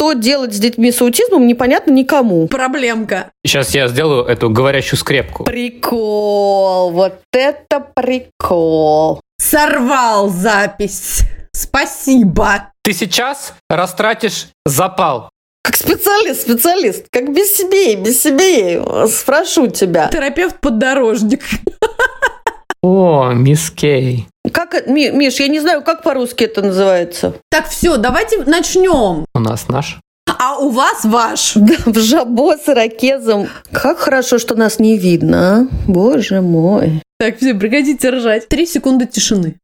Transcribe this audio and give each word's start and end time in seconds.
что 0.00 0.14
делать 0.14 0.54
с 0.54 0.58
детьми 0.58 0.92
с 0.92 1.02
аутизмом, 1.02 1.46
непонятно 1.46 1.90
никому. 1.90 2.48
Проблемка. 2.48 3.32
Сейчас 3.44 3.74
я 3.74 3.86
сделаю 3.86 4.24
эту 4.24 4.48
говорящую 4.48 4.98
скрепку. 4.98 5.44
Прикол, 5.44 6.90
вот 6.90 7.20
это 7.34 7.86
прикол. 7.94 9.20
Сорвал 9.38 10.30
запись. 10.30 11.20
Спасибо. 11.52 12.72
Ты 12.82 12.94
сейчас 12.94 13.52
растратишь 13.68 14.46
запал. 14.64 15.28
Как 15.62 15.76
специалист, 15.76 16.40
специалист, 16.40 17.04
как 17.12 17.34
без 17.34 17.54
себе, 17.54 17.94
без 17.96 18.22
себе, 18.22 18.82
спрошу 19.06 19.66
тебя. 19.66 20.08
Терапевт-поддорожник. 20.08 21.42
О, 22.80 23.32
мисс 23.34 23.70
Кей. 23.70 24.29
Как, 24.70 24.86
Ми- 24.86 25.10
Миш, 25.10 25.40
я 25.40 25.48
не 25.48 25.60
знаю, 25.60 25.82
как 25.82 26.02
по-русски 26.02 26.44
это 26.44 26.62
называется. 26.62 27.34
Так, 27.50 27.68
все, 27.68 27.96
давайте 27.96 28.38
начнем. 28.44 29.24
У 29.34 29.38
нас 29.40 29.68
наш. 29.68 29.98
А 30.38 30.58
у 30.58 30.70
вас 30.70 31.04
ваш. 31.04 31.52
Да, 31.56 31.74
в 31.86 31.98
жабо 31.98 32.56
с 32.56 32.68
ирокезом. 32.68 33.48
Как 33.72 33.98
хорошо, 33.98 34.38
что 34.38 34.54
нас 34.54 34.78
не 34.78 34.96
видно, 34.96 35.38
а? 35.38 35.66
Боже 35.90 36.40
мой. 36.40 37.02
Так, 37.18 37.36
все, 37.38 37.54
прекратите 37.54 38.10
ржать. 38.10 38.48
Три 38.48 38.64
секунды 38.66 39.06
тишины. 39.06 39.56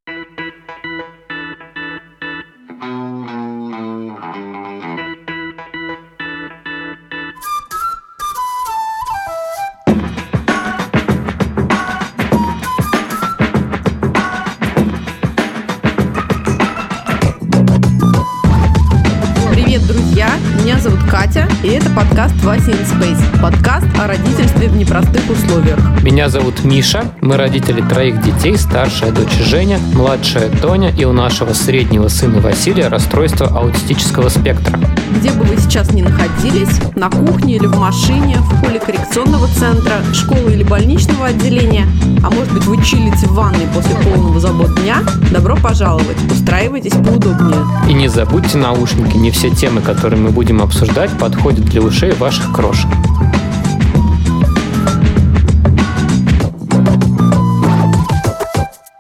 Меня 26.17 26.31
зовут 26.31 26.65
Миша. 26.65 27.13
Мы 27.21 27.37
родители 27.37 27.83
троих 27.83 28.23
детей. 28.23 28.57
Старшая 28.57 29.13
дочь 29.13 29.35
Женя, 29.35 29.79
младшая 29.93 30.49
Тоня 30.49 30.89
и 30.89 31.05
у 31.05 31.13
нашего 31.13 31.53
среднего 31.53 32.09
сына 32.09 32.41
Василия 32.41 32.89
расстройство 32.89 33.49
аутистического 33.49 34.31
спектра. 34.31 34.81
Где 35.15 35.31
бы 35.33 35.45
вы 35.45 35.59
сейчас 35.61 35.93
ни 35.93 36.01
находились, 36.01 36.81
на 36.95 37.11
кухне 37.11 37.57
или 37.57 37.67
в 37.67 37.79
машине, 37.79 38.39
в 38.39 38.65
поле 38.65 38.81
коррекционного 38.81 39.47
центра, 39.49 39.97
школы 40.15 40.55
или 40.55 40.63
больничного 40.63 41.27
отделения, 41.27 41.87
а 42.25 42.31
может 42.31 42.51
быть 42.51 42.65
вы 42.65 42.83
чилите 42.83 43.27
в 43.27 43.35
ванной 43.35 43.67
после 43.75 43.95
полного 43.97 44.41
забот 44.41 44.75
дня, 44.81 45.03
добро 45.31 45.55
пожаловать, 45.55 46.17
устраивайтесь 46.33 46.93
поудобнее. 46.93 47.63
И 47.91 47.93
не 47.93 48.09
забудьте 48.09 48.57
наушники. 48.57 49.19
Не 49.19 49.31
все 49.31 49.51
темы, 49.51 49.83
которые 49.83 50.19
мы 50.19 50.31
будем 50.31 50.63
обсуждать, 50.63 51.11
подходят 51.19 51.67
для 51.67 51.83
ушей 51.83 52.13
ваших 52.13 52.55
крошек. 52.55 52.89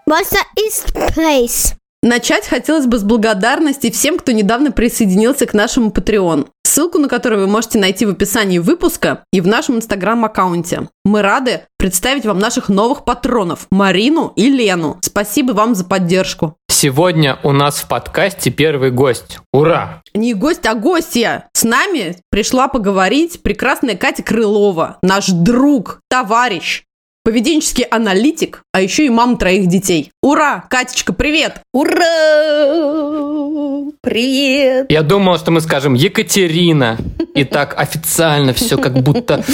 Wasser 0.08 0.38
ist 0.56 0.94
Place. 0.94 1.74
Начать 2.00 2.46
хотелось 2.46 2.86
бы 2.86 2.96
с 2.96 3.02
благодарности 3.02 3.90
всем, 3.90 4.18
кто 4.18 4.30
недавно 4.30 4.70
присоединился 4.70 5.46
к 5.46 5.52
нашему 5.52 5.90
Patreon, 5.90 6.46
ссылку 6.62 6.98
на 6.98 7.08
который 7.08 7.40
вы 7.40 7.48
можете 7.48 7.80
найти 7.80 8.06
в 8.06 8.10
описании 8.10 8.60
выпуска 8.60 9.24
и 9.32 9.40
в 9.40 9.48
нашем 9.48 9.78
инстаграм-аккаунте. 9.78 10.88
Мы 11.04 11.22
рады 11.22 11.62
представить 11.76 12.24
вам 12.24 12.38
наших 12.38 12.68
новых 12.68 13.04
патронов 13.04 13.66
Марину 13.72 14.32
и 14.36 14.48
Лену. 14.48 14.98
Спасибо 15.02 15.50
вам 15.54 15.74
за 15.74 15.84
поддержку. 15.84 16.56
Сегодня 16.70 17.40
у 17.42 17.50
нас 17.50 17.78
в 17.78 17.88
подкасте 17.88 18.50
первый 18.50 18.92
гость. 18.92 19.40
Ура! 19.52 20.02
Не 20.14 20.34
гость, 20.34 20.66
а 20.66 20.74
гостья. 20.74 21.48
С 21.52 21.64
нами 21.64 22.18
пришла 22.30 22.68
поговорить 22.68 23.42
прекрасная 23.42 23.96
Катя 23.96 24.22
Крылова, 24.22 24.98
наш 25.02 25.26
друг, 25.28 25.98
товарищ, 26.08 26.85
поведенческий 27.26 27.82
аналитик, 27.82 28.62
а 28.72 28.80
еще 28.80 29.04
и 29.04 29.08
мама 29.08 29.36
троих 29.36 29.66
детей. 29.66 30.12
Ура! 30.22 30.64
Катечка, 30.70 31.12
привет! 31.12 31.60
Ура! 31.72 31.96
Привет! 34.00 34.86
Я 34.88 35.02
думал, 35.02 35.36
что 35.36 35.50
мы 35.50 35.60
скажем 35.60 35.94
Екатерина. 35.94 36.96
И 37.34 37.42
так 37.42 37.74
официально 37.76 38.52
все 38.52 38.78
как 38.78 39.02
будто... 39.02 39.44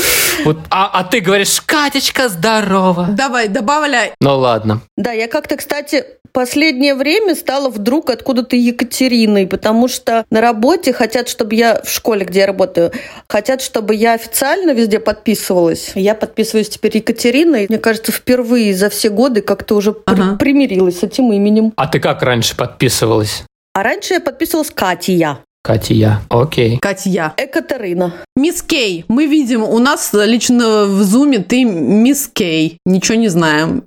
Вот, 0.44 0.58
а, 0.70 0.90
а 0.92 1.04
ты 1.04 1.20
говоришь, 1.20 1.60
Катечка, 1.60 2.28
здорово. 2.28 3.08
Давай, 3.16 3.48
добавляй. 3.48 4.12
Ну 4.20 4.36
ладно. 4.38 4.82
Да, 4.96 5.12
я 5.12 5.26
как-то, 5.26 5.56
кстати, 5.56 6.04
последнее 6.32 6.94
время 6.94 7.34
стала 7.34 7.68
вдруг 7.68 8.10
откуда-то 8.10 8.56
Екатериной, 8.56 9.46
потому 9.46 9.88
что 9.88 10.24
на 10.30 10.40
работе 10.40 10.92
хотят, 10.92 11.28
чтобы 11.28 11.54
я 11.54 11.80
в 11.82 11.90
школе, 11.90 12.24
где 12.24 12.40
я 12.40 12.46
работаю, 12.46 12.92
хотят, 13.28 13.62
чтобы 13.62 13.94
я 13.94 14.14
официально 14.14 14.72
везде 14.72 14.98
подписывалась. 14.98 15.92
Я 15.94 16.14
подписываюсь 16.14 16.68
теперь 16.68 16.96
Екатериной. 16.96 17.61
Мне 17.68 17.78
кажется, 17.78 18.12
впервые 18.12 18.74
за 18.74 18.88
все 18.90 19.08
годы 19.10 19.40
как-то 19.42 19.74
уже 19.76 19.92
при- 19.92 20.02
Ага. 20.20 20.36
примирилась 20.36 21.00
с 21.00 21.02
этим 21.02 21.32
именем. 21.32 21.72
А 21.76 21.86
ты 21.86 22.00
как 22.00 22.22
раньше 22.22 22.56
подписывалась? 22.56 23.44
А 23.74 23.82
раньше 23.82 24.14
я 24.14 24.20
подписывалась 24.20 24.70
Катя. 24.70 25.38
Катя. 25.64 26.20
Окей. 26.28 26.78
Катя. 26.78 27.34
Экатерина. 27.36 28.12
Мисс 28.34 28.62
Кей, 28.62 29.04
мы 29.06 29.26
видим, 29.26 29.62
у 29.62 29.78
нас 29.78 30.10
лично 30.12 30.86
в 30.86 31.02
зуме 31.04 31.38
ты 31.38 31.64
мисс 31.64 32.28
Кей. 32.32 32.78
Ничего 32.84 33.16
не 33.16 33.28
знаем. 33.28 33.84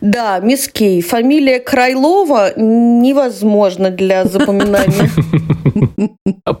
Да, 0.00 0.40
мисс 0.40 0.68
Кей. 0.68 1.00
Фамилия 1.02 1.60
Крайлова 1.60 2.52
невозможно 2.56 3.90
для 3.90 4.24
запоминания. 4.24 5.10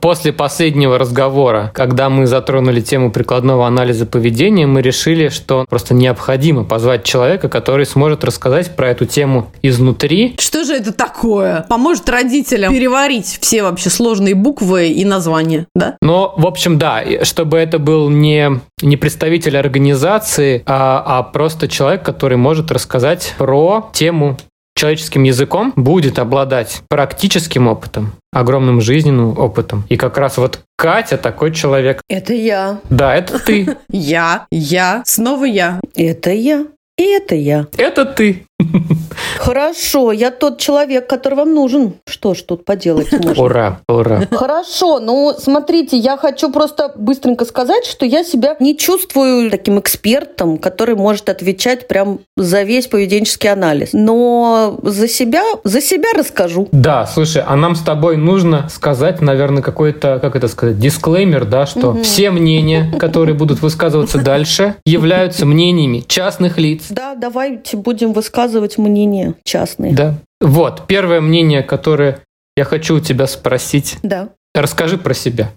После 0.00 0.32
последнего 0.32 0.98
разговора, 0.98 1.70
когда 1.74 2.10
мы 2.10 2.26
затронули 2.26 2.80
тему 2.80 3.10
прикладного 3.10 3.66
анализа 3.66 4.06
поведения, 4.06 4.66
мы 4.66 4.82
решили, 4.82 5.28
что 5.28 5.64
просто 5.68 5.94
необходимо 5.94 6.64
позвать 6.64 7.04
человека, 7.04 7.48
который 7.48 7.86
сможет 7.86 8.24
рассказать 8.24 8.74
про 8.76 8.90
эту 8.90 9.06
тему 9.06 9.48
изнутри. 9.62 10.34
Что 10.38 10.64
же 10.64 10.74
это 10.74 10.92
такое? 10.92 11.66
Поможет 11.68 12.08
родителям 12.08 12.72
переварить 12.72 13.38
все 13.40 13.62
вообще 13.62 13.90
сложные 13.90 14.34
буквы 14.34 14.88
и 14.88 15.04
названия, 15.04 15.66
да? 15.74 15.96
Но, 16.00 16.34
в 16.36 16.46
общем, 16.46 16.78
да, 16.78 17.02
чтобы 17.22 17.58
это 17.58 17.78
был 17.78 18.08
не, 18.08 18.60
не 18.82 18.96
представитель 18.96 19.56
организации, 19.56 20.62
а, 20.66 21.02
а 21.06 21.22
просто 21.22 21.68
человек, 21.68 22.02
который 22.02 22.36
может 22.36 22.65
рассказать 22.70 23.34
про 23.38 23.90
тему 23.92 24.36
человеческим 24.76 25.24
языком, 25.24 25.72
будет 25.74 26.18
обладать 26.18 26.82
практическим 26.88 27.66
опытом, 27.66 28.12
огромным 28.32 28.80
жизненным 28.80 29.36
опытом. 29.38 29.84
И 29.88 29.96
как 29.96 30.18
раз 30.18 30.36
вот 30.36 30.60
Катя 30.76 31.16
такой 31.16 31.52
человек. 31.52 32.02
Это 32.08 32.34
я. 32.34 32.80
Да, 32.90 33.16
это 33.16 33.38
ты. 33.38 33.76
Я, 33.90 34.46
я, 34.50 35.02
снова 35.06 35.44
я. 35.44 35.80
Это 35.94 36.30
я. 36.30 36.66
И 36.98 37.02
это 37.02 37.34
я. 37.34 37.66
Это 37.76 38.04
ты. 38.04 38.46
Хорошо, 39.38 40.12
я 40.12 40.30
тот 40.30 40.58
человек, 40.58 41.06
который 41.06 41.34
вам 41.34 41.54
нужен. 41.54 41.94
Что 42.06 42.34
ж 42.34 42.42
тут 42.42 42.64
поделать 42.64 43.12
можно? 43.24 43.42
Ура, 43.42 43.80
ура. 43.88 44.22
Хорошо, 44.30 45.00
ну 45.00 45.34
смотрите, 45.38 45.96
я 45.96 46.16
хочу 46.16 46.50
просто 46.50 46.92
быстренько 46.96 47.44
сказать, 47.44 47.84
что 47.86 48.04
я 48.04 48.24
себя 48.24 48.56
не 48.60 48.76
чувствую 48.76 49.50
таким 49.50 49.78
экспертом, 49.78 50.58
который 50.58 50.96
может 50.96 51.28
отвечать 51.28 51.88
прям 51.88 52.20
за 52.36 52.62
весь 52.62 52.86
поведенческий 52.86 53.50
анализ. 53.50 53.90
Но 53.92 54.78
за 54.82 55.08
себя, 55.08 55.42
за 55.64 55.80
себя 55.80 56.08
расскажу. 56.16 56.68
Да, 56.72 57.06
слушай, 57.06 57.42
а 57.46 57.56
нам 57.56 57.76
с 57.76 57.80
тобой 57.80 58.16
нужно 58.16 58.68
сказать, 58.68 59.20
наверное, 59.20 59.62
какой-то, 59.62 60.18
как 60.20 60.36
это 60.36 60.48
сказать, 60.48 60.78
дисклеймер, 60.78 61.44
да, 61.44 61.66
что 61.66 61.94
все 62.02 62.30
мнения, 62.30 62.92
которые 62.98 63.34
будут 63.34 63.60
высказываться 63.62 64.18
дальше, 64.18 64.76
являются 64.84 65.46
мнениями 65.46 66.04
частных 66.06 66.58
лиц. 66.58 66.86
Да, 66.90 67.14
давайте 67.14 67.76
будем 67.76 68.12
высказывать 68.12 68.55
мнения 68.78 69.34
частные. 69.44 69.92
Да. 69.92 70.14
Вот, 70.40 70.86
первое 70.86 71.20
мнение, 71.20 71.62
которое 71.62 72.20
я 72.56 72.64
хочу 72.64 72.96
у 72.96 73.00
тебя 73.00 73.26
спросить. 73.26 73.96
Да. 74.02 74.30
Расскажи 74.54 74.98
про 74.98 75.14
себя. 75.14 75.50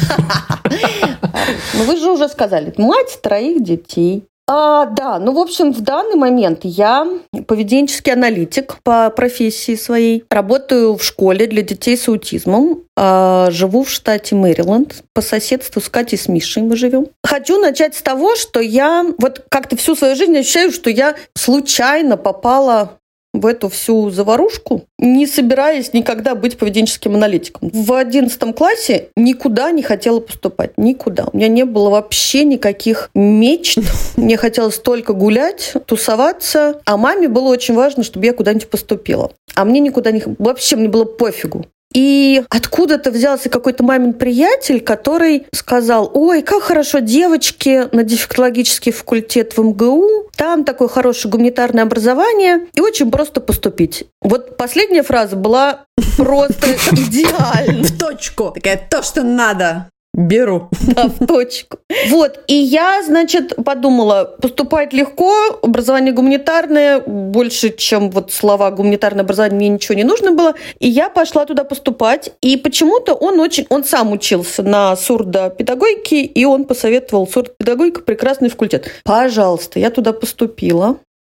Ну 1.75 1.85
вы 1.85 1.97
же 1.99 2.11
уже 2.11 2.29
сказали, 2.29 2.73
мать 2.79 3.19
троих 3.21 3.63
детей. 3.63 4.25
А, 4.47 4.87
да, 4.87 5.19
ну, 5.19 5.33
в 5.33 5.39
общем, 5.39 5.73
в 5.73 5.81
данный 5.81 6.17
момент 6.17 6.61
я 6.65 7.07
поведенческий 7.47 8.13
аналитик 8.13 8.77
по 8.83 9.09
профессии 9.11 9.75
своей. 9.75 10.25
Работаю 10.31 10.97
в 10.97 11.03
школе 11.03 11.47
для 11.47 11.63
детей 11.63 11.97
с 11.97 12.09
аутизмом. 12.09 12.83
А, 12.97 13.51
живу 13.51 13.85
в 13.85 13.91
штате 13.91 14.35
Мэриленд. 14.35 15.03
По 15.15 15.23
соседству 15.23 15.81
с 15.81 15.89
Катей 15.89 16.19
с 16.19 16.29
Мишей 16.29 16.63
мы 16.63 16.77
живем. 16.77 17.07
Хочу 17.25 17.59
начать 17.59 17.97
с 17.97 18.03
того, 18.03 18.37
что 18.37 18.61
я 18.61 19.07
вот 19.19 19.45
как-то 19.49 19.77
всю 19.77 19.95
свою 19.95 20.15
жизнь 20.15 20.37
ощущаю, 20.37 20.73
что 20.73 20.91
я 20.91 21.17
случайно 21.35 22.19
попала 22.19 22.99
в 23.35 23.45
эту 23.47 23.69
всю 23.69 24.11
заварушку, 24.11 24.85
не 24.99 25.27
собираясь 25.27 25.93
никогда 25.93 26.35
быть 26.35 26.57
поведенческим 26.57 27.17
аналитиком. 27.17 27.69
В 27.73 27.93
одиннадцатом 27.93 28.55
классе 28.55 29.09
никуда 29.17 29.73
не 29.73 29.83
хотела 29.83 30.21
поступать. 30.21 30.73
Никуда. 30.77 31.27
У 31.33 31.37
меня 31.37 31.49
не 31.49 31.65
было 31.65 31.91
вообще 31.91 32.45
никаких 32.45 33.11
мечт. 33.15 33.79
Мне 34.17 34.37
хотелось 34.37 34.79
только 34.79 35.13
гулять, 35.13 35.75
тусоваться. 35.87 36.81
А 36.87 36.97
маме 36.97 37.29
было 37.29 37.49
очень 37.49 37.75
важно, 37.75 38.05
чтобы 38.05 38.25
я 38.25 38.33
куда-нибудь 38.33 38.69
поступила. 38.69 39.33
А 39.57 39.65
мне 39.65 39.81
никуда 39.81 40.13
не... 40.13 40.23
Вообще 40.39 40.77
мне 40.77 40.89
было 40.89 41.05
пофигу. 41.05 41.67
И 41.95 42.43
откуда-то 42.51 43.13
взялся 43.13 43.49
какой-то 43.49 43.85
мамин 43.85 44.13
приятель, 44.15 44.81
который 44.81 45.47
сказал, 45.55 46.11
ой, 46.13 46.43
как 46.43 46.65
хорошо 46.65 46.99
девочки 46.99 47.89
на 47.95 48.03
дефектологический 48.03 48.91
факультет 48.91 49.57
в 49.57 49.63
МГУ, 49.63 50.31
там 50.37 50.65
такое 50.65 50.89
хорошее 50.89 51.31
гуманитарное 51.31 51.85
образование, 51.85 52.67
и 52.75 52.81
очень 52.81 53.13
просто 53.13 53.41
поступить. 53.41 54.05
Вот 54.21 54.57
последняя 54.57 55.05
фраза 55.05 55.37
была 55.37 55.85
просто 56.17 56.73
идеальна. 56.93 57.85
В 57.85 57.97
точку. 57.99 58.51
Такая, 58.51 58.81
то, 58.91 59.03
что 59.03 59.23
надо. 59.23 59.89
Беру. 60.15 60.69
Да, 60.95 61.09
в 61.09 61.27
точку. 61.27 61.79
Вот, 62.09 62.41
и 62.47 62.55
я, 62.55 63.03
значит, 63.03 63.55
подумала, 63.65 64.37
поступать 64.41 64.93
легко, 64.93 65.59
образование 65.61 66.13
гуманитарное, 66.13 67.01
больше, 67.01 67.75
чем 67.77 68.11
вот 68.11 68.31
слова 68.31 68.71
гуманитарное 68.71 69.25
образование, 69.25 69.57
мне 69.57 69.69
ничего 69.71 69.97
не 69.97 70.05
нужно 70.05 70.31
было, 70.31 70.55
и 70.79 70.89
я 70.89 71.09
пошла 71.09 71.47
туда 71.47 71.65
поступать, 71.65 72.31
и 72.43 72.57
почему-то 72.57 73.15
он 73.15 73.41
очень, 73.41 73.67
он 73.71 73.83
сам 73.83 74.13
учился 74.13 74.63
на 74.63 74.95
сурдопедагогике, 74.95 76.23
и 76.23 76.45
он 76.45 76.65
посоветовал 76.65 77.27
сурдопедагогика 77.27 78.03
прекрасный 78.03 78.51
факультет. 78.51 78.89
Пожалуйста, 79.05 79.81
я 79.81 79.91
туда 79.91 80.13
поступила 80.13 80.99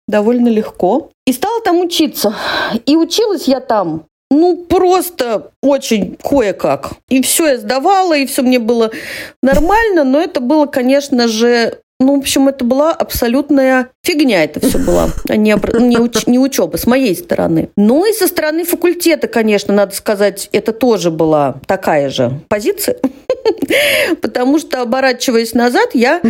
довольно 0.09 0.49
легко. 0.49 1.11
И 1.27 1.33
стала 1.33 1.63
там 1.63 1.81
учиться. 1.81 2.35
И 2.87 2.97
училась 2.97 3.49
я 3.49 3.61
там 3.61 4.07
ну, 4.41 4.57
просто 4.57 5.51
очень 5.63 6.17
кое-как. 6.23 6.93
И 7.09 7.23
все 7.23 7.49
я 7.49 7.59
сдавала, 7.59 8.17
и 8.17 8.27
все 8.27 8.43
мне 8.43 8.59
было 8.59 8.91
нормально, 9.43 10.05
но 10.05 10.21
это 10.21 10.41
было, 10.41 10.67
конечно 10.67 11.29
же, 11.29 11.79
ну, 12.01 12.17
в 12.17 12.19
общем, 12.19 12.49
это 12.49 12.65
была 12.65 12.93
абсолютная 12.93 13.91
фигня 14.03 14.45
это 14.45 14.61
все 14.61 14.79
была, 14.79 15.11
а 15.29 15.37
не, 15.37 15.57
не, 15.81 15.97
уч, 15.97 16.27
не 16.27 16.39
учеба 16.39 16.77
с 16.77 16.87
моей 16.87 17.15
стороны. 17.15 17.71
Ну 17.77 18.05
и 18.05 18.13
со 18.13 18.27
стороны 18.27 18.65
факультета, 18.65 19.29
конечно, 19.29 19.73
надо 19.73 19.95
сказать, 19.95 20.49
это 20.53 20.73
тоже 20.73 21.11
была 21.11 21.57
такая 21.67 22.11
же 22.11 22.41
позиция. 22.49 22.99
Потому 24.21 24.59
что, 24.59 24.83
оборачиваясь 24.83 25.55
назад, 25.55 25.91
я 25.95 26.21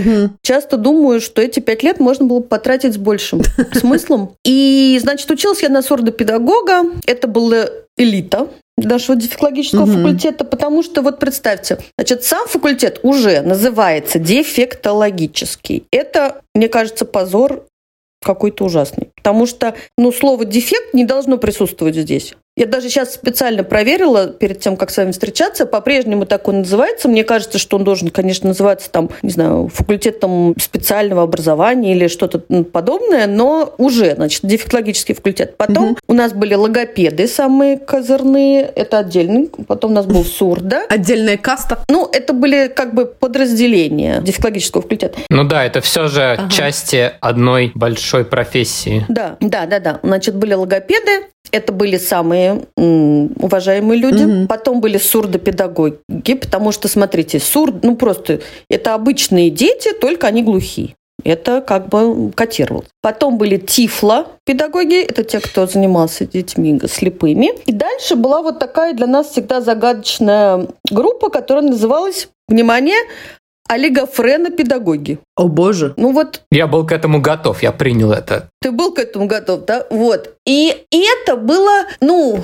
часто 0.43 0.77
думаю, 0.77 1.21
что 1.21 1.43
эти 1.43 1.61
пять 1.61 1.83
лет 1.83 1.99
можно 1.99 2.27
было 2.27 2.41
потратить 2.41 2.95
с 2.95 2.99
большим 2.99 3.43
смыслом. 3.73 4.37
И, 4.45 4.99
значит, 5.03 5.31
училась 5.31 5.62
я 5.62 5.69
на 5.69 5.83
сурдопедагога. 5.83 6.85
Это 7.07 7.27
было 7.27 7.69
элита 7.96 8.49
нашего 8.76 9.17
дефектологического 9.17 9.85
угу. 9.85 9.93
факультета, 9.93 10.44
потому 10.44 10.82
что 10.82 11.02
вот 11.02 11.19
представьте, 11.19 11.79
значит, 11.96 12.25
сам 12.25 12.46
факультет 12.49 13.00
уже 13.02 13.41
называется 13.41 14.19
дефектологический. 14.19 15.85
Это, 15.93 16.43
мне 16.55 16.69
кажется, 16.69 17.05
позор 17.05 17.67
какой-то 18.25 18.64
ужасный. 18.64 19.11
Потому 19.14 19.46
что, 19.46 19.75
ну, 19.96 20.11
слово 20.11 20.44
дефект 20.44 20.94
не 20.94 21.05
должно 21.05 21.38
присутствовать 21.38 21.94
здесь. 21.94 22.35
Я 22.56 22.67
даже 22.67 22.89
сейчас 22.89 23.15
специально 23.15 23.65
проверила 23.65 24.29
перед 24.29 24.61
тем, 24.61 24.77
как 24.77 24.91
с 24.91 24.97
вами 24.97 25.11
встречаться. 25.11 25.67
По-прежнему 25.67 26.25
так 26.25 26.47
он 26.47 26.59
называется. 26.59 27.09
Мне 27.09 27.25
кажется, 27.25 27.59
что 27.59 27.77
он 27.77 27.85
должен, 27.85 28.11
конечно, 28.11 28.49
называться 28.49 28.89
там, 28.91 29.11
не 29.23 29.31
знаю, 29.31 29.69
факультетом 29.75 30.55
специального 30.61 31.25
образования 31.25 31.97
или 31.97 32.06
что-то 32.06 32.39
подобное, 32.39 33.27
но 33.27 33.75
уже, 33.77 34.15
значит, 34.15 34.43
дефектологический 34.45 35.17
факультет. 35.17 35.56
Потом 35.56 35.93
угу. 35.93 35.99
у 36.06 36.15
нас 36.15 36.33
были 36.33 36.55
логопеды 36.55 37.27
самые 37.27 37.77
козырные, 37.77 38.62
это 38.62 38.99
отдельный. 38.99 39.50
Потом 39.67 39.91
у 39.91 39.95
нас 39.95 40.07
был 40.07 40.25
сурда. 40.25 40.85
Отдельная 40.89 41.37
каста. 41.37 41.81
Ну, 41.89 42.09
это 42.12 42.33
были 42.33 42.69
как 42.69 42.95
бы 42.95 43.07
подразделения 43.07 44.21
дефектологического 44.21 44.83
факультета. 44.83 45.19
Ну 45.29 45.43
да, 45.43 45.65
это 45.65 45.81
все 45.81 46.07
же 46.07 46.23
ага. 46.23 46.49
части 46.50 47.15
одной 47.21 47.73
большой 47.75 48.25
профессии. 48.25 49.05
Да, 49.09 49.39
да, 49.41 49.67
да, 49.67 49.81
да. 49.81 50.00
Значит, 50.05 50.37
были 50.37 50.55
логопеды, 50.55 51.27
это 51.55 51.73
были 51.73 51.99
самые 51.99 52.62
уважаемые 52.77 54.01
люди. 54.01 54.25
Угу. 54.25 54.49
Потом 54.49 54.81
были 54.81 54.99
сурдопедагоги, 54.99 56.35
потому 56.35 56.73
что, 56.73 56.89
смотрите, 56.89 57.39
сурд, 57.39 57.85
ну 57.85 57.95
просто 57.95 58.41
это 58.69 58.95
обычные 58.95 59.51
дети, 59.51 59.93
только 59.93 60.27
они 60.27 60.43
глухие. 60.43 60.97
Это 61.23 61.61
как 61.61 61.89
бы 61.89 62.33
котировалось. 62.33 62.89
Потом 63.01 63.39
были 63.39 63.56
тифло-педагоги, 63.56 65.01
это 65.01 65.23
те, 65.23 65.39
кто 65.39 65.67
занимался 65.67 66.27
детьми 66.27 66.81
слепыми. 66.91 67.53
И 67.67 67.73
дальше 67.73 68.17
была 68.17 68.43
вот 68.43 68.59
такая 68.59 68.93
для 68.93 69.07
нас 69.07 69.31
всегда 69.31 69.61
загадочная 69.61 70.67
группа, 70.91 71.31
которая 71.31 71.65
называлась, 71.65 72.29
внимание, 72.49 72.99
олигофренопедагоги. 73.69 75.19
О 75.37 75.49
боже. 75.49 75.94
Ну 75.96 76.12
вот. 76.12 76.43
Я 76.50 76.66
был 76.66 76.87
к 76.87 76.93
этому 76.93 77.20
готов, 77.20 77.62
я 77.62 77.72
принял 77.72 78.12
это. 78.12 78.49
Ты 78.61 78.70
был 78.70 78.93
к 78.93 78.99
этому 78.99 79.26
готов, 79.26 79.64
да? 79.64 79.87
Вот. 79.90 80.37
И 80.46 80.87
это 80.90 81.37
было, 81.37 81.84
ну, 82.00 82.43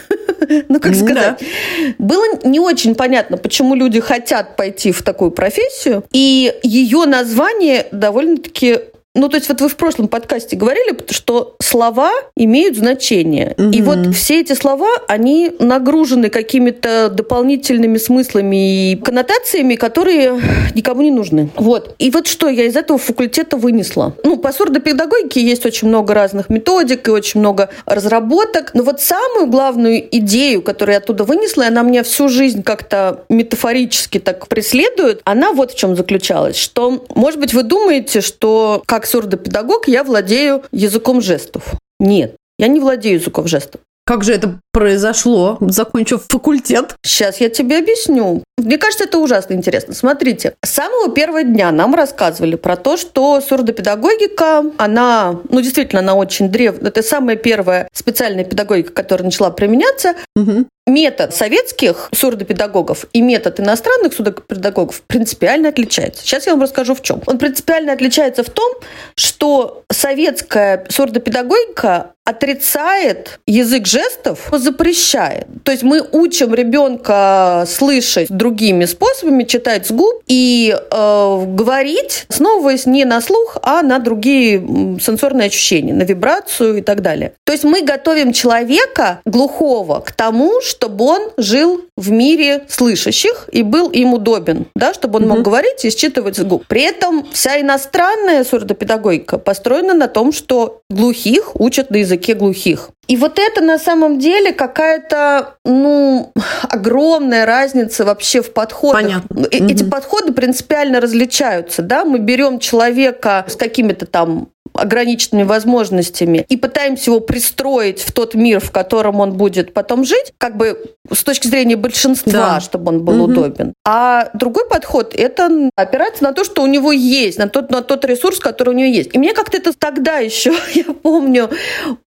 ну 0.68 0.80
как 0.80 0.94
сказать, 0.94 1.38
да. 1.40 1.94
было 1.98 2.24
не 2.44 2.60
очень 2.60 2.94
понятно, 2.94 3.36
почему 3.36 3.74
люди 3.74 4.00
хотят 4.00 4.56
пойти 4.56 4.92
в 4.92 5.02
такую 5.02 5.30
профессию. 5.30 6.04
И 6.12 6.54
ее 6.62 7.04
название 7.06 7.86
довольно-таки 7.92 8.80
ну, 9.14 9.28
то 9.28 9.36
есть 9.36 9.48
вот 9.48 9.60
вы 9.60 9.68
в 9.68 9.76
прошлом 9.76 10.08
подкасте 10.08 10.56
говорили, 10.56 10.96
что 11.10 11.54
слова 11.62 12.10
имеют 12.36 12.76
значение. 12.76 13.54
Угу. 13.56 13.70
И 13.70 13.80
вот 13.80 14.14
все 14.14 14.40
эти 14.40 14.54
слова, 14.54 14.88
они 15.06 15.52
нагружены 15.60 16.30
какими-то 16.30 17.10
дополнительными 17.10 17.98
смыслами 17.98 18.92
и 18.92 18.96
коннотациями, 18.96 19.76
которые 19.76 20.40
никому 20.74 21.02
не 21.02 21.12
нужны. 21.12 21.48
Вот. 21.56 21.94
И 21.98 22.10
вот 22.10 22.26
что 22.26 22.48
я 22.48 22.64
из 22.64 22.76
этого 22.76 22.98
факультета 22.98 23.56
вынесла. 23.56 24.16
Ну, 24.24 24.36
по 24.36 24.52
сурдопедагогике 24.52 25.40
есть 25.40 25.64
очень 25.64 25.88
много 25.88 26.12
разных 26.12 26.50
методик 26.50 27.06
и 27.06 27.10
очень 27.12 27.38
много 27.38 27.70
разработок. 27.86 28.72
Но 28.74 28.82
вот 28.82 29.00
самую 29.00 29.46
главную 29.46 30.04
идею, 30.16 30.60
которую 30.62 30.94
я 30.94 30.98
оттуда 30.98 31.22
вынесла, 31.22 31.62
и 31.62 31.66
она 31.66 31.82
меня 31.82 32.02
всю 32.02 32.28
жизнь 32.28 32.64
как-то 32.64 33.24
метафорически 33.28 34.18
так 34.18 34.48
преследует, 34.48 35.20
она 35.24 35.52
вот 35.52 35.72
в 35.72 35.76
чем 35.76 35.94
заключалась. 35.94 36.56
Что, 36.56 37.04
может 37.14 37.38
быть, 37.38 37.54
вы 37.54 37.62
думаете, 37.62 38.20
что 38.20 38.82
как 38.86 39.03
как 39.04 39.10
сурдопедагог 39.10 39.86
я 39.86 40.02
владею 40.02 40.62
языком 40.72 41.20
жестов. 41.20 41.74
Нет, 42.00 42.36
я 42.58 42.68
не 42.68 42.80
владею 42.80 43.20
языком 43.20 43.46
жестов. 43.46 43.82
Как 44.06 44.24
же 44.24 44.32
это 44.32 44.58
произошло, 44.72 45.58
закончив 45.60 46.24
факультет? 46.26 46.96
Сейчас 47.04 47.38
я 47.38 47.50
тебе 47.50 47.78
объясню. 47.78 48.42
Мне 48.56 48.78
кажется, 48.78 49.04
это 49.04 49.18
ужасно 49.18 49.52
интересно. 49.52 49.92
Смотрите, 49.92 50.54
с 50.64 50.70
самого 50.70 51.10
первого 51.10 51.42
дня 51.42 51.70
нам 51.70 51.94
рассказывали 51.94 52.54
про 52.54 52.76
то, 52.76 52.96
что 52.96 53.42
сурдопедагогика, 53.42 54.64
она, 54.78 55.38
ну, 55.50 55.60
действительно, 55.60 56.00
она 56.00 56.14
очень 56.14 56.48
древняя. 56.48 56.88
Это 56.88 57.02
самая 57.02 57.36
первая 57.36 57.88
специальная 57.92 58.44
педагогика, 58.44 58.90
которая 58.90 59.26
начала 59.26 59.50
применяться. 59.50 60.14
Угу 60.34 60.66
метод 60.86 61.34
советских 61.34 62.08
сурдопедагогов 62.12 63.06
и 63.12 63.22
метод 63.22 63.60
иностранных 63.60 64.12
сурдопедагогов 64.12 65.02
принципиально 65.02 65.70
отличается. 65.70 66.22
Сейчас 66.22 66.46
я 66.46 66.52
вам 66.52 66.62
расскажу 66.62 66.94
в 66.94 67.02
чем. 67.02 67.22
Он 67.26 67.38
принципиально 67.38 67.92
отличается 67.92 68.44
в 68.44 68.50
том, 68.50 68.70
что 69.14 69.84
советская 69.90 70.86
сурдопедагогика 70.90 72.14
отрицает 72.24 73.38
язык 73.46 73.86
жестов, 73.86 74.48
запрещает. 74.50 75.46
То 75.62 75.72
есть 75.72 75.84
мы 75.84 76.02
учим 76.12 76.54
ребенка 76.54 77.64
слышать 77.68 78.28
другими 78.30 78.86
способами, 78.86 79.44
читать 79.44 79.86
с 79.86 79.90
губ 79.90 80.22
и 80.26 80.74
э, 80.74 81.44
говорить, 81.46 82.24
основываясь 82.28 82.86
не 82.86 83.04
на 83.04 83.20
слух, 83.20 83.58
а 83.62 83.82
на 83.82 83.98
другие 83.98 84.58
сенсорные 85.00 85.48
ощущения, 85.48 85.92
на 85.92 86.04
вибрацию 86.04 86.78
и 86.78 86.80
так 86.80 87.02
далее. 87.02 87.34
То 87.44 87.52
есть 87.52 87.64
мы 87.64 87.82
готовим 87.82 88.32
человека 88.32 89.20
глухого 89.26 90.00
к 90.00 90.12
тому, 90.12 90.62
чтобы 90.74 91.04
он 91.04 91.30
жил 91.36 91.82
в 91.96 92.10
мире 92.10 92.64
слышащих 92.68 93.48
и 93.52 93.62
был 93.62 93.90
им 93.90 94.14
удобен, 94.14 94.66
да, 94.74 94.92
чтобы 94.92 95.18
он 95.18 95.24
угу. 95.24 95.34
мог 95.34 95.44
говорить 95.44 95.84
и 95.84 95.90
считывать 95.90 96.40
губ. 96.40 96.66
При 96.66 96.82
этом 96.82 97.26
вся 97.32 97.60
иностранная 97.60 98.44
сурдопедагогика 98.44 99.38
построена 99.38 99.94
на 99.94 100.08
том, 100.08 100.32
что 100.32 100.82
глухих 100.90 101.60
учат 101.60 101.90
на 101.90 101.96
языке 101.96 102.34
глухих. 102.34 102.90
И 103.06 103.16
вот 103.16 103.38
это 103.38 103.60
на 103.60 103.78
самом 103.78 104.18
деле 104.18 104.52
какая-то, 104.52 105.56
ну, 105.64 106.32
огромная 106.62 107.44
разница 107.44 108.04
вообще 108.04 108.40
в 108.40 108.52
подходах. 108.52 109.02
Понятно. 109.02 109.46
Эти 109.50 109.82
угу. 109.82 109.90
подходы 109.90 110.32
принципиально 110.32 111.00
различаются, 111.00 111.82
да, 111.82 112.04
мы 112.04 112.18
берем 112.18 112.58
человека 112.58 113.44
с 113.48 113.56
какими-то 113.56 114.06
там 114.06 114.48
ограниченными 114.74 115.44
возможностями 115.44 116.44
и 116.48 116.56
пытаемся 116.56 117.10
его 117.10 117.20
пристроить 117.20 118.00
в 118.00 118.12
тот 118.12 118.34
мир, 118.34 118.60
в 118.60 118.70
котором 118.70 119.20
он 119.20 119.32
будет 119.32 119.72
потом 119.72 120.04
жить, 120.04 120.32
как 120.38 120.56
бы 120.56 120.78
с 121.12 121.22
точки 121.22 121.46
зрения 121.46 121.76
большинства, 121.76 122.32
да. 122.32 122.60
чтобы 122.60 122.90
он 122.90 123.04
был 123.04 123.22
угу. 123.22 123.32
удобен. 123.32 123.74
А 123.86 124.30
другой 124.34 124.68
подход– 124.68 125.14
это 125.16 125.70
опираться 125.76 126.24
на 126.24 126.32
то, 126.32 126.44
что 126.44 126.62
у 126.62 126.66
него 126.66 126.92
есть, 126.92 127.38
на 127.38 127.48
тот, 127.48 127.70
на 127.70 127.82
тот 127.82 128.04
ресурс, 128.04 128.40
который 128.40 128.70
у 128.70 128.72
него 128.72 128.88
есть. 128.88 129.14
И 129.14 129.18
мне 129.18 129.32
как-то 129.32 129.56
это 129.56 129.72
тогда 129.72 130.18
еще, 130.18 130.52
я 130.74 130.84
помню, 130.84 131.50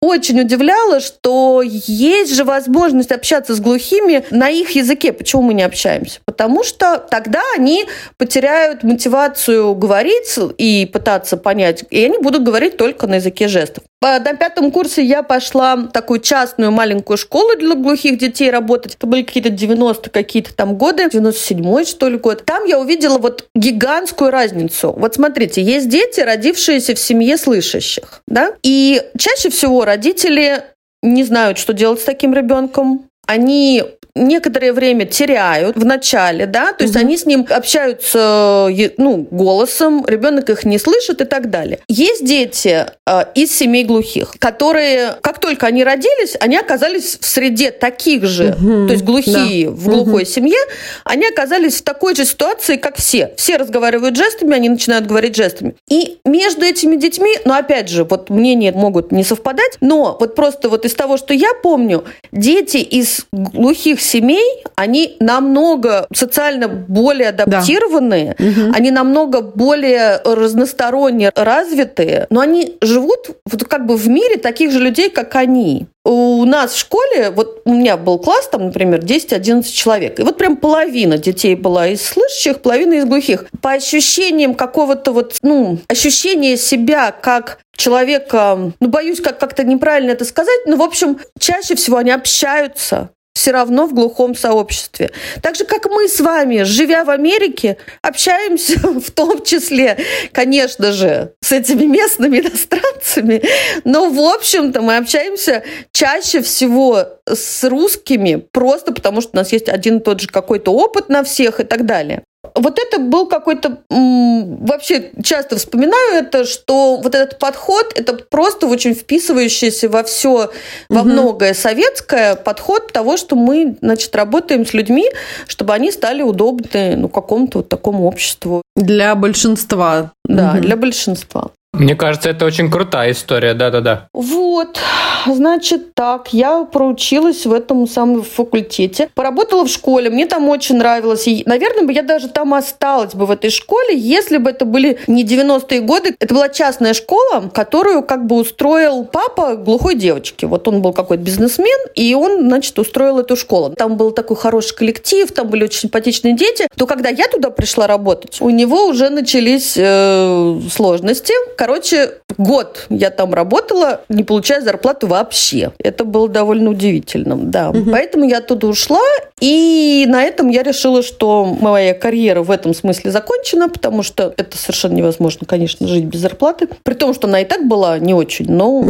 очень 0.01 0.41
удивляло, 0.41 0.99
что 0.99 1.61
есть 1.63 2.35
же 2.35 2.43
возможность 2.43 3.11
общаться 3.11 3.55
с 3.55 3.59
глухими 3.59 4.25
на 4.31 4.49
их 4.49 4.71
языке. 4.71 5.13
Почему 5.13 5.43
мы 5.43 5.53
не 5.53 5.63
общаемся? 5.63 6.19
Потому 6.25 6.63
что 6.63 6.97
тогда 6.97 7.41
они 7.55 7.85
потеряют 8.17 8.83
мотивацию 8.83 9.73
говорить 9.75 10.37
и 10.57 10.89
пытаться 10.91 11.37
понять, 11.37 11.85
и 11.89 12.03
они 12.03 12.17
будут 12.17 12.43
говорить 12.43 12.56
говорить 12.57 12.77
только 12.77 13.05
на 13.05 13.15
языке 13.15 13.47
жестов. 13.47 13.83
На 14.01 14.33
пятом 14.33 14.71
курсе 14.71 15.03
я 15.03 15.21
пошла 15.21 15.75
в 15.75 15.87
такую 15.89 16.21
частную 16.21 16.71
маленькую 16.71 17.17
школу 17.17 17.55
для 17.55 17.75
глухих 17.75 18.17
детей 18.17 18.49
работать. 18.49 18.95
Это 18.95 19.05
были 19.05 19.21
какие-то 19.21 19.49
90 19.49 20.09
какие-то 20.09 20.55
там 20.55 20.75
годы, 20.75 21.05
97-й, 21.05 21.85
что 21.85 22.09
ли, 22.09 22.17
год. 22.17 22.43
Там 22.45 22.65
я 22.65 22.79
увидела 22.79 23.19
вот 23.19 23.47
гигантскую 23.53 24.31
разницу. 24.31 24.91
Вот 24.97 25.15
смотрите, 25.15 25.61
есть 25.61 25.89
дети, 25.89 26.19
родившиеся 26.19 26.95
в 26.95 26.99
семье 26.99 27.37
слышащих, 27.37 28.21
да, 28.27 28.53
и 28.63 29.03
чаще 29.17 29.49
всего 29.49 29.85
родители 29.85 30.63
не 31.03 31.23
знают, 31.23 31.59
что 31.59 31.73
делать 31.73 32.01
с 32.01 32.05
таким 32.05 32.33
ребенком, 32.33 33.05
они 33.27 33.83
некоторое 34.17 34.73
время 34.73 35.05
теряют 35.05 35.77
в 35.77 35.85
начале, 35.85 36.45
да, 36.45 36.73
то 36.73 36.83
есть 36.83 36.95
угу. 36.95 37.03
они 37.03 37.17
с 37.17 37.25
ним 37.25 37.45
общаются, 37.49 38.69
ну, 38.97 39.27
голосом, 39.29 40.05
ребенок 40.05 40.49
их 40.49 40.65
не 40.65 40.77
слышит 40.77 41.21
и 41.21 41.25
так 41.25 41.49
далее. 41.49 41.79
Есть 41.87 42.25
дети 42.25 42.85
э, 43.05 43.25
из 43.35 43.55
семей 43.55 43.83
глухих, 43.83 44.33
которые, 44.39 45.15
как 45.21 45.39
только 45.39 45.67
они 45.67 45.83
родились, 45.83 46.35
они 46.39 46.57
оказались 46.57 47.17
в 47.19 47.25
среде 47.25 47.71
таких 47.71 48.25
же, 48.25 48.55
угу. 48.59 48.87
то 48.87 48.93
есть 48.93 49.03
глухие 49.03 49.69
да. 49.69 49.71
в 49.71 49.85
глухой 49.85 50.23
угу. 50.23 50.29
семье, 50.29 50.59
они 51.03 51.27
оказались 51.27 51.75
в 51.75 51.83
такой 51.83 52.15
же 52.15 52.25
ситуации, 52.25 52.77
как 52.77 52.97
все. 52.97 53.33
Все 53.37 53.57
разговаривают 53.57 54.15
жестами, 54.15 54.55
они 54.55 54.69
начинают 54.69 55.05
говорить 55.05 55.35
жестами. 55.35 55.75
И 55.89 56.17
между 56.25 56.65
этими 56.65 56.95
детьми, 56.95 57.37
ну, 57.45 57.53
опять 57.53 57.89
же, 57.89 58.03
вот 58.03 58.29
мнения 58.29 58.71
могут 58.71 59.11
не 59.11 59.23
совпадать, 59.23 59.77
но 59.81 60.17
вот 60.19 60.35
просто 60.35 60.69
вот 60.69 60.85
из 60.85 60.93
того, 60.93 61.17
что 61.17 61.33
я 61.33 61.53
помню, 61.61 62.05
дети 62.31 62.77
из 62.77 63.25
глухих 63.31 64.01
семей, 64.07 64.63
они 64.75 65.17
намного 65.19 66.07
социально 66.13 66.67
более 66.67 67.29
адаптированные, 67.29 68.35
да. 68.37 68.45
угу. 68.45 68.73
они 68.73 68.91
намного 68.91 69.41
более 69.41 70.21
разносторонне 70.23 71.31
развитые, 71.35 72.27
но 72.29 72.41
они 72.41 72.77
живут 72.81 73.31
вот 73.45 73.63
как 73.65 73.85
бы 73.85 73.97
в 73.97 74.07
мире 74.07 74.37
таких 74.37 74.71
же 74.71 74.79
людей, 74.79 75.09
как 75.09 75.35
они 75.35 75.87
у 76.07 76.45
нас 76.45 76.71
в 76.71 76.79
школе, 76.79 77.31
вот 77.31 77.61
у 77.65 77.73
меня 77.73 77.97
был 77.97 78.17
класс, 78.17 78.47
там, 78.49 78.67
например, 78.67 79.01
10-11 79.01 79.63
человек, 79.63 80.19
и 80.19 80.23
вот 80.23 80.37
прям 80.37 80.55
половина 80.55 81.17
детей 81.17 81.55
была 81.55 81.87
из 81.87 82.01
слышащих, 82.01 82.61
половина 82.61 82.93
из 82.93 83.05
глухих. 83.05 83.45
По 83.61 83.73
ощущениям 83.73 84.53
какого-то 84.55 85.11
вот, 85.11 85.35
ну, 85.41 85.79
ощущения 85.89 86.55
себя 86.55 87.11
как 87.11 87.59
человека, 87.75 88.71
ну, 88.79 88.87
боюсь 88.87 89.19
как- 89.19 89.37
как-то 89.37 89.63
неправильно 89.63 90.11
это 90.11 90.23
сказать, 90.23 90.61
но, 90.65 90.77
в 90.77 90.81
общем, 90.81 91.19
чаще 91.39 91.75
всего 91.75 91.97
они 91.97 92.11
общаются, 92.11 93.09
все 93.37 93.51
равно 93.51 93.85
в 93.85 93.93
глухом 93.93 94.33
сообществе. 94.33 95.11
Так 95.43 95.55
же, 95.55 95.63
как 95.63 95.85
мы 95.85 96.07
с 96.07 96.19
вами, 96.19 96.63
живя 96.63 97.03
в 97.03 97.11
Америке, 97.11 97.77
общаемся 98.01 98.79
в 98.81 99.11
том 99.11 99.43
числе, 99.43 99.97
конечно 100.31 100.91
же, 100.91 101.33
с 101.41 101.51
этими 101.51 101.83
местными 101.83 102.39
иностранцами, 102.41 103.43
но, 103.83 104.09
в 104.09 104.19
общем-то, 104.19 104.81
мы 104.81 104.97
общаемся 104.97 105.63
чаще 105.91 106.41
всего 106.41 107.05
с 107.27 107.63
русскими, 107.63 108.37
просто 108.51 108.91
потому 108.91 109.21
что 109.21 109.31
у 109.33 109.35
нас 109.35 109.51
есть 109.51 109.69
один 109.69 109.99
и 109.99 110.03
тот 110.03 110.19
же 110.19 110.27
какой-то 110.27 110.73
опыт 110.73 111.07
на 111.09 111.23
всех 111.23 111.59
и 111.59 111.63
так 111.63 111.85
далее 111.85 112.23
вот 112.57 112.79
это 112.79 112.99
был 112.99 113.27
какой-то... 113.27 113.79
Вообще 113.89 115.11
часто 115.23 115.57
вспоминаю 115.57 116.23
это, 116.23 116.45
что 116.45 116.97
вот 116.97 117.15
этот 117.15 117.39
подход, 117.39 117.91
это 117.95 118.13
просто 118.13 118.67
очень 118.67 118.93
вписывающийся 118.93 119.89
во 119.89 120.03
все, 120.03 120.51
во 120.89 121.01
угу. 121.01 121.09
многое 121.09 121.53
советское 121.53 122.35
подход 122.35 122.91
того, 122.91 123.17
что 123.17 123.35
мы, 123.35 123.77
значит, 123.81 124.15
работаем 124.15 124.65
с 124.65 124.73
людьми, 124.73 125.09
чтобы 125.47 125.73
они 125.73 125.91
стали 125.91 126.21
удобны 126.21 126.95
ну, 126.95 127.09
какому-то 127.09 127.59
вот 127.59 127.69
такому 127.69 128.07
обществу. 128.07 128.61
Для 128.75 129.15
большинства. 129.15 130.11
Да, 130.25 130.53
угу. 130.53 130.61
для 130.61 130.75
большинства. 130.75 131.51
Мне 131.77 131.95
кажется, 131.95 132.29
это 132.29 132.45
очень 132.45 132.71
крутая 132.71 133.11
история, 133.11 133.53
да-да-да. 133.53 134.07
Вот, 134.13 134.79
значит 135.27 135.93
так, 135.93 136.33
я 136.33 136.63
проучилась 136.63 137.45
в 137.45 137.53
этом 137.53 137.87
самом 137.87 138.23
факультете, 138.23 139.09
поработала 139.13 139.65
в 139.65 139.69
школе, 139.69 140.09
мне 140.09 140.25
там 140.25 140.49
очень 140.49 140.77
нравилось, 140.77 141.27
и, 141.27 141.43
наверное, 141.45 141.83
бы 141.83 141.93
я 141.93 142.01
даже 142.01 142.29
там 142.29 142.53
осталась 142.55 143.13
бы 143.13 143.27
в 143.27 143.31
этой 143.31 143.51
школе, 143.51 143.95
если 143.95 144.37
бы 144.37 144.49
это 144.49 144.65
были 144.65 144.97
не 145.05 145.23
90-е 145.23 145.81
годы, 145.81 146.15
это 146.19 146.33
была 146.33 146.49
частная 146.49 146.93
школа, 146.93 147.49
которую 147.53 148.01
как 148.01 148.25
бы 148.25 148.37
устроил 148.37 149.05
папа 149.05 149.55
глухой 149.55 149.95
девочки, 149.95 150.45
вот 150.45 150.67
он 150.67 150.81
был 150.81 150.93
какой-то 150.93 151.21
бизнесмен, 151.23 151.77
и 151.93 152.15
он, 152.15 152.47
значит, 152.47 152.77
устроил 152.79 153.19
эту 153.19 153.35
школу. 153.35 153.69
Там 153.75 153.97
был 153.97 154.11
такой 154.11 154.37
хороший 154.37 154.75
коллектив, 154.75 155.31
там 155.31 155.47
были 155.47 155.65
очень 155.65 155.81
симпатичные 155.81 156.35
дети, 156.35 156.67
то 156.75 156.87
когда 156.87 157.09
я 157.09 157.27
туда 157.27 157.51
пришла 157.51 157.85
работать, 157.85 158.37
у 158.41 158.49
него 158.49 158.87
уже 158.87 159.09
начались 159.09 159.75
э, 159.77 160.59
сложности, 160.71 161.33
Короче, 161.67 162.13
год 162.37 162.85
я 162.89 163.09
там 163.09 163.33
работала, 163.33 163.99
не 164.07 164.23
получая 164.23 164.61
зарплату 164.61 165.07
вообще. 165.07 165.73
Это 165.79 166.05
было 166.05 166.29
довольно 166.29 166.69
удивительным, 166.69 167.51
да. 167.51 167.71
Угу. 167.71 167.91
Поэтому 167.91 168.23
я 168.23 168.37
оттуда 168.37 168.67
ушла, 168.67 169.01
и 169.41 170.05
на 170.07 170.23
этом 170.23 170.47
я 170.47 170.63
решила, 170.63 171.03
что 171.03 171.43
моя 171.43 171.93
карьера 171.93 172.41
в 172.41 172.51
этом 172.51 172.73
смысле 172.73 173.11
закончена, 173.11 173.67
потому 173.67 174.01
что 174.01 174.33
это 174.37 174.57
совершенно 174.57 174.93
невозможно, 174.93 175.45
конечно, 175.45 175.85
жить 175.89 176.05
без 176.05 176.21
зарплаты. 176.21 176.69
При 176.83 176.93
том, 176.93 177.13
что 177.13 177.27
она 177.27 177.41
и 177.41 177.45
так 177.45 177.67
была 177.67 177.99
не 177.99 178.13
очень, 178.13 178.49
но 178.49 178.85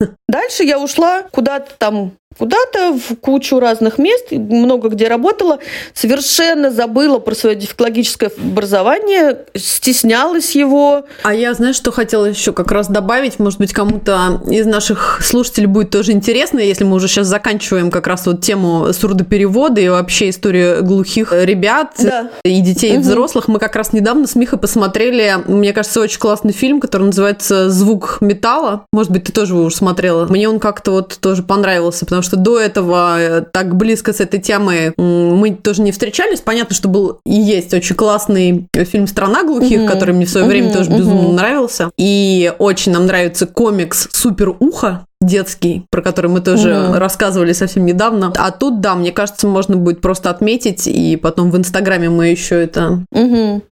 Дальше 0.28 0.64
я 0.64 0.78
ушла 0.78 1.22
куда-то 1.30 1.72
там 1.78 2.12
куда-то 2.38 2.92
в 2.92 3.16
кучу 3.16 3.58
разных 3.58 3.98
мест, 3.98 4.30
много 4.30 4.88
где 4.88 5.08
работала, 5.08 5.58
совершенно 5.94 6.70
забыла 6.70 7.18
про 7.18 7.34
свое 7.34 7.56
дефектологическое 7.56 8.30
образование, 8.38 9.40
стеснялась 9.54 10.54
его. 10.54 11.04
А 11.22 11.34
я, 11.34 11.52
знаешь, 11.54 11.76
что 11.76 11.90
хотела 11.90 12.26
еще 12.26 12.52
как 12.52 12.70
раз 12.70 12.88
добавить, 12.88 13.38
может 13.38 13.58
быть, 13.58 13.72
кому-то 13.72 14.42
из 14.48 14.66
наших 14.66 15.20
слушателей 15.22 15.66
будет 15.66 15.90
тоже 15.90 16.12
интересно, 16.12 16.60
если 16.60 16.84
мы 16.84 16.96
уже 16.96 17.08
сейчас 17.08 17.26
заканчиваем 17.26 17.90
как 17.90 18.06
раз 18.06 18.26
вот 18.26 18.42
тему 18.42 18.92
сурдоперевода 18.92 19.80
и 19.80 19.88
вообще 19.88 20.30
историю 20.30 20.84
глухих 20.84 21.32
ребят 21.32 21.94
да. 21.98 22.30
и 22.44 22.60
детей, 22.60 22.92
угу. 22.92 23.00
и 23.00 23.02
взрослых. 23.02 23.48
Мы 23.48 23.58
как 23.58 23.74
раз 23.76 23.92
недавно 23.92 24.26
с 24.26 24.34
Михой 24.36 24.58
посмотрели, 24.58 25.36
мне 25.46 25.72
кажется, 25.72 26.00
очень 26.00 26.20
классный 26.20 26.52
фильм, 26.52 26.80
который 26.80 27.04
называется 27.04 27.70
«Звук 27.70 28.18
металла». 28.20 28.84
Может 28.92 29.12
быть, 29.12 29.24
ты 29.24 29.32
тоже 29.32 29.54
его 29.54 29.64
уже 29.64 29.76
смотрела. 29.76 30.26
Мне 30.26 30.48
он 30.48 30.60
как-то 30.60 30.92
вот 30.92 31.18
тоже 31.20 31.42
понравился, 31.42 32.06
потому 32.06 32.19
что 32.22 32.30
что 32.30 32.36
до 32.36 32.60
этого 32.60 33.18
э, 33.18 33.42
так 33.52 33.74
близко 33.74 34.12
с 34.12 34.20
этой 34.20 34.40
темой 34.40 34.92
мы 34.96 35.50
тоже 35.50 35.82
не 35.82 35.90
встречались. 35.90 36.40
Понятно, 36.40 36.76
что 36.76 36.88
был 36.88 37.18
и 37.26 37.34
есть 37.34 37.74
очень 37.74 37.96
классный 37.96 38.68
фильм 38.72 39.08
«Страна 39.08 39.42
глухих», 39.42 39.80
mm-hmm. 39.80 39.88
который 39.88 40.14
мне 40.14 40.26
в 40.26 40.30
свое 40.30 40.46
mm-hmm. 40.46 40.48
время 40.48 40.72
тоже 40.72 40.90
безумно 40.90 41.28
mm-hmm. 41.28 41.32
нравился. 41.32 41.90
И 41.98 42.52
очень 42.60 42.92
нам 42.92 43.06
нравится 43.06 43.46
комикс 43.46 44.08
«Супер 44.12 44.54
ухо», 44.60 45.06
детский, 45.20 45.84
про 45.90 46.00
который 46.02 46.30
мы 46.30 46.40
тоже 46.40 46.70
mm-hmm. 46.70 46.98
рассказывали 46.98 47.52
совсем 47.52 47.84
недавно. 47.84 48.32
А 48.36 48.50
тут, 48.52 48.80
да, 48.80 48.94
мне 48.94 49.12
кажется, 49.12 49.46
можно 49.46 49.76
будет 49.76 50.00
просто 50.00 50.30
отметить, 50.30 50.86
и 50.86 51.16
потом 51.16 51.50
в 51.50 51.56
Инстаграме 51.56 52.08
мы 52.08 52.28
еще 52.28 52.62
это... 52.62 53.00
Mm-hmm. 53.12 53.62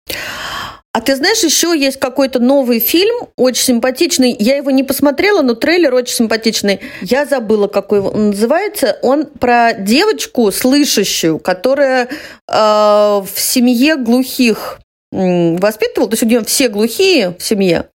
А 0.99 1.00
ты 1.00 1.14
знаешь, 1.14 1.45
еще 1.45 1.78
есть 1.78 2.00
какой-то 2.00 2.40
новый 2.40 2.81
фильм, 2.81 3.28
очень 3.37 3.62
симпатичный. 3.62 4.35
Я 4.37 4.57
его 4.57 4.73
не 4.73 4.83
посмотрела, 4.83 5.43
но 5.43 5.55
трейлер 5.55 5.95
очень 5.95 6.17
симпатичный. 6.17 6.81
Я 7.02 7.25
забыла, 7.25 7.69
какой 7.69 8.00
он 8.00 8.31
называется. 8.31 8.99
Он 9.02 9.26
про 9.26 9.75
девочку 9.75 10.50
слышащую, 10.50 11.38
которая 11.38 12.07
э, 12.09 12.52
в 12.52 13.31
семье 13.37 13.95
глухих 13.95 14.81
воспитывал, 15.12 16.09
то 16.09 16.14
есть 16.14 16.25
у 16.25 16.26
нее 16.26 16.43
все 16.43 16.69
глухие 16.69 17.37
в 17.38 17.45
семье, 17.45 17.90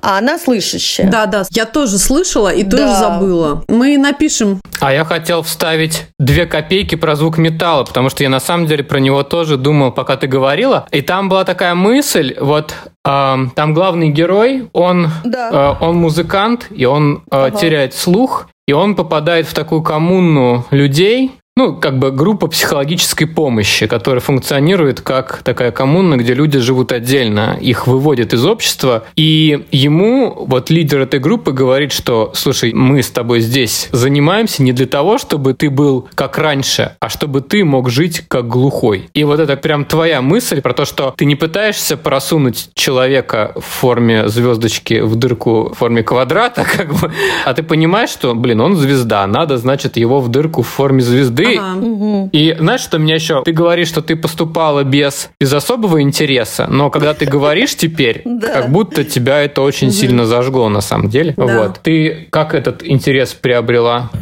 а 0.00 0.18
она 0.18 0.38
слышащая. 0.38 1.10
Да, 1.10 1.26
да, 1.26 1.44
я 1.50 1.64
тоже 1.64 1.98
слышала 1.98 2.48
и 2.48 2.62
тоже 2.62 2.84
да. 2.84 3.00
забыла. 3.00 3.64
Мы 3.68 3.98
напишем. 3.98 4.60
А 4.80 4.92
я 4.92 5.04
хотел 5.04 5.42
вставить 5.42 6.06
две 6.18 6.46
копейки 6.46 6.94
про 6.94 7.16
звук 7.16 7.38
металла, 7.38 7.84
потому 7.84 8.10
что 8.10 8.22
я 8.22 8.28
на 8.28 8.40
самом 8.40 8.66
деле 8.66 8.84
про 8.84 8.98
него 8.98 9.22
тоже 9.22 9.56
думал, 9.56 9.92
пока 9.92 10.16
ты 10.16 10.26
говорила. 10.26 10.86
И 10.90 11.00
там 11.02 11.28
была 11.28 11.44
такая 11.44 11.74
мысль, 11.74 12.36
вот 12.38 12.74
э, 13.04 13.36
там 13.54 13.74
главный 13.74 14.10
герой, 14.10 14.68
он, 14.72 15.08
да. 15.24 15.76
э, 15.80 15.84
он 15.84 15.96
музыкант, 15.96 16.68
и 16.70 16.84
он 16.84 17.16
э, 17.16 17.18
ага. 17.30 17.58
теряет 17.58 17.94
слух, 17.94 18.48
и 18.66 18.72
он 18.72 18.96
попадает 18.96 19.46
в 19.46 19.54
такую 19.54 19.82
коммуну 19.82 20.66
людей, 20.70 21.32
ну, 21.58 21.74
как 21.74 21.98
бы 21.98 22.12
группа 22.12 22.48
психологической 22.48 23.26
помощи, 23.26 23.86
которая 23.86 24.20
функционирует 24.20 25.00
как 25.00 25.40
такая 25.42 25.70
коммуна, 25.70 26.18
где 26.18 26.34
люди 26.34 26.58
живут 26.58 26.92
отдельно, 26.92 27.56
их 27.58 27.86
выводят 27.86 28.34
из 28.34 28.44
общества, 28.44 29.04
и 29.16 29.64
ему, 29.72 30.44
вот 30.46 30.68
лидер 30.68 31.00
этой 31.00 31.18
группы 31.18 31.52
говорит, 31.52 31.92
что, 31.92 32.30
слушай, 32.34 32.74
мы 32.74 33.02
с 33.02 33.08
тобой 33.08 33.40
здесь 33.40 33.88
занимаемся 33.90 34.62
не 34.62 34.72
для 34.72 34.86
того, 34.86 35.16
чтобы 35.16 35.54
ты 35.54 35.70
был 35.70 36.06
как 36.14 36.36
раньше, 36.36 36.96
а 37.00 37.08
чтобы 37.08 37.40
ты 37.40 37.64
мог 37.64 37.88
жить 37.88 38.24
как 38.28 38.48
глухой. 38.48 39.08
И 39.14 39.24
вот 39.24 39.40
это 39.40 39.56
прям 39.56 39.86
твоя 39.86 40.20
мысль 40.20 40.60
про 40.60 40.74
то, 40.74 40.84
что 40.84 41.14
ты 41.16 41.24
не 41.24 41.36
пытаешься 41.36 41.96
просунуть 41.96 42.68
человека 42.74 43.52
в 43.56 43.64
форме 43.64 44.28
звездочки 44.28 45.00
в 45.00 45.14
дырку 45.14 45.70
в 45.72 45.78
форме 45.78 46.02
квадрата, 46.02 46.66
как 46.76 46.92
бы, 46.92 47.10
а 47.46 47.54
ты 47.54 47.62
понимаешь, 47.62 48.10
что, 48.10 48.34
блин, 48.34 48.60
он 48.60 48.76
звезда, 48.76 49.26
надо, 49.26 49.56
значит, 49.56 49.96
его 49.96 50.20
в 50.20 50.28
дырку 50.28 50.60
в 50.60 50.68
форме 50.68 51.00
звезды, 51.00 51.45
Ты 51.46 51.56
Ага. 51.58 52.28
И 52.32 52.56
знаешь, 52.58 52.80
что 52.80 52.98
меня 52.98 53.14
еще? 53.14 53.42
Ты 53.44 53.52
говоришь, 53.52 53.88
что 53.88 54.02
ты 54.02 54.16
поступала 54.16 54.84
без, 54.84 55.30
без 55.40 55.52
особого 55.52 56.02
интереса, 56.02 56.66
но 56.68 56.90
когда 56.90 57.14
ты 57.14 57.26
говоришь 57.26 57.74
теперь, 57.74 58.22
как 58.40 58.70
будто 58.70 59.04
тебя 59.04 59.42
это 59.42 59.62
очень 59.62 59.92
сильно 59.92 60.26
зажгло 60.26 60.68
на 60.68 60.80
самом 60.80 61.08
деле. 61.08 61.34
Вот. 61.36 61.80
Ты 61.82 62.28
как 62.30 62.54
этот 62.54 62.84
интерес 62.84 63.34
приобрела? 63.34 64.10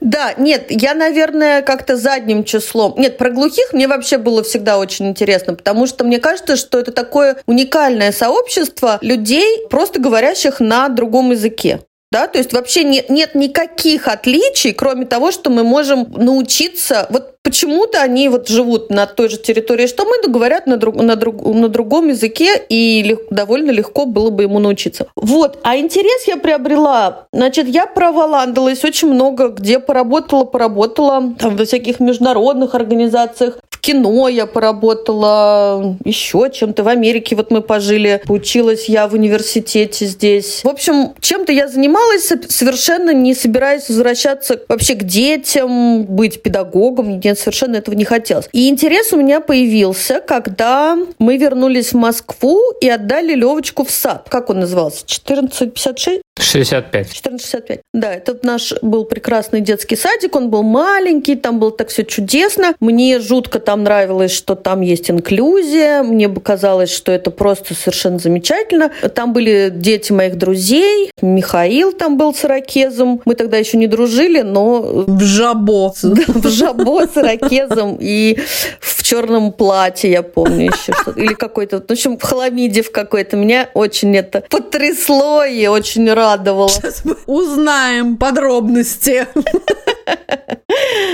Да, 0.00 0.34
нет, 0.38 0.66
я, 0.68 0.94
наверное, 0.94 1.62
как-то 1.62 1.96
задним 1.96 2.44
числом. 2.44 2.94
Нет, 2.96 3.18
про 3.18 3.30
глухих 3.30 3.72
мне 3.72 3.88
вообще 3.88 4.18
было 4.18 4.42
всегда 4.44 4.78
очень 4.78 5.08
интересно, 5.08 5.54
потому 5.54 5.86
что 5.86 6.04
мне 6.04 6.18
кажется, 6.18 6.56
что 6.56 6.78
это 6.78 6.92
такое 6.92 7.38
уникальное 7.46 8.12
сообщество 8.12 8.98
людей, 9.00 9.66
просто 9.68 10.00
говорящих 10.00 10.60
на 10.60 10.88
другом 10.88 11.32
языке. 11.32 11.80
Да, 12.12 12.28
то 12.28 12.38
есть 12.38 12.52
вообще 12.52 12.84
нет, 12.84 13.10
нет 13.10 13.34
никаких 13.34 14.06
отличий, 14.06 14.72
кроме 14.72 15.06
того, 15.06 15.32
что 15.32 15.50
мы 15.50 15.64
можем 15.64 16.06
научиться. 16.16 17.06
Вот 17.10 17.34
почему-то 17.42 18.00
они 18.00 18.28
вот 18.28 18.48
живут 18.48 18.90
на 18.90 19.06
той 19.06 19.28
же 19.28 19.38
территории, 19.38 19.88
что 19.88 20.04
мы, 20.04 20.12
но 20.24 20.32
говорят 20.32 20.68
на, 20.68 20.76
друг, 20.76 20.96
на, 20.96 21.16
друг, 21.16 21.44
на 21.44 21.68
другом 21.68 22.08
языке, 22.08 22.62
и 22.68 23.02
лег- 23.02 23.26
довольно 23.30 23.72
легко 23.72 24.06
было 24.06 24.30
бы 24.30 24.44
ему 24.44 24.60
научиться. 24.60 25.08
Вот, 25.16 25.58
а 25.64 25.76
интерес 25.76 26.28
я 26.28 26.36
приобрела. 26.36 27.26
Значит, 27.32 27.66
я 27.66 27.86
проволандалась 27.86 28.84
очень 28.84 29.12
много, 29.12 29.48
где 29.48 29.80
поработала, 29.80 30.44
поработала, 30.44 31.34
там 31.38 31.56
во 31.56 31.64
всяких 31.64 31.98
международных 31.98 32.76
организациях, 32.76 33.58
кино 33.86 34.28
я 34.28 34.46
поработала, 34.46 35.96
еще 36.04 36.50
чем-то. 36.52 36.82
В 36.82 36.88
Америке 36.88 37.36
вот 37.36 37.52
мы 37.52 37.62
пожили, 37.62 38.20
училась 38.28 38.88
я 38.88 39.06
в 39.06 39.14
университете 39.14 40.06
здесь. 40.06 40.62
В 40.64 40.68
общем, 40.68 41.14
чем-то 41.20 41.52
я 41.52 41.68
занималась, 41.68 42.26
со- 42.26 42.40
совершенно 42.48 43.12
не 43.12 43.32
собираясь 43.34 43.88
возвращаться 43.88 44.60
вообще 44.68 44.94
к 44.94 45.04
детям, 45.04 46.04
быть 46.04 46.42
педагогом. 46.42 47.06
Мне 47.16 47.36
совершенно 47.36 47.76
этого 47.76 47.94
не 47.94 48.04
хотелось. 48.04 48.48
И 48.52 48.68
интерес 48.68 49.12
у 49.12 49.16
меня 49.18 49.40
появился, 49.40 50.20
когда 50.26 50.98
мы 51.20 51.36
вернулись 51.36 51.92
в 51.92 51.96
Москву 51.96 52.60
и 52.80 52.88
отдали 52.88 53.34
Левочку 53.34 53.84
в 53.84 53.90
сад. 53.92 54.26
Как 54.28 54.50
он 54.50 54.60
назывался? 54.60 55.04
1456? 55.04 56.22
65. 56.38 57.06
1465. 57.06 57.80
Да, 57.94 58.12
это 58.12 58.38
наш 58.42 58.74
был 58.82 59.04
прекрасный 59.04 59.60
детский 59.60 59.96
садик. 59.96 60.36
Он 60.36 60.50
был 60.50 60.62
маленький, 60.62 61.34
там 61.34 61.58
было 61.58 61.70
так 61.70 61.88
все 61.88 62.04
чудесно. 62.04 62.74
Мне 62.80 63.20
жутко 63.20 63.58
там 63.58 63.84
нравилось, 63.84 64.32
что 64.32 64.54
там 64.54 64.82
есть 64.82 65.10
инклюзия. 65.10 66.02
Мне 66.02 66.28
бы 66.28 66.40
казалось, 66.40 66.92
что 66.92 67.10
это 67.12 67.30
просто 67.30 67.74
совершенно 67.74 68.18
замечательно. 68.18 68.90
Там 69.14 69.32
были 69.32 69.70
дети 69.74 70.12
моих 70.12 70.36
друзей. 70.36 71.10
Михаил 71.22 71.92
там 71.92 72.18
был 72.18 72.34
с 72.34 72.44
ирокезом. 72.44 73.22
Мы 73.24 73.34
тогда 73.34 73.56
еще 73.56 73.78
не 73.78 73.86
дружили, 73.86 74.42
но 74.42 74.80
В 75.06 75.22
жабо. 75.22 75.94
в 76.02 76.48
жабо 76.48 77.06
с 77.06 77.16
ирокезом 77.16 77.96
и 78.00 78.38
в 78.80 79.02
черном 79.02 79.52
платье, 79.52 80.10
я 80.10 80.22
помню 80.22 80.66
еще 80.66 80.92
что-то. 80.92 81.18
Или 81.20 81.34
какой-то, 81.34 81.80
в 81.80 81.90
общем, 81.90 82.18
в 82.18 82.22
хламиде 82.22 82.82
в 82.82 82.90
какой-то. 82.90 83.36
Меня 83.36 83.68
очень 83.74 84.16
это 84.16 84.42
потрясло 84.50 85.44
и 85.44 85.66
очень 85.66 86.10
радовало. 86.26 86.68
Сейчас 86.68 87.04
мы 87.04 87.16
узнаем 87.26 88.16
подробности. 88.16 89.26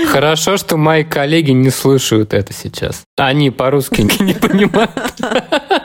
Хорошо, 0.07 0.57
что 0.57 0.77
мои 0.77 1.03
коллеги 1.03 1.51
не 1.51 1.69
слушают 1.69 2.33
это 2.33 2.53
сейчас. 2.53 3.03
Они 3.17 3.49
по-русски 3.49 4.01
не 4.21 4.33
понимают. 4.33 4.91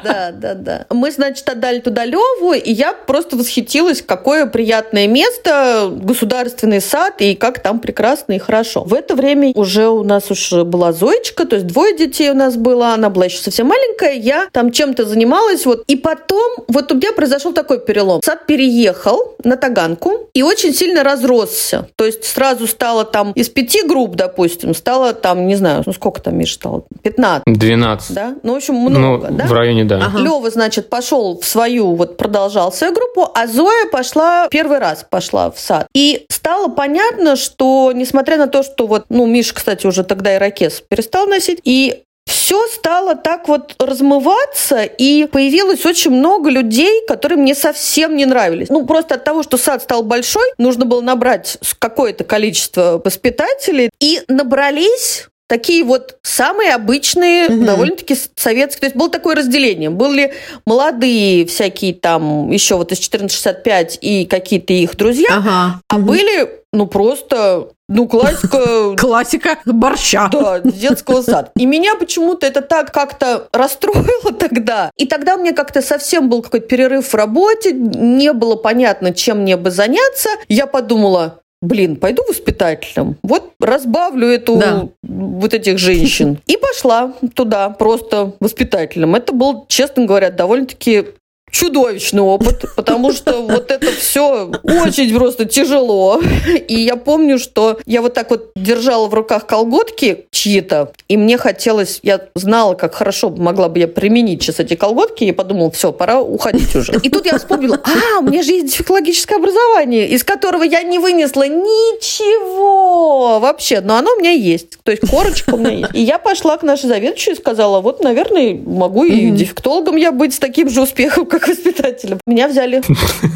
Да, 0.04 0.30
да, 0.32 0.54
да. 0.54 0.86
Мы, 0.90 1.10
значит, 1.10 1.48
отдали 1.48 1.80
туда 1.80 2.04
Леву, 2.04 2.52
и 2.52 2.72
я 2.72 2.92
просто 2.92 3.36
восхитилась, 3.36 4.02
какое 4.02 4.46
приятное 4.46 5.06
место, 5.06 5.90
государственный 5.92 6.80
сад, 6.80 7.20
и 7.20 7.34
как 7.34 7.62
там 7.62 7.80
прекрасно 7.80 8.34
и 8.34 8.38
хорошо. 8.38 8.84
В 8.84 8.94
это 8.94 9.14
время 9.14 9.52
уже 9.54 9.88
у 9.88 10.04
нас 10.04 10.30
уже 10.30 10.64
была 10.64 10.92
Зоечка, 10.92 11.46
то 11.46 11.56
есть 11.56 11.66
двое 11.66 11.96
детей 11.96 12.30
у 12.30 12.34
нас 12.34 12.56
было, 12.56 12.94
она 12.94 13.10
была 13.10 13.26
еще 13.26 13.38
совсем 13.38 13.66
маленькая, 13.66 14.14
я 14.14 14.48
там 14.52 14.72
чем-то 14.72 15.04
занималась, 15.04 15.64
вот. 15.66 15.84
И 15.86 15.96
потом, 15.96 16.64
вот 16.68 16.92
у 16.92 16.96
меня 16.96 17.12
произошел 17.12 17.52
такой 17.52 17.80
перелом. 17.80 18.20
Сад 18.22 18.46
переехал 18.46 19.17
на 19.44 19.56
Таганку 19.56 20.28
и 20.34 20.42
очень 20.42 20.74
сильно 20.74 21.02
разросся. 21.02 21.88
То 21.96 22.04
есть 22.04 22.24
сразу 22.24 22.66
стало 22.66 23.04
там 23.04 23.32
из 23.32 23.48
пяти 23.48 23.82
групп, 23.82 24.14
допустим, 24.14 24.74
стало 24.74 25.12
там, 25.12 25.46
не 25.46 25.56
знаю, 25.56 25.82
ну 25.86 25.92
сколько 25.92 26.20
там, 26.20 26.36
Миша, 26.36 26.54
стало? 26.54 26.84
15, 27.02 27.44
12. 27.46 28.14
да? 28.14 28.34
Ну, 28.42 28.54
в 28.54 28.56
общем, 28.56 28.74
Ну, 28.74 28.90
много, 28.90 29.28
да? 29.30 29.46
в 29.46 29.52
районе, 29.52 29.84
да. 29.84 29.96
Ага. 30.06 30.18
Лева, 30.18 30.50
значит, 30.50 30.88
пошел 30.88 31.38
в 31.40 31.44
свою, 31.44 31.94
вот 31.94 32.16
продолжал 32.16 32.72
свою 32.72 32.92
группу, 32.94 33.30
а 33.34 33.46
Зоя 33.46 33.86
пошла, 33.90 34.48
первый 34.50 34.78
раз 34.78 35.06
пошла 35.08 35.50
в 35.50 35.58
сад. 35.58 35.86
И 35.94 36.26
стало 36.30 36.68
понятно, 36.68 37.36
что, 37.36 37.92
несмотря 37.94 38.36
на 38.36 38.46
то, 38.46 38.62
что 38.62 38.86
вот, 38.86 39.06
ну, 39.08 39.26
Миша, 39.26 39.54
кстати, 39.54 39.86
уже 39.86 40.04
тогда 40.04 40.36
ирокез 40.36 40.82
перестал 40.88 41.26
носить, 41.26 41.60
и 41.64 42.02
все 42.28 42.66
стало 42.68 43.14
так 43.16 43.48
вот 43.48 43.74
размываться, 43.78 44.82
и 44.84 45.26
появилось 45.26 45.84
очень 45.86 46.10
много 46.12 46.50
людей, 46.50 47.06
которые 47.06 47.38
мне 47.38 47.54
совсем 47.54 48.16
не 48.16 48.26
нравились. 48.26 48.68
Ну, 48.68 48.86
просто 48.86 49.14
от 49.16 49.24
того, 49.24 49.42
что 49.42 49.56
сад 49.56 49.82
стал 49.82 50.02
большой, 50.02 50.44
нужно 50.58 50.84
было 50.84 51.00
набрать 51.00 51.58
какое-то 51.78 52.24
количество 52.24 53.00
воспитателей, 53.04 53.90
и 54.00 54.20
набрались 54.28 55.26
такие 55.48 55.82
вот 55.82 56.18
самые 56.22 56.74
обычные, 56.74 57.48
Мгм. 57.48 57.64
довольно-таки 57.64 58.14
советские. 58.36 58.80
То 58.80 58.86
есть 58.86 58.96
было 58.96 59.08
такое 59.08 59.34
разделение. 59.34 59.88
Были 59.88 60.34
молодые 60.66 61.46
всякие 61.46 61.94
там, 61.94 62.50
еще 62.50 62.76
вот 62.76 62.92
из 62.92 62.98
1465 63.00 63.96
и 64.02 64.26
какие-то 64.26 64.74
их 64.74 64.94
друзья, 64.96 65.28
Ага. 65.30 65.80
а 65.88 65.96
Мгм. 65.96 66.06
были, 66.06 66.50
ну, 66.74 66.86
просто, 66.86 67.70
ну, 67.88 68.06
классика 68.06 68.94
Классика 68.98 69.58
борща. 69.64 70.28
да, 70.30 70.60
детского 70.60 71.22
сада. 71.22 71.50
И 71.56 71.66
меня 71.66 71.94
почему-то 71.94 72.46
это 72.46 72.60
так 72.60 72.92
как-то 72.92 73.48
расстроило 73.52 74.32
тогда. 74.38 74.90
И 74.96 75.06
тогда 75.06 75.36
у 75.36 75.40
меня 75.40 75.52
как-то 75.52 75.82
совсем 75.82 76.28
был 76.28 76.42
какой-то 76.42 76.66
перерыв 76.66 77.08
в 77.08 77.14
работе, 77.14 77.72
не 77.72 78.32
было 78.32 78.56
понятно, 78.56 79.12
чем 79.12 79.40
мне 79.40 79.56
бы 79.56 79.70
заняться. 79.70 80.28
Я 80.48 80.66
подумала, 80.66 81.40
блин, 81.62 81.96
пойду 81.96 82.22
воспитателем. 82.28 83.16
Вот 83.22 83.52
разбавлю 83.60 84.28
эту, 84.28 84.56
Да. 84.56 84.88
вот 85.02 85.54
этих 85.54 85.78
женщин. 85.78 86.38
И 86.46 86.56
пошла 86.56 87.12
туда 87.34 87.70
просто 87.70 88.32
воспитателем. 88.40 89.14
Это 89.14 89.32
был, 89.32 89.64
честно 89.68 90.04
говоря, 90.04 90.30
довольно-таки 90.30 91.06
чудовищный 91.50 92.22
опыт, 92.22 92.64
потому 92.76 93.12
что 93.12 93.42
вот 93.42 93.70
это 93.70 93.90
все 93.92 94.50
очень 94.62 95.14
просто 95.14 95.44
тяжело. 95.44 96.20
И 96.68 96.80
я 96.80 96.96
помню, 96.96 97.38
что 97.38 97.78
я 97.86 98.02
вот 98.02 98.14
так 98.14 98.30
вот 98.30 98.50
держала 98.54 99.06
в 99.08 99.14
руках 99.14 99.46
колготки 99.46 100.26
чьи-то, 100.30 100.92
и 101.08 101.16
мне 101.16 101.38
хотелось, 101.38 102.00
я 102.02 102.20
знала, 102.34 102.74
как 102.74 102.94
хорошо 102.94 103.30
могла 103.30 103.68
бы 103.68 103.78
я 103.80 103.88
применить 103.88 104.42
сейчас 104.42 104.60
эти 104.60 104.74
колготки, 104.74 105.24
и 105.24 105.32
подумала, 105.32 105.70
все, 105.70 105.92
пора 105.92 106.20
уходить 106.20 106.74
уже. 106.76 106.92
И 107.02 107.10
тут 107.10 107.26
я 107.26 107.38
вспомнила, 107.38 107.80
а, 107.84 108.20
у 108.20 108.22
меня 108.22 108.42
же 108.42 108.52
есть 108.52 108.66
дефектологическое 108.72 109.38
образование, 109.38 110.08
из 110.08 110.24
которого 110.24 110.62
я 110.62 110.82
не 110.82 110.98
вынесла 110.98 111.46
ничего 111.48 113.38
вообще, 113.40 113.80
но 113.80 113.96
оно 113.96 114.12
у 114.16 114.20
меня 114.20 114.30
есть, 114.30 114.78
то 114.82 114.90
есть 114.90 115.08
корочка 115.08 115.54
у 115.54 115.58
меня 115.58 115.70
есть. 115.70 115.94
И 115.94 116.02
я 116.02 116.18
пошла 116.18 116.56
к 116.56 116.62
нашей 116.62 116.88
заведующей 116.88 117.32
и 117.32 117.36
сказала, 117.36 117.80
вот, 117.80 118.02
наверное, 118.02 118.54
могу 118.54 119.04
и 119.04 119.30
дефектологом 119.30 119.96
я 119.96 120.12
быть 120.12 120.34
с 120.34 120.38
таким 120.38 120.68
же 120.68 120.82
успехом, 120.82 121.26
как 121.26 121.37
воспитателем. 121.46 122.18
Меня 122.26 122.48
взяли. 122.48 122.82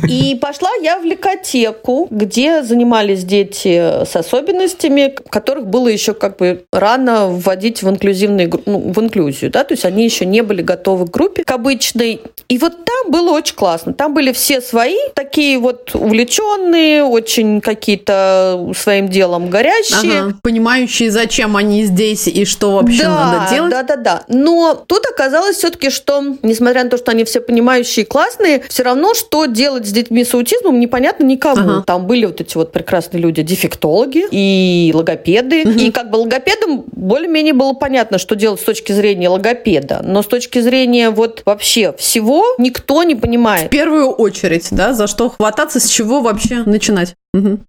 И 0.08 0.34
пошла 0.40 0.70
я 0.82 0.98
в 0.98 1.04
лекотеку, 1.04 2.08
где 2.10 2.62
занимались 2.62 3.24
дети 3.24 4.04
с 4.04 4.16
особенностями, 4.16 5.14
которых 5.28 5.66
было 5.66 5.88
еще 5.88 6.14
как 6.14 6.38
бы 6.38 6.64
рано 6.72 7.28
вводить 7.28 7.82
в 7.82 7.88
инклюзивные, 7.88 8.50
ну, 8.66 8.78
в 8.78 9.00
инклюзию, 9.00 9.50
да, 9.50 9.64
то 9.64 9.74
есть 9.74 9.84
они 9.84 10.04
еще 10.04 10.24
не 10.26 10.42
были 10.42 10.62
готовы 10.62 11.06
к 11.06 11.10
группе, 11.10 11.44
к 11.44 11.50
обычной. 11.50 12.20
И 12.48 12.58
вот 12.58 12.84
там 12.84 13.10
было 13.10 13.30
очень 13.30 13.54
классно. 13.54 13.92
Там 13.92 14.14
были 14.14 14.32
все 14.32 14.60
свои, 14.60 14.96
такие 15.14 15.58
вот 15.58 15.94
увлеченные, 15.94 17.04
очень 17.04 17.60
какие-то 17.60 18.72
своим 18.76 19.08
делом 19.08 19.50
горящие. 19.50 20.22
Ага. 20.22 20.38
Понимающие, 20.42 21.10
зачем 21.10 21.56
они 21.56 21.84
здесь 21.84 22.26
и 22.26 22.44
что 22.44 22.72
вообще 22.72 23.04
да, 23.04 23.08
надо 23.08 23.54
делать. 23.54 23.70
Да, 23.70 23.82
да, 23.82 23.96
да. 23.96 24.24
Но 24.28 24.74
тут 24.86 25.04
оказалось 25.06 25.56
все-таки, 25.56 25.90
что, 25.90 26.22
несмотря 26.42 26.84
на 26.84 26.90
то, 26.90 26.96
что 26.96 27.10
они 27.10 27.24
все 27.24 27.40
понимающие 27.40 27.91
и 27.98 28.04
классные, 28.04 28.62
все 28.68 28.82
равно, 28.82 29.14
что 29.14 29.46
делать 29.46 29.86
с 29.86 29.92
детьми 29.92 30.24
с 30.24 30.34
аутизмом, 30.34 30.80
непонятно 30.80 31.24
никому. 31.24 31.70
Ага. 31.70 31.84
Там 31.86 32.06
были 32.06 32.26
вот 32.26 32.40
эти 32.40 32.56
вот 32.56 32.72
прекрасные 32.72 33.20
люди, 33.22 33.42
дефектологи 33.42 34.26
и 34.30 34.92
логопеды. 34.94 35.62
Мгм. 35.64 35.78
И 35.78 35.90
как 35.90 36.10
бы 36.10 36.16
логопедам 36.16 36.84
более-менее 36.92 37.54
было 37.54 37.72
понятно, 37.72 38.18
что 38.18 38.34
делать 38.34 38.60
с 38.60 38.64
точки 38.64 38.92
зрения 38.92 39.28
логопеда. 39.28 40.00
Но 40.04 40.22
с 40.22 40.26
точки 40.26 40.60
зрения 40.60 41.10
вот 41.10 41.42
вообще 41.44 41.92
всего 41.98 42.44
никто 42.58 43.02
не 43.02 43.14
В 43.14 43.20
понимает. 43.20 43.70
первую 43.70 44.10
очередь, 44.10 44.68
да, 44.70 44.92
за 44.92 45.06
что 45.06 45.30
хвататься, 45.30 45.80
с 45.80 45.86
чего 45.86 46.20
вообще 46.20 46.62
начинать. 46.64 47.14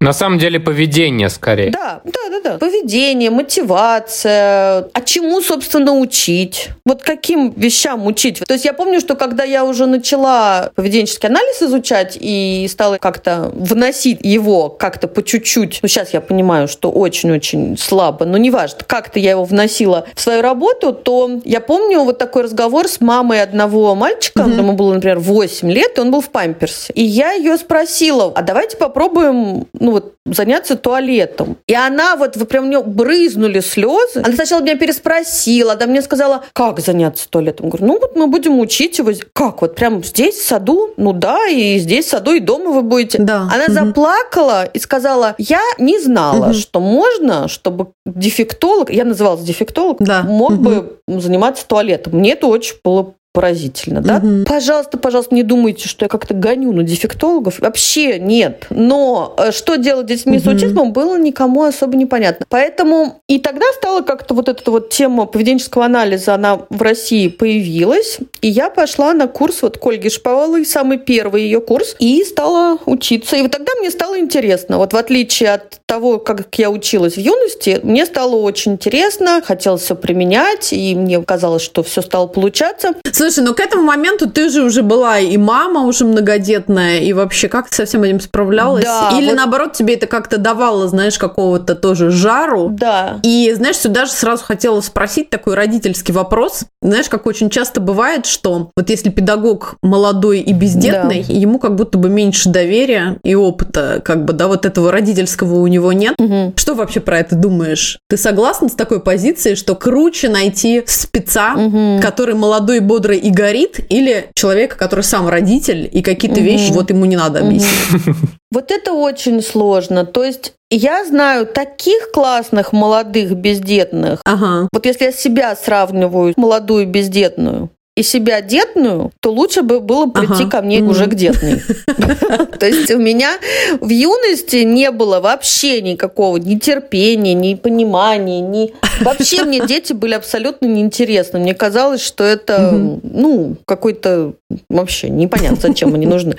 На 0.00 0.12
самом 0.12 0.38
деле 0.38 0.60
поведение 0.60 1.30
скорее. 1.30 1.70
Да, 1.70 2.02
да, 2.04 2.20
да, 2.30 2.40
да. 2.44 2.58
Поведение, 2.58 3.30
мотивация. 3.30 4.88
А 4.92 5.00
чему, 5.02 5.40
собственно, 5.40 5.92
учить? 5.98 6.68
Вот 6.84 7.02
каким 7.02 7.50
вещам 7.56 8.06
учить? 8.06 8.40
То 8.46 8.52
есть 8.52 8.66
я 8.66 8.74
помню, 8.74 9.00
что 9.00 9.14
когда 9.14 9.42
я 9.44 9.64
уже 9.64 9.86
начала 9.86 10.70
поведенческий 10.74 11.30
анализ 11.30 11.62
изучать 11.62 12.18
и 12.20 12.66
стала 12.70 12.98
как-то 12.98 13.50
вносить 13.54 14.18
его 14.22 14.68
как-то 14.68 15.08
по 15.08 15.22
чуть-чуть, 15.22 15.78
ну 15.80 15.88
сейчас 15.88 16.12
я 16.12 16.20
понимаю, 16.20 16.68
что 16.68 16.90
очень-очень 16.90 17.78
слабо, 17.78 18.26
но 18.26 18.36
неважно, 18.36 18.80
как-то 18.86 19.18
я 19.18 19.30
его 19.30 19.44
вносила 19.44 20.04
в 20.14 20.20
свою 20.20 20.42
работу, 20.42 20.92
то 20.92 21.40
я 21.46 21.60
помню 21.60 22.02
вот 22.02 22.18
такой 22.18 22.42
разговор 22.42 22.86
с 22.86 23.00
мамой 23.00 23.40
одного 23.42 23.94
мальчика, 23.94 24.42
Мгм. 24.42 24.58
ему 24.58 24.72
было, 24.74 24.92
например, 24.92 25.20
8 25.20 25.70
лет, 25.70 25.96
и 25.96 26.00
он 26.02 26.10
был 26.10 26.20
в 26.20 26.28
памперсе. 26.28 26.92
И 26.92 27.02
я 27.02 27.32
ее 27.32 27.56
спросила, 27.56 28.30
а 28.34 28.42
давайте 28.42 28.76
попробуем, 28.76 29.53
ну 29.72 29.90
вот, 29.90 30.14
заняться 30.26 30.76
туалетом. 30.76 31.56
И 31.66 31.74
она 31.74 32.16
вот, 32.16 32.36
вы 32.36 32.44
прям 32.46 32.64
у 32.64 32.68
нее 32.68 32.82
брызнули 32.82 33.60
слезы. 33.60 34.20
Она 34.24 34.32
сначала 34.34 34.60
меня 34.60 34.76
переспросила, 34.76 35.76
да 35.76 35.86
мне 35.86 36.02
сказала, 36.02 36.44
как 36.52 36.80
заняться 36.80 37.28
туалетом? 37.28 37.68
Говорю, 37.68 37.86
ну 37.86 37.98
вот 38.00 38.16
мы 38.16 38.26
будем 38.26 38.58
учить 38.60 38.98
его. 38.98 39.10
Как, 39.32 39.60
вот 39.62 39.74
прям 39.74 40.02
здесь, 40.02 40.36
в 40.36 40.46
саду? 40.46 40.90
Ну 40.96 41.12
да, 41.12 41.46
и 41.48 41.78
здесь, 41.78 42.06
в 42.06 42.10
саду, 42.10 42.32
и 42.32 42.40
дома 42.40 42.70
вы 42.70 42.82
будете. 42.82 43.18
Да. 43.18 43.48
Она 43.52 43.64
Мгм. 43.68 43.74
заплакала 43.74 44.64
и 44.64 44.78
сказала, 44.78 45.34
я 45.38 45.60
не 45.78 45.98
знала, 46.00 46.46
Мгм. 46.46 46.54
что 46.54 46.80
можно, 46.80 47.48
чтобы 47.48 47.88
дефектолог, 48.06 48.90
я 48.90 49.04
называлась 49.04 49.42
дефектолог, 49.42 49.98
Да. 50.00 50.22
мог 50.22 50.52
Мгм. 50.52 50.62
бы 50.62 50.98
заниматься 51.06 51.66
туалетом. 51.66 52.14
Мне 52.18 52.32
это 52.32 52.46
очень 52.46 52.76
было 52.84 53.14
поразительно, 53.34 54.00
да? 54.00 54.20
Мгм. 54.20 54.44
Пожалуйста, 54.44 54.96
пожалуйста, 54.96 55.34
не 55.34 55.42
думайте, 55.42 55.88
что 55.88 56.04
я 56.04 56.08
как-то 56.08 56.34
гоню 56.34 56.72
на 56.72 56.84
дефектологов. 56.84 57.58
Вообще 57.58 58.20
нет. 58.20 58.66
Но 58.70 59.34
э, 59.36 59.50
что 59.50 59.74
делать 59.76 60.06
с 60.06 60.08
детьми 60.08 60.38
с 60.38 60.42
Мгм. 60.44 60.52
аутизмом, 60.52 60.92
было 60.92 61.18
никому 61.18 61.64
особо 61.64 61.96
непонятно. 61.96 62.46
Поэтому 62.48 63.20
и 63.28 63.40
тогда 63.40 63.66
стала 63.76 64.02
как-то 64.02 64.34
вот 64.34 64.48
эта 64.48 64.70
вот 64.70 64.90
тема 64.90 65.26
поведенческого 65.26 65.84
анализа, 65.84 66.34
она 66.34 66.60
в 66.70 66.80
России 66.80 67.26
появилась. 67.26 68.18
И 68.40 68.48
я 68.48 68.70
пошла 68.70 69.12
на 69.12 69.26
курс 69.26 69.62
вот 69.62 69.78
к 69.78 69.86
Ольге 69.86 70.10
Шповалой, 70.10 70.64
самый 70.64 70.98
первый 70.98 71.42
ее 71.42 71.60
курс, 71.60 71.96
и 71.98 72.22
стала 72.22 72.78
учиться. 72.86 73.36
И 73.36 73.42
вот 73.42 73.50
тогда 73.50 73.72
мне 73.80 73.90
стало 73.90 74.18
интересно. 74.20 74.78
Вот 74.78 74.92
в 74.92 74.96
отличие 74.96 75.54
от 75.54 75.80
того, 75.86 76.18
как 76.18 76.56
я 76.56 76.70
училась 76.70 77.14
в 77.14 77.18
юности, 77.20 77.80
мне 77.82 78.06
стало 78.06 78.36
очень 78.36 78.72
интересно, 78.74 79.42
хотелось 79.44 79.82
все 79.82 79.96
применять, 79.96 80.72
и 80.72 80.94
мне 80.94 81.20
казалось, 81.20 81.62
что 81.62 81.82
все 81.82 82.00
стало 82.00 82.28
получаться. 82.28 82.94
Слушай, 83.24 83.42
ну 83.42 83.54
к 83.54 83.60
этому 83.60 83.82
моменту 83.84 84.28
ты 84.28 84.50
же 84.50 84.62
уже 84.62 84.82
была 84.82 85.18
и 85.18 85.38
мама 85.38 85.80
уже 85.84 86.04
многодетная, 86.04 86.98
и 86.98 87.14
вообще 87.14 87.48
как 87.48 87.70
ты 87.70 87.74
со 87.76 87.86
всем 87.86 88.02
этим 88.02 88.20
справлялась? 88.20 88.84
Да, 88.84 89.12
Или 89.18 89.28
вот- 89.28 89.36
наоборот 89.36 89.72
тебе 89.72 89.94
это 89.94 90.06
как-то 90.06 90.36
давало, 90.36 90.88
знаешь, 90.88 91.16
какого-то 91.18 91.74
тоже 91.74 92.10
жару? 92.10 92.68
Да. 92.70 93.20
И, 93.22 93.50
знаешь, 93.56 93.76
сюда 93.78 94.04
же 94.04 94.12
сразу 94.12 94.44
хотела 94.44 94.82
спросить 94.82 95.30
такой 95.30 95.54
родительский 95.54 96.12
вопрос. 96.12 96.64
Знаешь, 96.82 97.08
как 97.08 97.24
очень 97.24 97.48
часто 97.48 97.80
бывает, 97.80 98.26
что 98.26 98.68
вот 98.76 98.90
если 98.90 99.08
педагог 99.08 99.76
молодой 99.82 100.40
и 100.40 100.52
бездетный, 100.52 101.22
ему 101.26 101.58
как 101.58 101.76
будто 101.76 101.96
бы 101.96 102.10
меньше 102.10 102.50
доверия 102.50 103.16
и 103.24 103.34
опыта, 103.34 104.02
как 104.04 104.26
бы, 104.26 104.34
да, 104.34 104.48
вот 104.48 104.66
этого 104.66 104.92
родительского 104.92 105.60
у 105.60 105.66
него 105.66 105.94
нет. 105.94 106.14
Мгм. 106.18 106.52
Что 106.56 106.74
вообще 106.74 107.00
про 107.00 107.20
это 107.20 107.36
думаешь? 107.36 107.98
Ты 108.10 108.18
согласна 108.18 108.68
с 108.68 108.72
такой 108.72 109.00
позицией, 109.00 109.54
что 109.54 109.74
круче 109.74 110.28
найти 110.28 110.82
спеца, 110.86 111.54
Мгм. 111.54 112.02
который 112.02 112.34
молодой, 112.34 112.80
бодрый 112.80 113.13
и 113.16 113.30
горит, 113.30 113.80
или 113.88 114.26
человека, 114.34 114.76
который 114.76 115.04
сам 115.04 115.28
родитель, 115.28 115.88
и 115.92 116.02
какие-то 116.02 116.40
Мгм. 116.40 116.48
вещи 116.48 116.72
вот 116.72 116.90
ему 116.90 117.04
не 117.04 117.16
надо 117.16 117.40
объяснить? 117.40 117.70
Вот 118.50 118.70
это 118.70 118.92
очень 118.92 119.42
сложно. 119.42 120.06
То 120.06 120.22
есть 120.22 120.52
я 120.70 121.04
знаю 121.04 121.44
таких 121.44 122.12
классных 122.12 122.72
молодых 122.72 123.32
бездетных. 123.34 124.20
Ага. 124.24 124.68
Вот 124.72 124.86
если 124.86 125.06
я 125.06 125.12
себя 125.12 125.56
сравниваю, 125.56 126.34
молодую 126.36 126.86
бездетную, 126.86 127.70
и 127.96 128.02
себя 128.02 128.40
детную, 128.40 129.12
то 129.20 129.30
лучше 129.32 129.62
бы 129.62 129.78
было 129.80 130.06
прийти 130.06 130.42
Ага. 130.42 130.50
ко 130.50 130.62
мне 130.62 130.80
Мгм. 130.80 130.90
уже 130.90 131.06
к 131.06 131.14
детной. 131.14 131.62
То 132.58 132.66
есть 132.66 132.90
у 132.90 132.98
меня 132.98 133.38
в 133.80 133.88
юности 133.88 134.56
не 134.56 134.90
было 134.90 135.20
вообще 135.20 135.80
никакого 135.80 136.38
ни 136.38 136.56
терпения, 136.58 137.34
ни 137.34 137.54
понимания, 137.54 138.40
ни... 138.40 138.74
Вообще 139.00 139.44
мне 139.44 139.60
дети 139.66 139.92
были 139.92 140.14
абсолютно 140.14 140.66
неинтересны. 140.66 141.38
Мне 141.38 141.54
казалось, 141.54 142.00
что 142.02 142.24
это, 142.24 142.72
ну, 142.72 143.56
какой-то 143.64 144.34
вообще 144.68 145.08
непонятно, 145.08 145.58
зачем 145.60 145.94
они 145.94 146.06
нужны. 146.06 146.34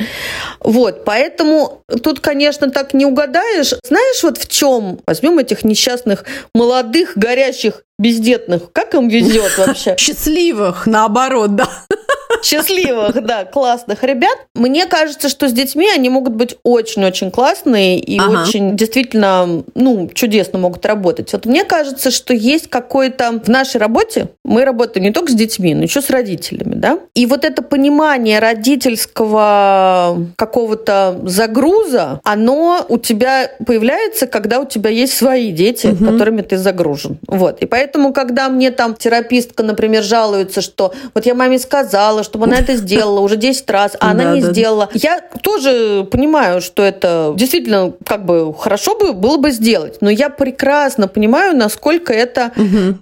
Вот, 0.59 1.05
поэтому 1.05 1.83
тут, 2.03 2.19
конечно, 2.19 2.69
так 2.69 2.93
не 2.93 3.05
угадаешь. 3.05 3.73
Знаешь, 3.87 4.23
вот 4.23 4.37
в 4.37 4.49
чем? 4.49 4.99
Возьмем 5.07 5.39
этих 5.39 5.63
несчастных 5.63 6.25
молодых, 6.53 7.13
горящих, 7.15 7.84
бездетных. 7.97 8.71
Как 8.71 8.93
им 8.95 9.07
везет 9.07 9.57
вообще? 9.57 9.95
Счастливых, 9.99 10.87
наоборот, 10.87 11.55
да. 11.55 11.69
Счастливых, 12.43 13.23
да, 13.25 13.45
классных 13.45 14.03
ребят. 14.03 14.37
Мне 14.53 14.85
кажется, 14.85 15.29
что 15.29 15.47
с 15.47 15.51
детьми 15.53 15.87
они 15.93 16.09
могут 16.09 16.33
быть 16.33 16.57
очень-очень 16.63 17.31
классные 17.31 17.99
и 17.99 18.19
Ага. 18.19 18.43
очень 18.43 18.75
действительно, 18.75 19.63
ну, 19.75 20.09
чудесно 20.13 20.59
могут 20.59 20.85
работать. 20.85 21.31
Вот 21.33 21.45
мне 21.45 21.63
кажется, 21.63 22.11
что 22.11 22.33
есть 22.33 22.69
какое-то 22.69 23.39
в 23.43 23.47
нашей 23.47 23.77
работе, 23.77 24.29
мы 24.43 24.65
работаем 24.65 25.05
не 25.05 25.11
только 25.11 25.31
с 25.31 25.35
детьми, 25.35 25.73
но 25.73 25.83
еще 25.83 26.01
с 26.01 26.09
родителями, 26.09 26.75
да? 26.75 26.99
И 27.13 27.25
вот 27.25 27.43
это 27.45 27.61
понимание 27.61 28.39
родительского 28.39 30.17
какого-то 30.35 31.19
загруза, 31.25 32.19
оно 32.23 32.85
у 32.89 32.97
тебя 32.97 33.51
появляется, 33.65 34.27
когда 34.27 34.59
у 34.59 34.65
тебя 34.65 34.89
есть 34.89 35.13
свои 35.17 35.51
дети, 35.51 35.87
Мгм. 35.87 36.11
которыми 36.11 36.41
ты 36.41 36.57
загружен. 36.57 37.17
Вот. 37.27 37.61
И 37.61 37.65
поэтому, 37.65 38.13
когда 38.13 38.49
мне 38.49 38.71
там 38.71 38.95
терапистка, 38.95 39.63
например, 39.63 40.03
жалуется, 40.03 40.61
что 40.61 40.93
вот 41.13 41.25
я 41.25 41.33
маме 41.33 41.59
сказала, 41.59 42.23
чтобы 42.35 42.47
она 42.47 42.59
это 42.59 42.75
сделала 42.75 43.21
уже 43.21 43.37
10 43.37 43.69
раз, 43.69 43.95
а 43.97 44.11
она 44.11 44.35
не 44.35 44.41
сделала. 44.41 44.89
Я 44.93 45.21
тоже 45.41 46.05
понимаю, 46.11 46.59
что 46.59 46.83
это 46.83 47.33
действительно 47.37 47.93
как 48.05 48.25
бы 48.25 48.53
хорошо 48.53 48.97
бы 48.97 49.13
было 49.13 49.37
бы 49.37 49.51
сделать, 49.51 49.99
но 50.01 50.09
я 50.09 50.29
прекрасно 50.29 51.07
понимаю, 51.07 51.55
насколько 51.55 52.11
это 52.11 52.51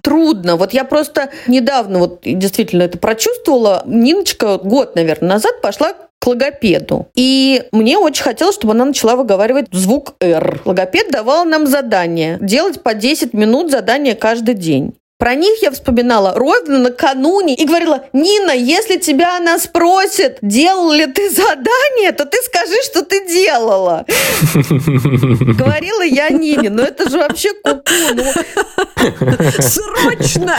трудно. 0.02 0.54
Вот 0.54 0.72
я 0.72 0.84
просто 0.84 1.30
недавно 1.48 1.98
вот 1.98 2.20
действительно 2.24 2.84
это 2.84 2.98
прочувствовала. 2.98 3.82
Ниночка 3.86 4.58
год, 4.58 4.94
наверное, 4.94 5.30
назад 5.30 5.60
пошла 5.60 5.94
к 6.20 6.26
логопеду. 6.26 7.08
И 7.16 7.64
мне 7.72 7.98
очень 7.98 8.22
хотелось, 8.22 8.54
чтобы 8.54 8.74
она 8.74 8.84
начала 8.84 9.16
выговаривать 9.16 9.66
звук 9.72 10.14
«Р». 10.20 10.62
Логопед 10.64 11.10
давал 11.10 11.44
нам 11.44 11.66
задание 11.66 12.38
делать 12.40 12.82
по 12.82 12.94
10 12.94 13.34
минут 13.34 13.72
задания 13.72 14.14
каждый 14.14 14.54
день. 14.54 14.94
Про 15.24 15.36
них 15.36 15.62
я 15.62 15.70
вспоминала 15.70 16.34
ровно 16.34 16.80
накануне 16.80 17.54
и 17.54 17.64
говорила, 17.64 18.04
Нина, 18.12 18.50
если 18.50 18.98
тебя 18.98 19.38
она 19.38 19.58
спросит, 19.58 20.36
делал 20.42 20.92
ли 20.92 21.06
ты 21.06 21.30
задание, 21.30 22.12
то 22.12 22.26
ты 22.26 22.36
скажи, 22.42 22.76
что 22.84 23.02
ты 23.02 23.26
делала. 23.26 24.04
Говорила 24.54 26.02
я 26.02 26.28
Нине, 26.28 26.68
но 26.68 26.82
это 26.82 27.08
же 27.08 27.16
вообще 27.16 27.54
куку. 27.54 27.82
Ну, 28.12 28.22
Срочно! 29.62 30.58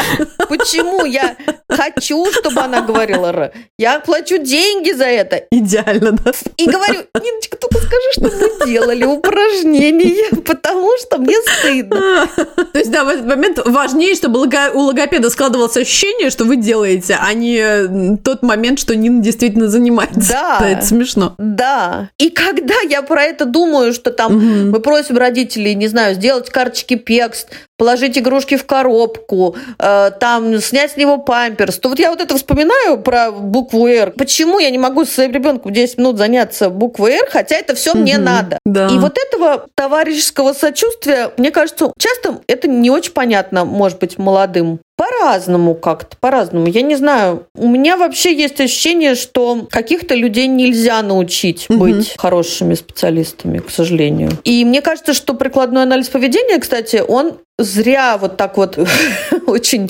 почему 0.50 1.06
я 1.06 1.36
хочу, 1.70 2.26
чтобы 2.32 2.62
она 2.62 2.82
говорила 2.82 3.28
«р»? 3.28 3.52
Я 3.78 4.00
плачу 4.00 4.38
деньги 4.38 4.92
за 4.92 5.06
это. 5.06 5.44
Идеально, 5.52 6.14
да? 6.14 6.32
И 6.58 6.70
говорю, 6.70 7.02
Ниночка, 7.22 7.58
только 7.58 7.78
скажи, 7.78 8.12
что 8.14 8.24
мы 8.24 8.66
делали 8.68 9.04
упражнения, 9.04 10.30
потому 10.44 10.90
что 11.00 11.18
мне 11.18 11.36
стыдно. 11.42 12.28
То 12.74 12.80
есть, 12.80 12.92
да, 12.92 13.04
в 13.04 13.10
этот 13.10 13.26
момент 13.26 13.60
важнее, 13.66 14.16
чтобы 14.16 14.42
лого- 14.56 14.72
у 14.74 14.80
логопеда 14.82 15.30
складывалось 15.30 15.78
ощущение, 15.78 16.30
что 16.30 16.46
вы 16.46 16.56
делаете, 16.58 17.18
а 17.22 17.34
не 17.34 18.18
тот 18.18 18.42
момент, 18.44 18.80
что 18.80 18.96
Нина 18.96 19.22
действительно 19.22 19.68
занимается. 19.68 20.32
Да. 20.32 20.60
это 20.70 20.86
смешно. 20.86 21.36
Да. 21.38 22.10
И 22.18 22.30
когда 22.30 22.76
я 22.90 23.02
про 23.02 23.24
это 23.24 23.46
думаю, 23.46 23.94
что 23.94 24.12
там 24.12 24.36
Мгм. 24.36 24.72
мы 24.72 24.80
просим 24.80 25.18
родителей, 25.18 25.76
не 25.76 25.88
знаю, 25.88 26.16
сделать 26.16 26.50
карточки 26.50 26.96
пекст, 26.96 27.50
положить 27.78 28.18
игрушки 28.18 28.56
в 28.56 28.66
коробку, 28.66 29.56
э, 29.80 30.12
там 30.20 30.60
снять 30.60 30.92
с 30.92 30.98
него 30.98 31.18
памперс, 31.18 31.78
то 31.80 31.90
вот 31.90 32.00
я 32.00 32.10
вот 32.10 32.22
это 32.22 32.36
вспоминаю 32.38 33.00
про 33.02 33.32
букву 33.32 33.88
«Р». 33.88 34.12
Почему 34.12 34.60
я 34.60 34.70
не 34.70 34.78
могу 34.78 35.06
со 35.06 35.12
своим 35.16 35.32
ребенком 35.34 35.74
10 35.74 35.98
минут 35.98 36.18
заняться 36.18 36.70
буквой 36.70 37.14
«Р», 37.16 37.28
хотя 37.30 37.56
это 37.56 37.76
все 37.76 37.94
мне 37.94 38.16
Мгм. 38.16 38.24
надо? 38.26 38.60
Да. 38.66 38.88
И 38.88 38.98
вот 38.98 39.18
этого 39.18 39.66
товарищеского 39.76 40.54
сочувствия, 40.54 41.32
мне 41.38 41.52
кажется, 41.52 41.92
часто 42.00 42.40
это 42.48 42.68
не 42.68 42.90
очень 42.90 43.12
понятно, 43.12 43.66
может 43.66 44.00
быть, 44.00 44.18
молодым. 44.18 44.80
По-разному 44.98 45.76
как-то, 45.76 46.16
по-разному. 46.16 46.68
Я 46.68 46.82
не 46.82 46.96
знаю. 46.96 47.48
У 47.58 47.68
меня 47.68 47.98
вообще 47.98 48.34
есть 48.34 48.62
ощущение, 48.62 49.16
что 49.16 49.68
каких-то 49.70 50.16
людей 50.16 50.48
нельзя 50.48 51.02
научить 51.02 51.66
Мгм. 51.68 51.80
быть 51.80 52.16
хорошими 52.18 52.76
специалистами, 52.76 53.58
к 53.58 53.70
сожалению. 53.70 54.32
И 54.46 54.64
мне 54.64 54.82
кажется, 54.82 55.14
что 55.14 55.34
прикладной 55.34 55.84
анализ 55.84 56.08
поведения, 56.08 56.60
кстати, 56.60 57.04
он 57.06 57.34
зря 57.58 58.18
вот 58.18 58.38
так 58.38 58.58
вот 58.58 58.78
очень 59.48 59.90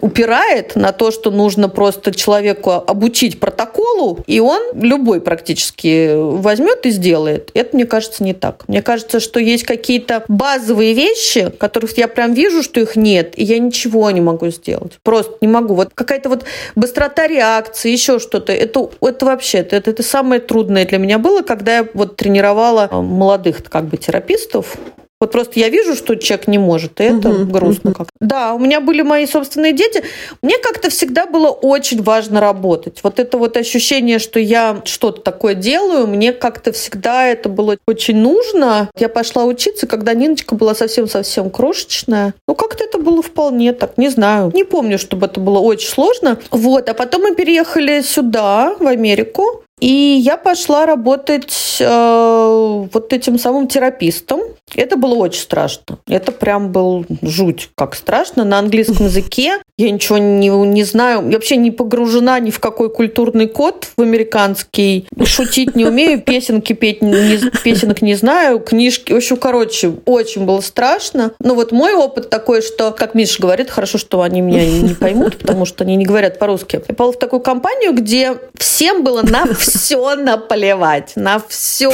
упирает 0.00 0.76
на 0.76 0.92
то, 0.92 1.10
что 1.10 1.30
нужно 1.30 1.68
просто 1.68 2.14
человеку 2.14 2.72
обучить 2.72 3.38
протоколу, 3.38 4.20
и 4.26 4.40
он 4.40 4.62
любой 4.74 5.20
практически 5.20 6.14
возьмет 6.14 6.86
и 6.86 6.90
сделает. 6.90 7.50
Это, 7.54 7.76
мне 7.76 7.84
кажется, 7.84 8.24
не 8.24 8.32
так. 8.32 8.64
Мне 8.66 8.82
кажется, 8.82 9.20
что 9.20 9.40
есть 9.40 9.64
какие-то 9.64 10.24
базовые 10.28 10.94
вещи, 10.94 11.52
которых 11.58 11.96
я 11.98 12.08
прям 12.08 12.32
вижу, 12.32 12.62
что 12.62 12.80
их 12.80 12.96
нет, 12.96 13.34
и 13.36 13.44
я 13.44 13.58
ничего 13.58 14.10
не 14.10 14.20
могу 14.20 14.48
сделать. 14.48 14.98
Просто 15.02 15.36
не 15.42 15.48
могу. 15.48 15.74
Вот 15.74 15.90
какая-то 15.94 16.30
вот 16.30 16.44
быстрота 16.76 17.26
реакции, 17.26 17.90
еще 17.90 18.18
что-то. 18.18 18.52
Это, 18.52 18.88
это 19.02 19.26
вообще, 19.26 19.58
это, 19.58 19.76
это 19.76 20.02
самое 20.02 20.40
трудное 20.40 20.86
для 20.86 20.98
меня 20.98 21.18
было, 21.18 21.42
когда 21.42 21.78
я 21.78 21.88
вот 21.92 22.16
тренировала 22.16 22.88
молодых 22.90 23.62
как 23.64 23.84
бы 23.84 23.96
терапистов, 23.98 24.76
вот 25.22 25.30
просто 25.30 25.60
я 25.60 25.68
вижу, 25.68 25.94
что 25.94 26.16
человек 26.16 26.48
не 26.48 26.58
может, 26.58 27.00
и 27.00 27.04
это 27.04 27.28
угу, 27.28 27.44
грустно 27.44 27.90
угу. 27.90 27.98
как. 27.98 28.08
Да, 28.20 28.54
у 28.54 28.58
меня 28.58 28.80
были 28.80 29.02
мои 29.02 29.24
собственные 29.24 29.72
дети. 29.72 30.02
Мне 30.42 30.58
как-то 30.58 30.90
всегда 30.90 31.26
было 31.26 31.46
очень 31.46 32.02
важно 32.02 32.40
работать. 32.40 32.98
Вот 33.04 33.20
это 33.20 33.38
вот 33.38 33.56
ощущение, 33.56 34.18
что 34.18 34.40
я 34.40 34.82
что-то 34.84 35.20
такое 35.20 35.54
делаю, 35.54 36.08
мне 36.08 36.32
как-то 36.32 36.72
всегда 36.72 37.28
это 37.28 37.48
было 37.48 37.76
очень 37.86 38.16
нужно. 38.16 38.90
Я 38.98 39.08
пошла 39.08 39.44
учиться, 39.44 39.86
когда 39.86 40.12
Ниночка 40.12 40.56
была 40.56 40.74
совсем-совсем 40.74 41.50
крошечная. 41.50 42.34
Ну, 42.48 42.56
как-то 42.56 42.82
это 42.82 42.98
было 42.98 43.22
вполне 43.22 43.72
так, 43.74 43.98
не 43.98 44.08
знаю. 44.08 44.50
Не 44.52 44.64
помню, 44.64 44.98
чтобы 44.98 45.26
это 45.26 45.38
было 45.38 45.60
очень 45.60 45.88
сложно. 45.88 46.36
Вот, 46.50 46.88
а 46.88 46.94
потом 46.94 47.22
мы 47.22 47.36
переехали 47.36 48.00
сюда, 48.00 48.74
в 48.80 48.88
Америку. 48.88 49.62
И 49.82 50.22
я 50.24 50.36
пошла 50.36 50.86
работать 50.86 51.78
э, 51.80 52.86
вот 52.92 53.12
этим 53.12 53.36
самым 53.36 53.66
терапистом. 53.66 54.40
Это 54.76 54.96
было 54.96 55.16
очень 55.16 55.40
страшно. 55.40 55.98
Это 56.06 56.30
прям 56.30 56.70
был 56.70 57.04
жуть, 57.20 57.68
как 57.74 57.96
страшно. 57.96 58.44
На 58.44 58.60
английском 58.60 58.96
языке 59.06 59.60
я 59.78 59.90
ничего 59.90 60.18
не, 60.18 60.48
не 60.48 60.84
знаю. 60.84 61.26
Я 61.26 61.36
вообще 61.36 61.56
не 61.56 61.70
погружена 61.70 62.38
ни 62.40 62.50
в 62.50 62.60
какой 62.60 62.90
культурный 62.90 63.48
код 63.48 63.88
в 63.96 64.02
американский. 64.02 65.06
Шутить 65.24 65.74
не 65.74 65.86
умею, 65.86 66.20
песенки 66.24 66.74
петь, 66.74 67.00
не, 67.00 67.38
песенок 67.64 68.02
не 68.02 68.14
знаю, 68.14 68.60
книжки. 68.60 69.12
В 69.12 69.16
общем, 69.16 69.36
короче, 69.36 69.94
очень 70.04 70.44
было 70.44 70.60
страшно. 70.60 71.32
Но 71.40 71.54
вот 71.54 71.72
мой 71.72 71.94
опыт 71.94 72.28
такой, 72.28 72.60
что, 72.60 72.92
как 72.92 73.14
Миша 73.14 73.40
говорит, 73.40 73.70
хорошо, 73.70 73.96
что 73.96 74.20
они 74.20 74.42
меня 74.42 74.64
не 74.66 74.94
поймут, 75.00 75.38
потому 75.38 75.64
что 75.64 75.84
они 75.84 75.96
не 75.96 76.04
говорят 76.04 76.38
по-русски. 76.38 76.76
Я 76.76 76.80
попала 76.80 77.12
в 77.12 77.18
такую 77.18 77.40
компанию, 77.40 77.94
где 77.94 78.36
всем 78.58 79.02
было 79.02 79.22
на 79.22 79.46
все 79.54 80.14
наплевать, 80.16 81.12
на 81.16 81.42
все. 81.48 81.92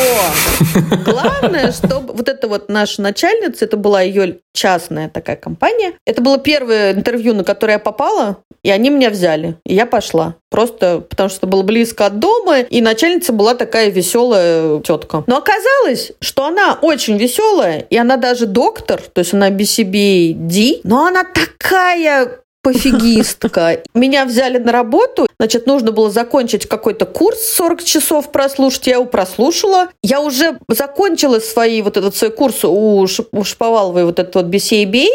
Главное, 1.05 1.73
чтобы 1.73 2.13
вот 2.13 2.29
эта 2.29 2.49
вот 2.49 2.69
наша 2.69 3.03
начальница, 3.03 3.67
это 3.67 3.77
была 3.77 4.03
ее 4.03 4.39
частная 4.59 5.09
такая 5.09 5.37
компания. 5.37 5.93
Это 6.05 6.21
было 6.21 6.39
первое 6.39 6.93
интервью, 6.93 7.33
на 7.33 7.45
которое 7.45 7.75
я 7.75 7.79
попала, 7.79 8.39
и 8.65 8.71
они 8.71 8.91
меня 8.91 9.11
взяли. 9.11 9.57
И 9.65 9.75
я 9.75 9.87
пошла. 9.87 10.35
Просто 10.51 11.01
потому 11.09 11.29
что 11.29 11.47
было 11.47 11.63
близко 11.63 12.07
от 12.07 12.19
дома, 12.19 12.61
и 12.61 12.81
начальница 12.81 13.33
была 13.33 13.55
такая 13.55 13.91
веселая 13.91 14.81
тетка. 14.81 15.23
Но 15.27 15.37
оказалось, 15.37 16.13
что 16.21 16.45
она 16.45 16.77
очень 16.83 17.19
веселая, 17.19 17.87
и 17.89 17.97
она 17.97 18.17
даже 18.17 18.47
доктор, 18.47 19.01
то 19.01 19.21
есть 19.21 19.33
она 19.33 19.51
BCBD, 19.51 20.81
но 20.83 21.07
она 21.07 21.23
такая 21.23 22.41
пофигистка. 22.63 23.83
Меня 23.95 24.25
взяли 24.25 24.59
на 24.59 24.73
работу, 24.73 25.29
значит, 25.39 25.67
нужно 25.67 25.93
было 25.93 26.11
закончить 26.11 26.67
какой-то 26.67 27.07
курс 27.07 27.43
40 27.55 27.85
часов 27.85 28.31
прослушать, 28.33 28.87
я 28.87 28.95
его 28.95 29.07
прослушала. 29.07 29.89
Я 30.03 30.21
уже 30.21 30.59
закончила 30.69 31.39
свои, 31.39 31.83
вот 31.83 31.97
этот 31.97 32.17
свой 32.17 32.31
курс 32.31 32.65
у, 32.65 33.07
у 33.33 33.45
Шповаловой, 33.45 34.05
вот 34.05 34.19
этот 34.19 34.35
вот 34.35 34.47
BCABA, 34.47 35.07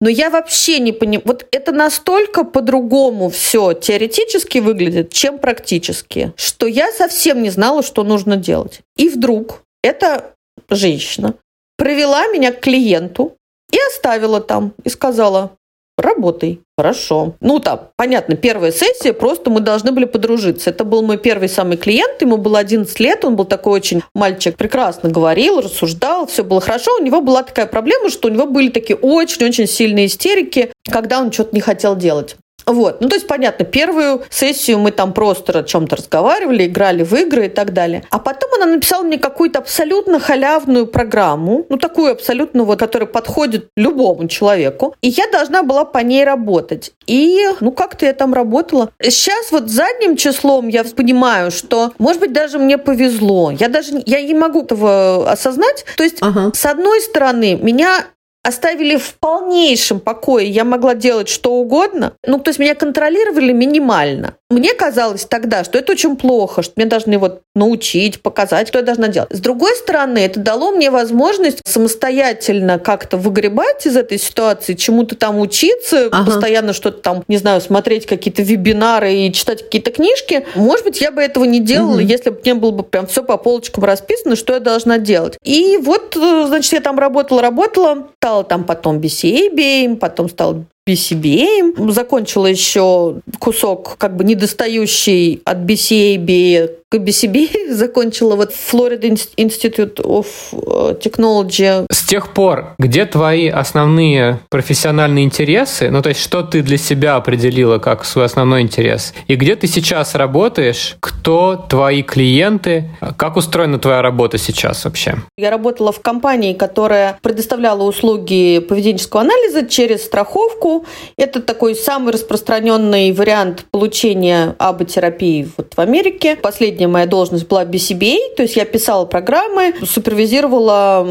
но 0.00 0.08
я 0.08 0.30
вообще 0.30 0.78
не 0.78 0.92
понимаю, 0.92 1.22
вот 1.24 1.46
это 1.50 1.72
настолько 1.72 2.44
по-другому 2.44 3.30
все 3.30 3.72
теоретически 3.72 4.58
выглядит, 4.58 5.12
чем 5.12 5.38
практически, 5.38 6.32
что 6.36 6.66
я 6.66 6.92
совсем 6.92 7.42
не 7.42 7.50
знала, 7.50 7.82
что 7.82 8.04
нужно 8.04 8.36
делать. 8.36 8.80
И 8.96 9.08
вдруг 9.08 9.62
эта 9.82 10.34
женщина 10.68 11.34
провела 11.76 12.26
меня 12.28 12.52
к 12.52 12.60
клиенту 12.60 13.36
и 13.72 13.78
оставила 13.88 14.40
там, 14.40 14.74
и 14.84 14.88
сказала, 14.88 15.52
работай. 16.00 16.60
Хорошо. 16.76 17.34
Ну, 17.40 17.58
там, 17.58 17.90
понятно, 17.96 18.36
первая 18.36 18.72
сессия, 18.72 19.12
просто 19.12 19.50
мы 19.50 19.60
должны 19.60 19.92
были 19.92 20.06
подружиться. 20.06 20.70
Это 20.70 20.84
был 20.84 21.02
мой 21.02 21.18
первый 21.18 21.48
самый 21.48 21.76
клиент, 21.76 22.22
ему 22.22 22.36
было 22.36 22.58
11 22.58 22.98
лет, 23.00 23.24
он 23.24 23.36
был 23.36 23.44
такой 23.44 23.74
очень 23.74 24.02
мальчик, 24.14 24.56
прекрасно 24.56 25.10
говорил, 25.10 25.60
рассуждал, 25.60 26.26
все 26.26 26.42
было 26.42 26.60
хорошо. 26.60 26.92
У 26.98 27.02
него 27.02 27.20
была 27.20 27.42
такая 27.42 27.66
проблема, 27.66 28.08
что 28.08 28.28
у 28.28 28.30
него 28.30 28.46
были 28.46 28.70
такие 28.70 28.96
очень-очень 28.96 29.66
сильные 29.66 30.06
истерики, 30.06 30.72
когда 30.90 31.20
он 31.20 31.30
что-то 31.32 31.54
не 31.54 31.60
хотел 31.60 31.96
делать. 31.96 32.36
Вот. 32.66 33.00
Ну, 33.00 33.08
то 33.08 33.14
есть, 33.16 33.26
понятно, 33.26 33.64
первую 33.64 34.22
сессию 34.30 34.78
мы 34.78 34.90
там 34.90 35.12
просто 35.12 35.58
о 35.58 35.62
чем-то 35.62 35.96
разговаривали, 35.96 36.66
играли 36.66 37.02
в 37.02 37.14
игры 37.14 37.46
и 37.46 37.48
так 37.48 37.72
далее. 37.72 38.04
А 38.10 38.18
потом 38.18 38.50
она 38.54 38.66
написала 38.66 39.02
мне 39.02 39.18
какую-то 39.18 39.58
абсолютно 39.58 40.20
халявную 40.20 40.86
программу, 40.86 41.66
ну, 41.68 41.76
такую 41.76 42.12
абсолютно 42.12 42.64
вот, 42.64 42.78
которая 42.78 43.06
подходит 43.06 43.68
любому 43.76 44.28
человеку. 44.28 44.94
И 45.02 45.08
я 45.08 45.26
должна 45.30 45.62
была 45.62 45.84
по 45.84 45.98
ней 45.98 46.24
работать. 46.24 46.92
И, 47.06 47.40
ну, 47.60 47.72
как-то 47.72 48.06
я 48.06 48.12
там 48.12 48.34
работала. 48.34 48.90
Сейчас 49.02 49.50
вот 49.52 49.68
задним 49.68 50.16
числом 50.16 50.68
я 50.68 50.84
понимаю, 50.84 51.50
что, 51.50 51.92
может 51.98 52.20
быть, 52.20 52.32
даже 52.32 52.58
мне 52.58 52.78
повезло. 52.78 53.50
Я 53.50 53.68
даже, 53.68 54.02
я 54.06 54.22
не 54.22 54.34
могу 54.34 54.62
этого 54.62 55.30
осознать. 55.30 55.84
То 55.96 56.04
есть, 56.04 56.18
ага. 56.20 56.50
с 56.54 56.66
одной 56.66 57.00
стороны, 57.00 57.58
меня 57.60 58.04
оставили 58.42 58.96
в 58.96 59.14
полнейшем 59.14 60.00
покое. 60.00 60.48
Я 60.48 60.64
могла 60.64 60.94
делать 60.94 61.28
что 61.28 61.54
угодно. 61.54 62.14
Ну, 62.26 62.38
то 62.38 62.50
есть 62.50 62.58
меня 62.58 62.74
контролировали 62.74 63.52
минимально. 63.52 64.34
Мне 64.48 64.74
казалось 64.74 65.26
тогда, 65.26 65.62
что 65.62 65.78
это 65.78 65.92
очень 65.92 66.16
плохо, 66.16 66.62
что 66.62 66.72
мне 66.76 66.86
должны 66.86 67.18
вот 67.18 67.42
научить, 67.54 68.22
показать, 68.22 68.68
что 68.68 68.78
я 68.78 68.84
должна 68.84 69.08
делать. 69.08 69.30
С 69.30 69.40
другой 69.40 69.76
стороны, 69.76 70.18
это 70.18 70.40
дало 70.40 70.72
мне 70.72 70.90
возможность 70.90 71.60
самостоятельно 71.64 72.78
как-то 72.78 73.16
выгребать 73.16 73.86
из 73.86 73.96
этой 73.96 74.18
ситуации, 74.18 74.74
чему-то 74.74 75.14
там 75.14 75.38
учиться, 75.38 76.06
ага. 76.06 76.24
постоянно 76.24 76.72
что-то 76.72 76.98
там, 77.00 77.24
не 77.28 77.36
знаю, 77.36 77.60
смотреть 77.60 78.06
какие-то 78.06 78.42
вебинары 78.42 79.14
и 79.14 79.32
читать 79.32 79.62
какие-то 79.62 79.92
книжки. 79.92 80.46
Может 80.54 80.84
быть, 80.84 81.00
я 81.00 81.12
бы 81.12 81.22
этого 81.22 81.44
не 81.44 81.60
делала, 81.60 81.94
угу. 81.94 82.00
если 82.00 82.30
бы 82.30 82.40
не 82.44 82.54
было 82.54 82.70
бы 82.70 82.82
прям 82.82 83.06
все 83.06 83.22
по 83.22 83.36
полочкам 83.36 83.84
расписано, 83.84 84.34
что 84.34 84.54
я 84.54 84.60
должна 84.60 84.98
делать. 84.98 85.36
И 85.44 85.76
вот, 85.76 86.16
э, 86.16 86.44
значит, 86.48 86.72
я 86.72 86.80
там 86.80 86.98
работала, 86.98 87.42
работала, 87.42 88.08
стала 88.30 88.44
там 88.44 88.64
потом 88.64 89.00
BCA 89.00 89.50
потом 89.96 90.28
стала 90.28 90.64
BCBA. 90.88 91.90
Закончила 91.92 92.46
еще 92.46 93.16
кусок 93.38 93.96
как 93.98 94.16
бы 94.16 94.24
недостающий 94.24 95.42
от 95.44 95.58
BCA 95.58 96.70
к 96.90 96.94
BCB. 96.96 97.70
Закончила 97.74 98.34
вот 98.34 98.52
Florida 98.52 99.16
Institute 99.36 99.96
of 100.02 100.26
э, 100.52 100.94
Technology. 101.00 101.86
С 101.90 102.02
тех 102.02 102.34
пор, 102.34 102.74
где 102.78 103.06
твои 103.06 103.48
основные 103.48 104.40
профессиональные 104.48 105.24
интересы? 105.24 105.90
Ну, 105.90 106.02
то 106.02 106.08
есть, 106.08 106.20
что 106.20 106.42
ты 106.42 106.62
для 106.62 106.78
себя 106.78 107.16
определила 107.16 107.78
как 107.78 108.04
свой 108.04 108.24
основной 108.24 108.62
интерес? 108.62 109.14
И 109.28 109.36
где 109.36 109.54
ты 109.54 109.68
сейчас 109.68 110.14
работаешь? 110.14 110.96
Кто 111.00 111.54
твои 111.68 112.02
клиенты? 112.02 112.90
Как 113.16 113.36
устроена 113.36 113.78
твоя 113.78 114.02
работа 114.02 114.38
сейчас 114.38 114.84
вообще? 114.84 115.16
Я 115.36 115.50
работала 115.50 115.92
в 115.92 116.00
компании, 116.00 116.54
которая 116.54 117.18
предоставляла 117.22 117.84
услуги 117.84 118.58
поведенческого 118.58 119.22
анализа 119.22 119.66
через 119.66 120.04
страховку 120.04 120.79
это 121.16 121.40
такой 121.40 121.74
самый 121.74 122.12
распространенный 122.12 123.12
вариант 123.12 123.64
получения 123.70 124.54
аботерапии 124.58 125.48
вот 125.56 125.74
в 125.76 125.80
Америке. 125.80 126.36
Последняя 126.36 126.88
моя 126.88 127.06
должность 127.06 127.46
была 127.46 127.64
BCBA, 127.64 128.34
то 128.36 128.42
есть 128.42 128.56
я 128.56 128.64
писала 128.64 129.04
программы, 129.06 129.74
супервизировала 129.84 131.06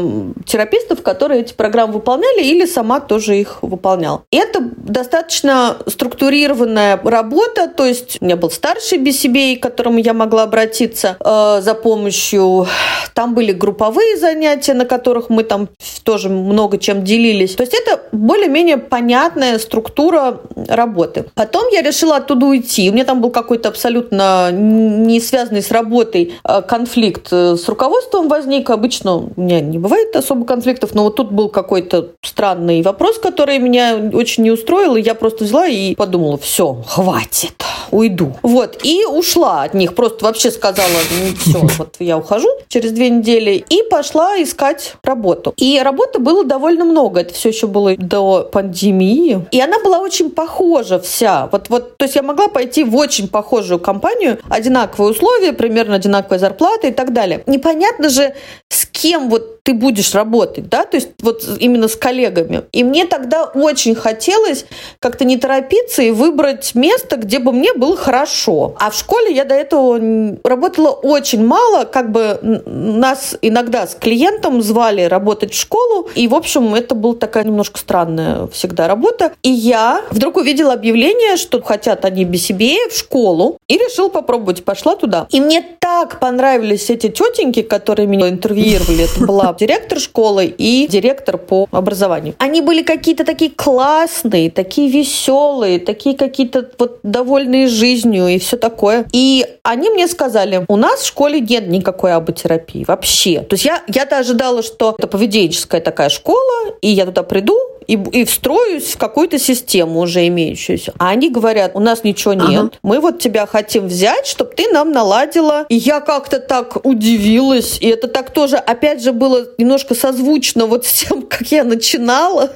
терапевтов, 0.46 1.02
которые 1.02 1.42
эти 1.42 1.52
программы 1.52 1.94
выполняли, 1.94 2.42
или 2.42 2.66
сама 2.66 3.00
тоже 3.00 3.38
их 3.38 3.58
выполняла. 3.62 4.22
Это 4.30 4.60
достаточно 4.76 5.78
структурированная 5.86 7.00
работа, 7.02 7.68
то 7.68 7.86
есть 7.86 8.18
у 8.20 8.24
меня 8.24 8.36
был 8.36 8.50
старший 8.50 8.98
BCBA, 8.98 9.56
к 9.56 9.62
которому 9.62 9.98
я 9.98 10.14
могла 10.14 10.44
обратиться 10.44 11.16
э, 11.20 11.60
за 11.60 11.74
помощью. 11.74 12.66
Там 13.14 13.34
были 13.34 13.52
групповые 13.52 14.16
занятия, 14.16 14.74
на 14.74 14.84
которых 14.84 15.30
мы 15.30 15.44
там 15.44 15.68
тоже 16.04 16.28
много 16.28 16.78
чем 16.78 17.04
делились. 17.04 17.54
То 17.54 17.62
есть 17.62 17.74
это 17.74 18.00
более-менее 18.12 18.78
понятная 18.78 19.49
структура 19.58 20.40
работы. 20.68 21.26
Потом 21.34 21.68
я 21.72 21.82
решила 21.82 22.16
оттуда 22.16 22.46
уйти. 22.46 22.90
У 22.90 22.92
меня 22.92 23.04
там 23.04 23.20
был 23.20 23.30
какой-то 23.30 23.68
абсолютно 23.68 24.50
не 24.52 25.20
связанный 25.20 25.62
с 25.62 25.70
работой 25.70 26.34
э, 26.44 26.62
конфликт 26.62 27.28
э, 27.32 27.56
с 27.56 27.68
руководством 27.68 28.28
возник. 28.28 28.70
Обычно 28.70 29.16
у 29.16 29.32
меня 29.36 29.60
не 29.60 29.78
бывает 29.78 30.14
особо 30.16 30.44
конфликтов, 30.44 30.94
но 30.94 31.04
вот 31.04 31.16
тут 31.16 31.32
был 31.32 31.48
какой-то 31.48 32.10
странный 32.22 32.82
вопрос, 32.82 33.18
который 33.18 33.58
меня 33.58 34.10
очень 34.12 34.44
не 34.44 34.50
устроил, 34.50 34.96
и 34.96 35.02
я 35.02 35.14
просто 35.14 35.44
взяла 35.44 35.66
и 35.66 35.94
подумала, 35.94 36.38
все, 36.38 36.82
хватит. 36.86 37.54
уйду. 37.90 38.32
Вот, 38.42 38.78
и 38.84 39.04
ушла 39.04 39.62
от 39.62 39.74
них, 39.74 39.94
просто 39.94 40.24
вообще 40.24 40.50
сказала, 40.50 40.88
ну, 40.88 41.34
все, 41.36 41.58
вот 41.78 41.96
я 41.98 42.18
ухожу 42.18 42.48
через 42.68 42.92
две 42.92 43.10
недели, 43.10 43.64
и 43.68 43.82
пошла 43.90 44.40
искать 44.42 44.94
работу. 45.02 45.54
И 45.56 45.80
работы 45.82 46.18
было 46.18 46.44
довольно 46.44 46.84
много, 46.84 47.20
это 47.20 47.34
все 47.34 47.48
еще 47.48 47.66
было 47.66 47.96
до 47.96 48.48
пандемии, 48.50 49.39
и 49.50 49.60
она 49.60 49.78
была 49.78 49.98
очень 49.98 50.30
похожа 50.30 50.98
вся, 50.98 51.48
вот, 51.52 51.68
вот, 51.68 51.96
то 51.96 52.04
есть 52.04 52.16
я 52.16 52.22
могла 52.22 52.48
пойти 52.48 52.84
в 52.84 52.94
очень 52.96 53.28
похожую 53.28 53.78
компанию, 53.80 54.38
одинаковые 54.48 55.10
условия, 55.10 55.52
примерно 55.52 55.96
одинаковая 55.96 56.38
зарплата 56.38 56.88
и 56.88 56.92
так 56.92 57.12
далее. 57.12 57.42
Непонятно 57.46 58.08
же, 58.08 58.34
с 58.68 58.86
кем 59.00 59.30
вот 59.30 59.62
ты 59.62 59.74
будешь 59.74 60.14
работать, 60.14 60.68
да, 60.68 60.84
то 60.84 60.96
есть 60.96 61.10
вот 61.22 61.42
именно 61.58 61.88
с 61.88 61.96
коллегами. 61.96 62.62
И 62.72 62.82
мне 62.84 63.04
тогда 63.06 63.44
очень 63.44 63.94
хотелось 63.94 64.66
как-то 64.98 65.24
не 65.24 65.36
торопиться 65.36 66.02
и 66.02 66.10
выбрать 66.10 66.74
место, 66.74 67.16
где 67.16 67.38
бы 67.38 67.52
мне 67.52 67.72
было 67.74 67.96
хорошо. 67.96 68.74
А 68.78 68.90
в 68.90 68.96
школе 68.96 69.32
я 69.34 69.44
до 69.44 69.54
этого 69.54 70.00
работала 70.44 70.90
очень 70.90 71.46
мало, 71.46 71.84
как 71.84 72.10
бы 72.10 72.38
нас 72.66 73.36
иногда 73.42 73.86
с 73.86 73.94
клиентом 73.94 74.62
звали 74.62 75.02
работать 75.02 75.52
в 75.52 75.60
школу, 75.60 76.08
и, 76.14 76.26
в 76.28 76.34
общем, 76.34 76.74
это 76.74 76.94
была 76.94 77.14
такая 77.14 77.44
немножко 77.44 77.78
странная 77.78 78.48
всегда 78.48 78.88
работа. 78.88 79.32
И 79.42 79.50
я 79.50 80.02
вдруг 80.10 80.36
увидела 80.36 80.72
объявление, 80.72 81.36
что 81.36 81.62
хотят 81.62 82.04
они 82.04 82.24
BCBA 82.24 82.90
в 82.90 82.96
школу, 82.96 83.58
и 83.68 83.78
решила 83.78 84.08
попробовать, 84.08 84.64
пошла 84.64 84.96
туда. 84.96 85.26
И 85.30 85.40
мне 85.40 85.64
так 85.78 86.18
понравились 86.18 86.90
эти 86.90 87.08
тетеньки, 87.08 87.62
которые 87.62 88.06
меня 88.06 88.28
интервьюировали. 88.28 88.89
Это 88.98 89.20
была 89.24 89.54
директор 89.58 90.00
школы 90.00 90.46
и 90.46 90.86
директор 90.88 91.38
по 91.38 91.68
образованию. 91.70 92.34
Они 92.38 92.60
были 92.60 92.82
какие-то 92.82 93.24
такие 93.24 93.50
классные, 93.50 94.50
такие 94.50 94.90
веселые, 94.90 95.78
такие 95.78 96.16
какие-то 96.16 96.70
вот 96.78 96.98
довольные 97.02 97.66
жизнью 97.68 98.28
и 98.28 98.38
все 98.38 98.56
такое. 98.56 99.06
И 99.12 99.46
они 99.62 99.90
мне 99.90 100.08
сказали, 100.08 100.64
у 100.68 100.76
нас 100.76 101.00
в 101.00 101.06
школе 101.06 101.40
нет 101.40 101.68
никакой 101.68 102.12
аботерапии 102.14 102.84
вообще. 102.86 103.40
То 103.40 103.54
есть 103.54 103.64
я, 103.64 103.82
я-то 103.88 104.18
ожидала, 104.18 104.62
что 104.62 104.94
это 104.98 105.06
поведенческая 105.06 105.80
такая 105.80 106.08
школа, 106.08 106.74
и 106.80 106.88
я 106.88 107.06
туда 107.06 107.22
приду, 107.22 107.56
и, 107.90 108.20
и 108.20 108.24
встроюсь 108.24 108.94
в 108.94 108.98
какую-то 108.98 109.38
систему 109.38 110.00
уже 110.00 110.26
имеющуюся. 110.28 110.92
А 110.98 111.08
они 111.10 111.28
говорят, 111.28 111.72
у 111.74 111.80
нас 111.80 112.04
ничего 112.04 112.34
нет, 112.34 112.48
ага. 112.48 112.70
мы 112.82 113.00
вот 113.00 113.18
тебя 113.18 113.46
хотим 113.46 113.88
взять, 113.88 114.26
чтобы 114.26 114.52
ты 114.54 114.68
нам 114.68 114.92
наладила. 114.92 115.66
И 115.68 115.74
я 115.74 116.00
как-то 116.00 116.38
так 116.38 116.86
удивилась, 116.86 117.78
и 117.80 117.88
это 117.88 118.06
так 118.06 118.30
тоже, 118.30 118.58
опять 118.58 119.02
же, 119.02 119.12
было 119.12 119.44
немножко 119.58 119.96
созвучно 119.96 120.66
вот 120.66 120.86
с 120.86 120.92
тем, 120.92 121.22
как 121.22 121.50
я 121.50 121.64
начинала. 121.64 122.52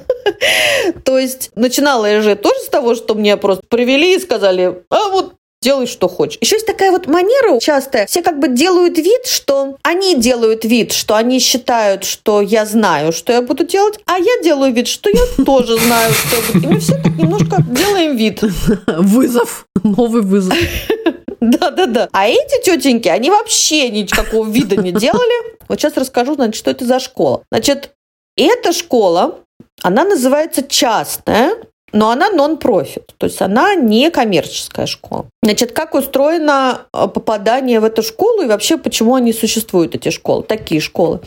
То 1.03 1.19
есть 1.19 1.51
начинала 1.55 2.05
я 2.05 2.21
же 2.21 2.35
тоже 2.35 2.59
с 2.61 2.69
того, 2.69 2.95
что 2.95 3.13
мне 3.13 3.35
просто 3.35 3.65
привели 3.67 4.15
и 4.15 4.19
сказали, 4.19 4.83
а 4.89 5.09
вот 5.09 5.33
делай, 5.65 5.87
что 5.87 6.07
хочешь. 6.07 6.37
Еще 6.41 6.57
есть 6.57 6.67
такая 6.67 6.91
вот 6.91 7.07
манера 7.07 7.59
частая. 7.59 8.05
Все 8.05 8.21
как 8.21 8.39
бы 8.39 8.49
делают 8.49 8.99
вид, 8.99 9.25
что 9.25 9.77
они 9.81 10.15
делают 10.15 10.63
вид, 10.63 10.91
что 10.91 11.15
они 11.15 11.39
считают, 11.39 12.03
что 12.03 12.41
я 12.41 12.65
знаю, 12.65 13.11
что 13.11 13.33
я 13.33 13.41
буду 13.41 13.65
делать, 13.65 13.99
а 14.05 14.19
я 14.19 14.43
делаю 14.43 14.71
вид, 14.71 14.87
что 14.87 15.09
я 15.09 15.25
тоже 15.45 15.77
знаю, 15.79 16.13
что 16.13 16.35
я 16.35 16.41
буду. 16.53 16.67
И 16.67 16.73
мы 16.73 16.79
все 16.79 16.93
так 16.93 17.15
немножко 17.17 17.63
делаем 17.63 18.15
вид. 18.15 18.41
Вызов. 18.87 19.65
Новый 19.83 20.21
вызов. 20.21 20.55
Да-да-да. 21.41 22.09
А 22.11 22.27
эти 22.27 22.63
тетеньки, 22.63 23.07
они 23.07 23.31
вообще 23.31 23.89
никакого 23.89 24.47
вида 24.47 24.75
не 24.77 24.91
делали. 24.91 25.55
Вот 25.67 25.79
сейчас 25.79 25.97
расскажу, 25.97 26.35
значит, 26.35 26.55
что 26.55 26.69
это 26.69 26.85
за 26.85 26.99
школа. 26.99 27.41
Значит, 27.51 27.89
эта 28.37 28.71
школа, 28.71 29.39
она 29.81 30.03
называется 30.03 30.61
частная, 30.61 31.55
но 31.93 32.09
она 32.09 32.29
нон-профит, 32.29 33.13
то 33.17 33.25
есть 33.25 33.41
она 33.41 33.75
не 33.75 34.11
коммерческая 34.11 34.85
школа. 34.85 35.25
Значит, 35.43 35.71
как 35.71 35.95
устроено 35.95 36.81
э, 36.93 37.07
попадание 37.07 37.79
в 37.79 37.85
эту 37.85 38.03
школу 38.03 38.41
и 38.41 38.47
вообще 38.47 38.77
почему 38.77 39.15
они 39.15 39.33
существуют, 39.33 39.95
эти 39.95 40.09
школы, 40.09 40.43
такие 40.43 40.81
школы? 40.81 41.21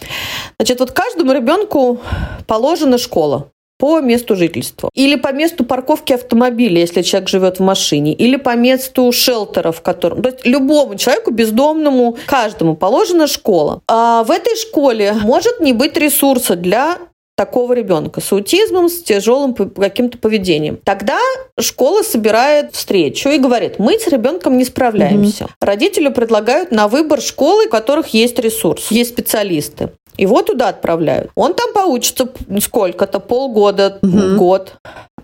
Значит, 0.58 0.80
вот 0.80 0.92
каждому 0.92 1.32
ребенку 1.32 2.00
положена 2.46 2.98
школа 2.98 3.50
по 3.78 4.00
месту 4.00 4.34
жительства. 4.34 4.90
Или 4.94 5.14
по 5.14 5.32
месту 5.32 5.64
парковки 5.64 6.12
автомобиля, 6.12 6.80
если 6.80 7.02
человек 7.02 7.28
живет 7.28 7.58
в 7.58 7.62
машине. 7.62 8.12
Или 8.12 8.36
по 8.36 8.56
месту 8.56 9.12
шелтера, 9.12 9.70
в 9.70 9.82
котором... 9.82 10.22
То 10.22 10.30
есть 10.30 10.44
любому 10.44 10.96
человеку, 10.96 11.30
бездомному, 11.30 12.16
каждому 12.26 12.74
положена 12.74 13.28
школа. 13.28 13.80
А 13.86 14.24
в 14.24 14.32
этой 14.32 14.56
школе 14.56 15.14
может 15.22 15.60
не 15.60 15.72
быть 15.72 15.96
ресурса 15.96 16.56
для 16.56 16.98
такого 17.38 17.72
ребенка 17.72 18.20
с 18.20 18.32
аутизмом, 18.32 18.88
с 18.88 19.00
тяжелым 19.00 19.54
каким-то 19.54 20.18
поведением. 20.18 20.80
Тогда 20.82 21.20
школа 21.58 22.02
собирает 22.02 22.74
встречу 22.74 23.28
и 23.28 23.38
говорит, 23.38 23.78
мы 23.78 23.96
с 23.96 24.08
ребенком 24.08 24.58
не 24.58 24.64
справляемся. 24.64 25.44
Угу. 25.44 25.52
Родители 25.60 26.08
предлагают 26.08 26.72
на 26.72 26.88
выбор 26.88 27.20
школы, 27.20 27.66
у 27.66 27.70
которых 27.70 28.08
есть 28.08 28.40
ресурс, 28.40 28.90
есть 28.90 29.10
специалисты. 29.10 29.90
Его 30.16 30.42
туда 30.42 30.68
отправляют. 30.68 31.30
Он 31.36 31.54
там 31.54 31.72
поучится 31.72 32.28
сколько-то, 32.60 33.20
полгода, 33.20 34.00
угу. 34.02 34.36
год. 34.36 34.74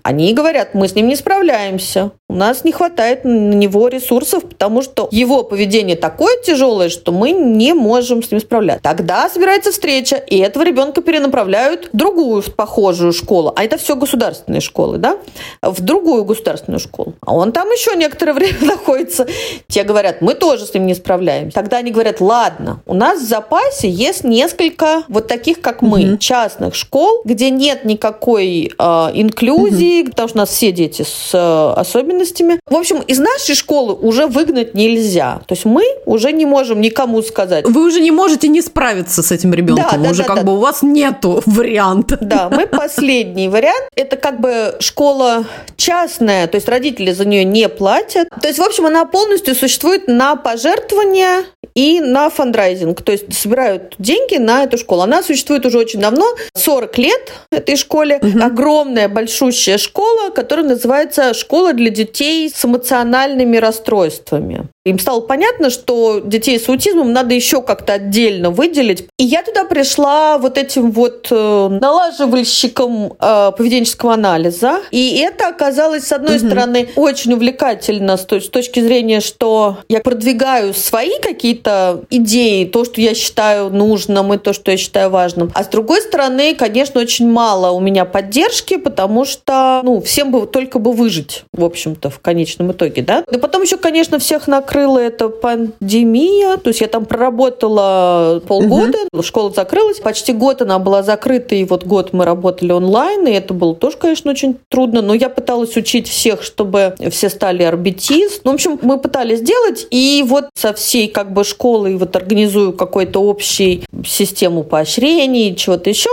Они 0.05 0.35
говорят, 0.35 0.75
мы 0.75 0.87
с 0.87 0.95
ним 0.95 1.09
не 1.09 1.17
справляемся. 1.17 2.11
У 2.29 2.35
нас 2.35 2.63
не 2.63 2.73
хватает 2.73 3.25
на 3.25 3.55
него 3.55 3.89
ресурсов, 3.89 4.43
потому 4.43 4.83
что 4.83 5.09
его 5.11 5.45
поведение 5.45 5.97
такое 5.97 6.37
тяжелое, 6.43 6.91
что 6.91 7.11
мы 7.11 7.31
не 7.31 7.73
можем 7.73 8.23
с 8.23 8.31
ним 8.31 8.39
справляться. 8.39 8.83
Тогда 8.83 9.31
собирается 9.31 9.73
встреча, 9.73 10.17
и 10.17 10.37
этого 10.37 10.63
ребенка 10.63 11.01
перенаправляют 11.01 11.89
в 11.91 11.97
другую 11.97 12.43
похожую 12.43 13.15
школу. 13.15 13.55
А 13.57 13.65
это 13.65 13.79
все 13.79 13.97
государственные 13.97 14.61
школы, 14.61 14.99
да? 14.99 15.17
В 15.63 15.81
другую 15.81 16.25
государственную 16.25 16.81
школу. 16.81 17.15
А 17.23 17.35
он 17.35 17.53
там 17.53 17.69
еще 17.71 17.97
некоторое 17.97 18.33
время 18.35 18.63
находится. 18.63 19.27
Те 19.69 19.85
говорят, 19.85 20.21
мы 20.21 20.35
тоже 20.35 20.67
с 20.67 20.75
ним 20.75 20.85
не 20.87 20.95
справляемся. 20.95 21.55
Тогда 21.55 21.79
они 21.79 21.91
говорят, 21.91 22.21
ладно, 22.21 22.83
у 22.85 22.93
нас 22.93 23.23
в 23.23 23.27
запасе 23.27 23.89
есть 23.89 24.23
несколько 24.23 25.05
вот 25.09 25.29
таких, 25.29 25.63
как 25.63 25.81
мы, 25.81 26.11
угу. 26.11 26.19
частных 26.19 26.75
школ, 26.75 27.23
где 27.25 27.49
нет 27.49 27.87
никакой 27.87 28.71
э, 28.77 28.83
инклюзии, 29.15 29.94
потому 30.03 30.29
что 30.29 30.39
у 30.39 30.41
нас 30.41 30.51
все 30.51 30.73
дети 30.73 31.03
с 31.03 31.31
э, 31.33 31.81
особенностями. 31.81 32.59
В 32.69 32.75
общем, 32.75 33.01
из 33.01 33.19
нашей 33.19 33.55
школы 33.55 33.95
уже 33.95 34.27
выгнать 34.27 34.75
нельзя. 34.75 35.41
То 35.47 35.55
есть 35.55 35.65
мы 35.65 35.85
уже 36.07 36.33
не 36.33 36.47
можем 36.47 36.81
никому 36.81 37.23
сказать. 37.23 37.67
Вы 37.67 37.87
уже 37.87 38.01
не 38.01 38.11
можете 38.11 38.49
не 38.49 38.63
справиться 38.63 39.23
с 39.23 39.31
этим 39.31 39.55
ребенком. 39.55 40.03
Да, 40.03 40.09
да, 40.09 40.11
уже 40.11 40.23
да, 40.23 40.29
как 40.29 40.37
да. 40.39 40.43
бы 40.43 40.55
у 40.55 40.61
вас 40.61 40.83
нету 40.83 41.43
варианта. 41.47 42.19
Да, 42.21 42.49
мы 42.51 42.67
последний 42.85 43.49
вариант. 43.49 43.89
Это 43.95 44.17
как 44.17 44.41
бы 44.41 44.77
школа 44.81 45.45
частная, 45.77 46.47
то 46.47 46.57
есть 46.57 46.69
родители 46.69 47.13
за 47.13 47.25
нее 47.25 47.45
не 47.45 47.69
платят. 47.69 48.29
То 48.41 48.49
есть, 48.49 48.59
в 48.59 48.63
общем, 48.63 48.87
она 48.87 49.05
полностью 49.05 49.55
существует 49.55 50.09
на 50.09 50.37
пожертвования 50.37 51.45
и 51.75 52.01
на 52.01 52.31
фандрайзинг. 52.31 53.03
То 53.03 53.13
есть 53.13 53.33
собирают 53.35 53.95
деньги 53.99 54.37
на 54.37 54.65
эту 54.65 54.79
школу. 54.79 55.03
Она 55.03 55.23
существует 55.23 55.67
уже 55.67 55.79
очень 55.79 56.01
давно, 56.01 56.27
40 56.55 56.99
лет 56.99 57.33
этой 57.51 57.77
школе. 57.77 58.19
Угу. 58.23 58.43
Огромная, 58.43 59.09
большущая 59.09 59.79
школа, 59.85 60.31
которая 60.31 60.67
называется 60.67 61.35
«Школа 61.35 61.73
для 61.73 61.91
детей 61.91 62.51
с 62.51 62.65
эмоциональными 62.65 63.57
расстройствами». 63.57 64.69
Им 64.85 64.99
стало 64.99 65.21
понятно, 65.21 65.71
что 65.71 66.21
детей 66.21 66.59
с 66.59 66.69
аутизмом 66.69 67.11
надо 67.15 67.35
еще 67.35 67.63
как-то 67.63 67.95
отдельно 67.95 68.51
выделить. 68.51 69.09
И 69.19 69.25
я 69.25 69.43
туда 69.43 69.65
пришла 69.65 70.37
вот 70.37 70.59
этим 70.59 70.91
вот 70.91 71.29
э, 71.31 71.69
налаживальщиком 71.81 73.15
э, 73.19 73.53
поведенческого 73.57 74.13
анализа. 74.13 74.83
И 74.91 75.17
это 75.21 75.49
оказалось, 75.49 76.07
с 76.07 76.13
одной 76.13 76.37
угу. 76.37 76.47
стороны, 76.47 76.91
очень 76.97 77.33
увлекательно 77.33 78.19
с, 78.19 78.27
с 78.31 78.49
точки 78.51 78.81
зрения, 78.81 79.21
что 79.21 79.79
я 79.89 80.01
продвигаю 80.01 80.75
свои 80.75 81.19
какие-то 81.19 82.03
идеи, 82.11 82.67
то, 82.67 82.85
что 82.85 83.01
я 83.01 83.15
считаю 83.15 83.71
нужным 83.71 84.35
и 84.35 84.37
то, 84.37 84.53
что 84.53 84.71
я 84.71 84.77
считаю 84.77 85.09
важным. 85.09 85.51
А 85.55 85.65
с 85.65 85.69
другой 85.69 86.03
стороны, 86.03 86.55
конечно, 86.55 87.01
очень 87.01 87.31
мало 87.31 87.71
у 87.71 87.81
меня 87.81 88.05
поддержки, 88.05 88.77
потому 88.77 89.25
что, 89.25 89.81
ну, 89.83 90.03
всем 90.03 90.31
бы 90.31 90.47
только 90.47 90.79
бы 90.79 90.93
выжить, 90.93 91.45
в 91.55 91.65
общем-то, 91.65 92.11
в 92.11 92.21
конечном 92.21 92.73
итоге, 92.73 93.01
да. 93.01 93.25
И 93.33 93.39
потом 93.39 93.63
еще, 93.63 93.79
конечно, 93.79 94.19
всех 94.19 94.47
накрыть 94.47 94.74
накрыла 94.75 94.99
эта 94.99 95.29
пандемия. 95.29 96.57
То 96.57 96.69
есть 96.69 96.81
я 96.81 96.89
там 96.89 97.07
проработала 97.07 98.43
полгода, 98.47 98.99
угу. 99.13 99.23
школа 99.23 99.53
закрылась. 99.53 100.01
Почти 100.01 100.33
год 100.33 100.63
она 100.63 100.79
была 100.79 101.03
закрыта, 101.03 101.55
и 101.55 101.65
вот 101.65 101.85
год 101.85 102.13
мы 102.13 102.25
работали 102.25 102.73
онлайн, 102.73 103.27
и 103.27 103.33
это 103.33 103.55
было 103.55 103.75
тоже, 103.75 103.97
конечно, 103.97 104.31
очень 104.31 104.57
трудно. 104.69 105.03
Но 105.03 105.15
я 105.15 105.29
пыталась 105.29 105.77
учить 105.77 106.09
всех, 106.09 106.43
чтобы 106.43 106.95
все 107.11 107.29
стали 107.29 107.63
арбитист. 107.63 108.43
Ну, 108.45 108.53
в 108.53 108.55
общем, 108.55 108.79
мы 108.83 108.99
пытались 108.99 109.39
сделать, 109.41 109.87
и 109.91 110.25
вот 110.27 110.47
со 110.55 110.73
всей 110.73 111.09
как 111.09 111.33
бы 111.33 111.45
школой 111.45 111.97
вот 111.97 112.17
организую 112.17 112.73
какой-то 112.73 113.21
общий 113.21 113.85
систему 114.05 114.65
поощрений, 114.65 115.55
чего-то 115.55 115.91
еще. 115.91 116.11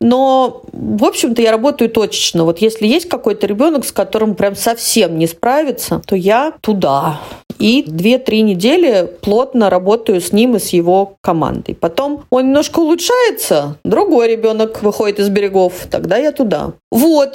Но, 0.00 0.62
в 0.72 1.04
общем-то, 1.04 1.42
я 1.42 1.50
работаю 1.50 1.90
точечно. 1.90 2.44
Вот 2.44 2.58
если 2.60 2.86
есть 2.86 3.08
какой-то 3.08 3.46
ребенок, 3.46 3.84
с 3.84 3.92
которым 3.92 4.34
прям 4.34 4.54
совсем 4.56 5.18
не 5.18 5.26
справится, 5.26 6.00
то 6.06 6.14
я 6.16 6.52
туда. 6.60 7.20
и 7.58 7.84
2-3 8.04 8.40
недели 8.42 9.08
плотно 9.22 9.70
работаю 9.70 10.20
с 10.20 10.32
ним 10.32 10.56
и 10.56 10.58
с 10.58 10.68
его 10.68 11.16
командой. 11.20 11.74
Потом 11.74 12.24
он 12.30 12.46
немножко 12.46 12.80
улучшается, 12.80 13.78
другой 13.84 14.28
ребенок 14.28 14.82
выходит 14.82 15.18
из 15.18 15.28
берегов, 15.30 15.86
тогда 15.90 16.16
я 16.18 16.32
туда. 16.32 16.72
Вот. 16.90 17.34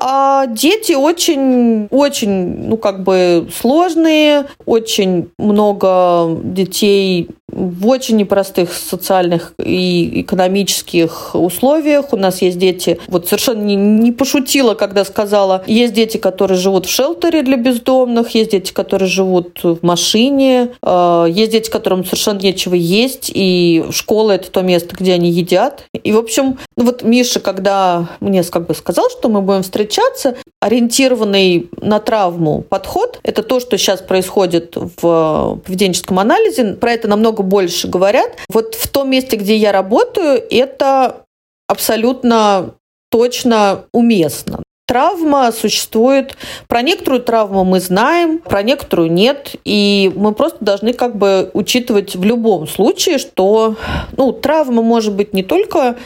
А 0.00 0.46
дети 0.46 0.92
очень, 0.92 1.86
очень, 1.90 2.68
ну, 2.68 2.76
как 2.76 3.04
бы 3.04 3.48
сложные, 3.54 4.46
очень 4.66 5.30
много 5.38 6.38
детей 6.42 7.28
в 7.50 7.86
очень 7.86 8.16
непростых 8.16 8.72
социальных 8.72 9.54
и 9.58 10.22
экономических 10.22 11.34
условиях. 11.34 12.12
У 12.12 12.16
нас 12.16 12.42
есть 12.42 12.58
дети, 12.58 12.98
вот 13.08 13.26
совершенно 13.26 13.62
не, 13.62 13.74
не 13.74 14.12
пошутила, 14.12 14.74
когда 14.74 15.04
сказала, 15.04 15.64
есть 15.66 15.94
дети, 15.94 16.18
которые 16.18 16.58
живут 16.58 16.86
в 16.86 16.90
шелтере 16.90 17.42
для 17.42 17.56
бездомных, 17.56 18.30
есть 18.34 18.50
дети, 18.50 18.72
которые 18.72 19.08
живут 19.08 19.60
в 19.62 19.78
машине, 19.82 20.70
э, 20.82 21.26
есть 21.30 21.52
дети, 21.52 21.70
которым 21.70 22.04
совершенно 22.04 22.40
нечего 22.40 22.74
есть, 22.74 23.30
и 23.34 23.84
школа– 23.90 24.32
это 24.32 24.50
то 24.50 24.62
место, 24.62 24.94
где 24.96 25.14
они 25.14 25.30
едят. 25.30 25.84
И, 25.92 26.12
в 26.12 26.18
общем, 26.18 26.58
ну 26.76 26.84
вот 26.84 27.02
Миша, 27.02 27.40
когда 27.40 28.08
мне 28.20 28.42
как 28.44 28.66
бы 28.66 28.74
сказал, 28.74 29.10
что 29.10 29.28
мы 29.28 29.40
будем 29.40 29.62
встречаться, 29.62 30.36
ориентированный 30.60 31.68
на 31.80 31.98
травму 31.98 32.62
подход– 32.62 33.20
это 33.22 33.42
то, 33.42 33.60
что 33.60 33.78
сейчас 33.78 34.00
происходит 34.00 34.76
в 34.76 35.60
поведенческом 35.64 36.18
анализе. 36.18 36.74
Про 36.74 36.92
это 36.92 37.08
намного 37.08 37.37
больше 37.42 37.88
говорят. 37.88 38.36
Вот 38.48 38.74
в 38.74 38.88
том 38.88 39.10
месте, 39.10 39.36
где 39.36 39.56
я 39.56 39.72
работаю, 39.72 40.42
это 40.50 41.24
абсолютно 41.68 42.74
точно 43.10 43.84
уместно. 43.92 44.62
Травма 44.86 45.52
существует. 45.52 46.38
Про 46.66 46.80
некоторую 46.80 47.22
травму 47.22 47.62
мы 47.62 47.78
знаем, 47.78 48.38
про 48.38 48.62
некоторую 48.62 49.12
нет. 49.12 49.54
И 49.66 50.10
мы 50.16 50.32
просто 50.32 50.64
должны 50.64 50.94
как 50.94 51.14
бы 51.14 51.50
учитывать 51.52 52.16
в 52.16 52.24
любом 52.24 52.66
случае, 52.66 53.18
что 53.18 53.76
ну, 54.16 54.32
травма 54.32 54.80
может 54.80 55.14
быть 55.14 55.34
не 55.34 55.42
только 55.42 55.96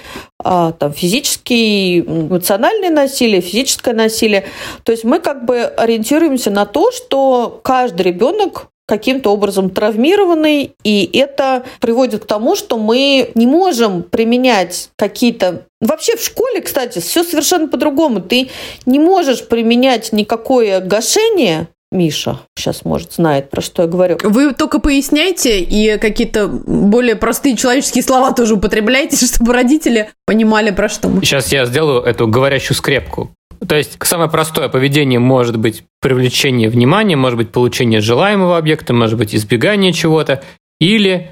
а, 0.42 0.72
там, 0.72 0.92
физический, 0.92 2.00
эмоциональное 2.00 2.90
насилие, 2.90 3.40
физическое 3.40 3.94
насилие. 3.94 4.46
То 4.82 4.90
есть 4.90 5.04
мы 5.04 5.20
как 5.20 5.44
бы 5.44 5.60
ориентируемся 5.62 6.50
на 6.50 6.66
то, 6.66 6.90
что 6.90 7.60
каждый 7.62 8.02
ребенок 8.02 8.71
каким-то 8.86 9.30
образом 9.32 9.70
травмированный, 9.70 10.74
и 10.84 11.10
это 11.12 11.64
приводит 11.80 12.24
к 12.24 12.26
тому, 12.26 12.56
что 12.56 12.78
мы 12.78 13.30
не 13.34 13.46
можем 13.46 14.02
применять 14.02 14.90
какие-то... 14.96 15.66
Вообще 15.80 16.16
в 16.16 16.22
школе, 16.22 16.60
кстати, 16.60 17.00
все 17.00 17.24
совершенно 17.24 17.68
по-другому. 17.68 18.20
Ты 18.20 18.50
не 18.86 18.98
можешь 18.98 19.46
применять 19.46 20.12
никакое 20.12 20.80
гашение, 20.80 21.68
Миша 21.92 22.40
сейчас, 22.56 22.84
может, 22.84 23.12
знает, 23.12 23.50
про 23.50 23.60
что 23.60 23.82
я 23.82 23.88
говорю. 23.88 24.16
Вы 24.22 24.54
только 24.54 24.80
поясняйте 24.80 25.60
и 25.60 25.98
какие-то 25.98 26.48
более 26.48 27.16
простые 27.16 27.54
человеческие 27.54 28.02
слова 28.02 28.32
тоже 28.32 28.54
употребляйте, 28.54 29.16
чтобы 29.26 29.52
родители 29.52 30.10
понимали, 30.26 30.70
про 30.70 30.88
что 30.88 31.08
мы. 31.08 31.22
Сейчас 31.22 31.52
я 31.52 31.66
сделаю 31.66 32.02
эту 32.02 32.26
говорящую 32.26 32.76
скрепку. 32.76 33.30
То 33.66 33.76
есть 33.76 33.96
самое 34.02 34.30
простое 34.30 34.68
поведение 34.68 35.18
может 35.18 35.58
быть 35.58 35.84
привлечение 36.00 36.68
внимания, 36.68 37.16
может 37.16 37.36
быть 37.36 37.50
получение 37.50 38.00
желаемого 38.00 38.58
объекта, 38.58 38.92
может 38.92 39.18
быть 39.18 39.34
избегание 39.34 39.92
чего-то 39.92 40.42
или 40.80 41.30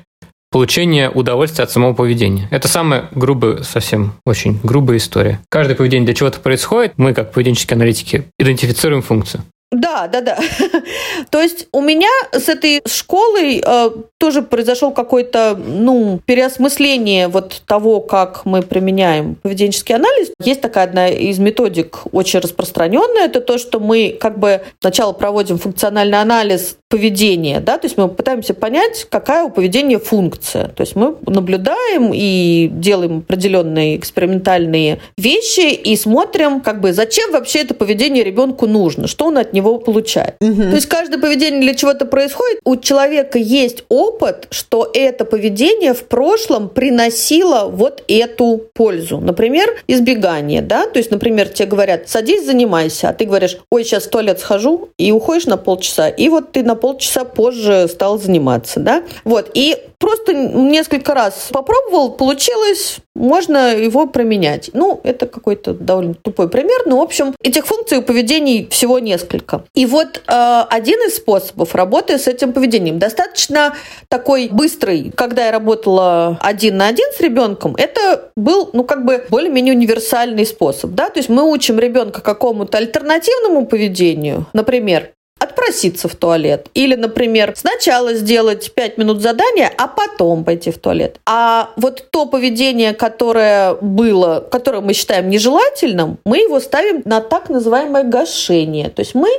получение 0.51 1.11
удовольствия 1.11 1.65
от 1.65 1.71
самого 1.71 1.93
поведения. 1.93 2.49
Это 2.51 2.69
самая 2.69 3.09
грубая, 3.13 3.63
совсем 3.63 4.15
очень 4.27 4.59
грубая 4.63 4.99
история. 4.99 5.41
Каждое 5.49 5.75
поведение 5.77 6.07
для 6.07 6.15
чего-то 6.15 6.41
происходит, 6.41 6.95
мы, 6.97 7.15
как 7.15 7.33
поведенческие 7.33 7.77
аналитики, 7.77 8.25
идентифицируем 8.39 9.03
функцию. 9.03 9.43
Да, 9.71 10.09
да, 10.09 10.21
да. 10.21 10.37
То 11.31 11.41
есть 11.41 11.69
у 11.71 11.81
меня 11.81 12.09
с 12.33 12.49
этой 12.49 12.83
школой 12.87 13.63
э, 13.65 13.91
тоже 14.19 14.43
произошел 14.43 14.91
какой-то, 14.91 15.57
ну, 15.57 16.21
переосмысление 16.25 17.29
вот 17.29 17.63
того, 17.67 18.01
как 18.01 18.45
мы 18.45 18.63
применяем 18.63 19.37
поведенческий 19.37 19.95
анализ. 19.95 20.33
Есть 20.43 20.61
такая 20.61 20.85
одна 20.85 21.09
из 21.09 21.39
методик 21.39 22.01
очень 22.11 22.41
распространенная, 22.41 23.27
это 23.27 23.41
то, 23.41 23.59
что 23.59 23.79
мы 23.79 24.17
как 24.21 24.41
бы 24.41 24.63
сначала 24.81 25.13
проводим 25.13 25.59
функциональный 25.59 26.21
анализ 26.21 26.77
поведения, 26.91 27.61
да, 27.61 27.79
то 27.79 27.87
есть 27.87 27.97
мы 27.97 28.09
пытаемся 28.09 28.53
понять, 28.53 29.07
какая 29.09 29.45
у 29.45 29.51
поведения 29.51 29.99
функция. 29.99 30.69
То 30.69 30.83
есть 30.83 30.95
мы 30.95 31.17
наблюдаем 31.27 32.11
и 32.13 32.69
делаем 32.71 33.19
определенные 33.19 33.97
экспериментальные 33.97 35.01
вещи 35.17 35.73
и 35.73 35.97
смотрим, 35.97 36.61
как 36.61 36.83
бы, 36.83 36.93
зачем 36.93 37.33
вообще 37.33 37.61
это 37.61 37.73
поведение 37.73 38.25
ребенку 38.25 38.67
нужно, 38.67 39.07
что 39.07 39.27
он 39.27 39.39
от 39.39 39.53
него 39.53 39.61
него 39.61 39.79
получает. 39.79 40.35
Угу. 40.41 40.63
То 40.63 40.75
есть 40.75 40.87
каждое 40.87 41.19
поведение 41.19 41.61
для 41.61 41.75
чего-то 41.75 42.07
происходит. 42.07 42.61
У 42.65 42.77
человека 42.77 43.39
есть 43.39 43.85
опыт, 43.89 44.49
что 44.51 44.91
это 44.93 45.25
поведение 45.25 45.95
в 45.95 46.05
прошлом 46.05 46.69
приносило 46.69 47.69
вот 47.71 48.03
эту 48.09 48.63
пользу. 48.75 49.19
Например, 49.19 49.69
избегание, 49.87 50.63
да, 50.63 50.87
то 50.87 50.99
есть, 50.99 51.11
например, 51.11 51.49
тебе 51.49 51.69
говорят, 51.69 52.09
садись, 52.09 52.45
занимайся, 52.45 53.11
а 53.11 53.13
ты 53.13 53.25
говоришь, 53.25 53.59
ой, 53.71 53.85
сейчас 53.85 54.05
в 54.05 54.11
туалет 54.11 54.41
схожу, 54.41 54.89
и 54.99 55.13
уходишь 55.13 55.47
на 55.47 55.57
полчаса, 55.57 56.09
и 56.09 56.29
вот 56.29 56.53
ты 56.53 56.63
на 56.63 56.75
полчаса 56.81 57.25
позже 57.25 57.87
стал 57.89 58.19
заниматься, 58.19 58.81
да, 58.81 59.03
вот, 59.25 59.51
и 59.55 59.77
просто 60.01 60.33
несколько 60.33 61.15
раз 61.15 61.49
попробовал, 61.53 62.13
получилось, 62.13 62.97
можно 63.15 63.75
его 63.75 64.07
променять. 64.07 64.71
Ну, 64.73 65.01
это 65.05 65.27
какой-то 65.27 65.75
довольно 65.75 66.15
тупой 66.15 66.49
пример, 66.49 66.83
но, 66.87 66.99
в 66.99 67.03
общем, 67.03 67.35
этих 67.43 67.67
функций 67.67 67.99
у 67.99 68.03
поведений 68.03 68.67
всего 68.71 68.99
несколько. 68.99 69.65
И 69.75 69.85
вот 69.85 70.23
э, 70.27 70.63
один 70.71 70.99
из 71.07 71.17
способов 71.17 71.75
работы 71.75 72.19
с 72.19 72.27
этим 72.27 72.53
поведением 72.53 72.99
достаточно 72.99 73.77
такой 74.09 74.49
быстрый. 74.51 75.13
Когда 75.15 75.47
я 75.47 75.53
работала 75.53 76.39
один 76.41 76.79
на 76.79 76.89
один 76.89 77.07
с 77.17 77.21
ребенком, 77.21 77.77
это 77.77 78.31
был, 78.37 78.71
ну, 78.73 78.85
как 78.85 79.05
бы 79.05 79.27
более-менее 79.29 79.75
универсальный 79.75 80.47
способ, 80.47 80.93
да, 80.93 81.11
то 81.11 81.19
есть 81.19 81.29
мы 81.29 81.43
учим 81.43 81.79
ребенка 81.79 82.23
какому-то 82.23 82.79
альтернативному 82.79 83.67
поведению, 83.67 84.47
например, 84.55 85.13
отпроситься 85.41 86.07
в 86.09 86.15
туалет. 86.15 86.69
Или, 86.75 86.95
например, 86.95 87.55
сначала 87.57 88.15
сделать 88.15 88.73
5 88.73 88.99
минут 88.99 89.21
задания, 89.21 89.73
а 89.77 89.89
потом 89.89 90.45
пойти 90.45 90.71
в 90.71 90.79
туалет. 90.79 91.19
А 91.27 91.71
вот 91.77 92.07
то 92.11 92.27
поведение, 92.27 92.95
которое 92.95 93.75
было, 93.75 94.47
которое 94.49 94.81
мы 94.81 94.93
считаем 94.93 95.29
нежелательным, 95.29 96.19
мы 96.25 96.39
его 96.39 96.61
ставим 96.61 97.03
на 97.05 97.21
так 97.21 97.49
называемое 97.49 98.05
гашение. 98.05 98.91
То 98.91 99.01
есть 99.01 99.15
мы 99.15 99.31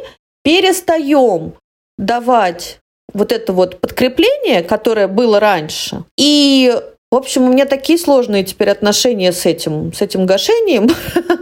перестаем 0.43 1.53
давать 1.97 2.79
вот 3.13 3.31
это 3.31 3.53
вот 3.53 3.79
подкрепление, 3.79 4.63
которое 4.63 5.07
было 5.07 5.39
раньше, 5.39 6.03
и 6.17 6.75
в 7.11 7.15
общем, 7.15 7.43
у 7.43 7.51
меня 7.51 7.65
такие 7.65 7.99
сложные 7.99 8.45
теперь 8.45 8.69
отношения 8.69 9.33
с 9.33 9.45
этим, 9.45 9.91
с 9.91 10.01
этим 10.01 10.25
гашением, 10.25 10.89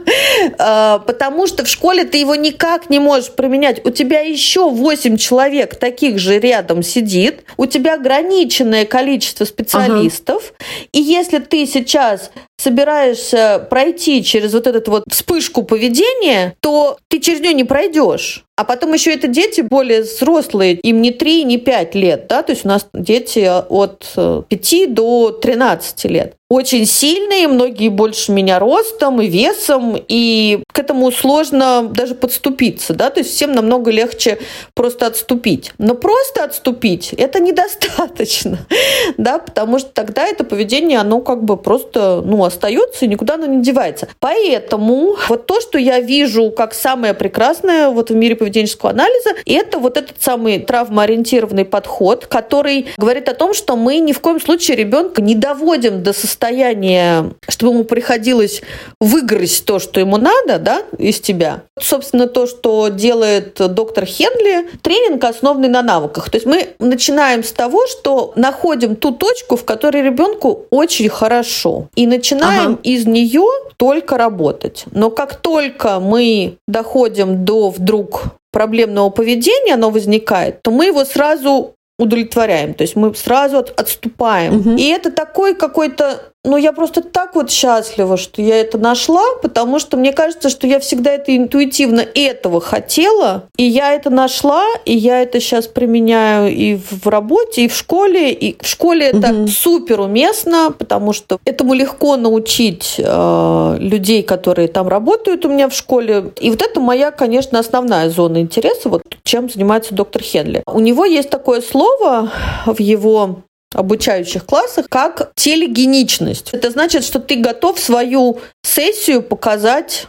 а, 0.57 0.97
потому 0.97 1.45
что 1.45 1.63
в 1.63 1.67
школе 1.67 2.05
ты 2.05 2.17
его 2.17 2.33
никак 2.33 2.89
не 2.89 2.97
можешь 2.97 3.29
применять. 3.29 3.85
У 3.85 3.91
тебя 3.91 4.21
еще 4.21 4.67
8 4.67 5.17
человек 5.17 5.75
таких 5.75 6.17
же 6.17 6.39
рядом 6.39 6.81
сидит, 6.81 7.43
у 7.55 7.67
тебя 7.67 7.93
ограниченное 7.93 8.85
количество 8.85 9.45
специалистов, 9.45 10.55
и 10.91 10.99
если 10.99 11.37
ты 11.37 11.67
сейчас 11.67 12.31
собираешься 12.59 13.65
пройти 13.69 14.23
через 14.23 14.53
вот 14.53 14.67
эту 14.67 14.91
вот 14.91 15.03
вспышку 15.09 15.63
поведения, 15.63 16.55
то 16.59 16.97
ты 17.07 17.19
через 17.19 17.39
нее 17.39 17.53
не 17.53 17.63
пройдешь. 17.63 18.43
А 18.57 18.65
потом 18.65 18.93
еще 18.93 19.13
это 19.13 19.27
дети 19.27 19.61
более 19.61 20.01
взрослые, 20.01 20.73
им 20.73 21.01
не 21.01 21.11
3, 21.11 21.45
не 21.45 21.57
5 21.57 21.95
лет, 21.95 22.27
да, 22.27 22.43
то 22.43 22.51
есть 22.51 22.65
у 22.65 22.67
нас 22.67 22.87
дети 22.93 23.49
от 23.49 24.11
5 24.49 24.73
э, 24.73 24.87
до 24.87 25.31
13 25.31 26.05
лет 26.05 26.35
очень 26.49 26.87
сильные, 26.87 27.47
многие 27.47 27.89
больше 27.89 28.31
меня 28.31 28.57
ростом 28.57 29.21
и 29.21 29.27
весом, 29.27 29.95
и 30.07 30.63
к 30.73 30.79
этому 30.79 31.11
сложно 31.11 31.83
даже 31.83 32.15
подступиться, 32.15 32.95
да, 32.95 33.11
то 33.11 33.19
есть 33.19 33.31
всем 33.31 33.51
намного 33.51 33.91
легче 33.91 34.39
просто 34.73 35.05
отступить. 35.05 35.71
Но 35.77 35.93
просто 35.93 36.43
отступить 36.43 37.13
это 37.13 37.39
недостаточно, 37.39 38.65
да, 39.17 39.37
потому 39.37 39.77
что 39.77 39.91
тогда 39.91 40.25
это 40.25 40.43
поведение, 40.43 40.97
оно 40.97 41.21
как 41.21 41.43
бы 41.43 41.55
просто, 41.55 42.23
ну, 42.25 42.43
остается 42.43 43.05
и 43.05 43.07
никуда 43.07 43.35
оно 43.35 43.45
не 43.45 43.61
девается. 43.61 44.07
Поэтому 44.19 45.17
вот 45.27 45.45
то, 45.45 45.61
что 45.61 45.77
я 45.77 45.99
вижу 45.99 46.49
как 46.49 46.73
самое 46.73 47.13
прекрасное 47.13 47.89
вот 47.89 48.09
в 48.09 48.15
мире 48.15 48.35
поведенческого 48.35 48.89
анализа, 48.89 49.35
это 49.45 49.77
вот 49.77 49.97
этот 49.97 50.19
самый 50.19 50.57
травмоориентированный 50.57 51.65
подход, 51.65 52.25
который 52.25 52.87
говорит 52.97 53.29
о 53.29 53.35
том, 53.35 53.53
что 53.53 53.75
мы 53.75 53.99
ни 53.99 54.13
в 54.13 54.19
коем 54.19 54.41
случае 54.41 54.77
ребенка 54.77 55.21
не 55.21 55.35
доводим 55.35 56.01
до 56.01 56.11
состояния 56.11 56.38
состояние, 56.39 57.33
чтобы 57.49 57.73
ему 57.73 57.83
приходилось 57.83 58.61
выгрызть 59.01 59.65
то, 59.65 59.79
что 59.79 59.99
ему 59.99 60.17
надо, 60.17 60.57
да, 60.57 60.83
из 60.97 61.19
тебя. 61.19 61.63
Собственно, 61.79 62.27
то, 62.27 62.47
что 62.47 62.87
делает 62.87 63.55
доктор 63.55 64.05
Хенли, 64.05 64.69
тренинг, 64.81 65.23
основанный 65.25 65.67
на 65.67 65.81
навыках. 65.81 66.29
То 66.29 66.37
есть 66.37 66.47
мы 66.47 66.69
начинаем 66.79 67.43
с 67.43 67.51
того, 67.51 67.87
что 67.87 68.31
находим 68.35 68.95
ту 68.95 69.11
точку, 69.11 69.57
в 69.57 69.65
которой 69.65 70.01
ребенку 70.01 70.65
очень 70.69 71.09
хорошо, 71.09 71.89
и 71.95 72.07
начинаем 72.07 72.73
ага. 72.73 72.79
из 72.83 73.05
нее 73.05 73.45
только 73.75 74.17
работать. 74.17 74.85
Но 74.91 75.09
как 75.09 75.35
только 75.35 75.99
мы 75.99 76.55
доходим 76.67 77.43
до 77.43 77.69
вдруг 77.69 78.23
проблемного 78.51 79.09
поведения, 79.09 79.73
оно 79.73 79.89
возникает, 79.89 80.61
то 80.61 80.71
мы 80.71 80.85
его 80.85 81.05
сразу 81.05 81.75
удовлетворяем. 81.99 82.73
То 82.73 82.83
есть 82.83 82.95
мы 82.95 83.13
сразу 83.13 83.57
отступаем. 83.57 84.57
Угу. 84.57 84.69
И 84.77 84.83
это 84.87 85.11
такой 85.11 85.53
какой-то 85.53 86.31
ну, 86.45 86.55
я 86.55 86.71
просто 86.71 87.01
так 87.01 87.35
вот 87.35 87.51
счастлива, 87.51 88.15
что 88.15 88.41
я 88.41 88.61
это 88.61 88.77
нашла, 88.77 89.23
потому 89.41 89.77
что 89.77 89.97
мне 89.97 90.13
кажется, 90.13 90.49
что 90.49 90.67
я 90.67 90.79
всегда 90.79 91.11
это 91.11 91.35
интуитивно 91.35 91.99
этого 91.99 92.61
хотела, 92.61 93.49
и 93.57 93.65
я 93.65 93.93
это 93.93 94.09
нашла, 94.09 94.63
и 94.85 94.95
я 94.95 95.21
это 95.21 95.41
сейчас 95.41 95.67
применяю 95.67 96.55
и 96.55 96.75
в 96.75 97.07
работе, 97.07 97.65
и 97.65 97.67
в 97.67 97.75
школе. 97.75 98.31
И 98.31 98.57
в 98.57 98.65
школе 98.65 99.07
это 99.07 99.33
угу. 99.33 99.47
супер 99.47 99.99
уместно, 99.99 100.73
потому 100.77 101.11
что 101.11 101.39
этому 101.43 101.73
легко 101.73 102.15
научить 102.15 102.95
э, 102.97 103.77
людей, 103.79 104.23
которые 104.23 104.69
там 104.69 104.87
работают 104.87 105.45
у 105.45 105.49
меня 105.49 105.67
в 105.67 105.73
школе. 105.73 106.31
И 106.39 106.49
вот 106.51 106.61
это 106.61 106.79
моя, 106.79 107.11
конечно, 107.11 107.59
основная 107.59 108.09
зона 108.09 108.39
интереса, 108.39 108.87
вот 108.87 109.03
чем 109.23 109.49
занимается 109.49 109.93
доктор 109.93 110.21
Хенли. 110.21 110.63
У 110.65 110.79
него 110.79 111.03
есть 111.03 111.29
такое 111.29 111.61
слово 111.61 112.31
в 112.65 112.79
его 112.79 113.41
обучающих 113.73 114.45
классах 114.45 114.87
как 114.89 115.31
телегеничность. 115.35 116.49
Это 116.53 116.71
значит, 116.71 117.03
что 117.03 117.19
ты 117.19 117.35
готов 117.35 117.79
свою 117.79 118.39
сессию 118.63 119.21
показать 119.21 120.07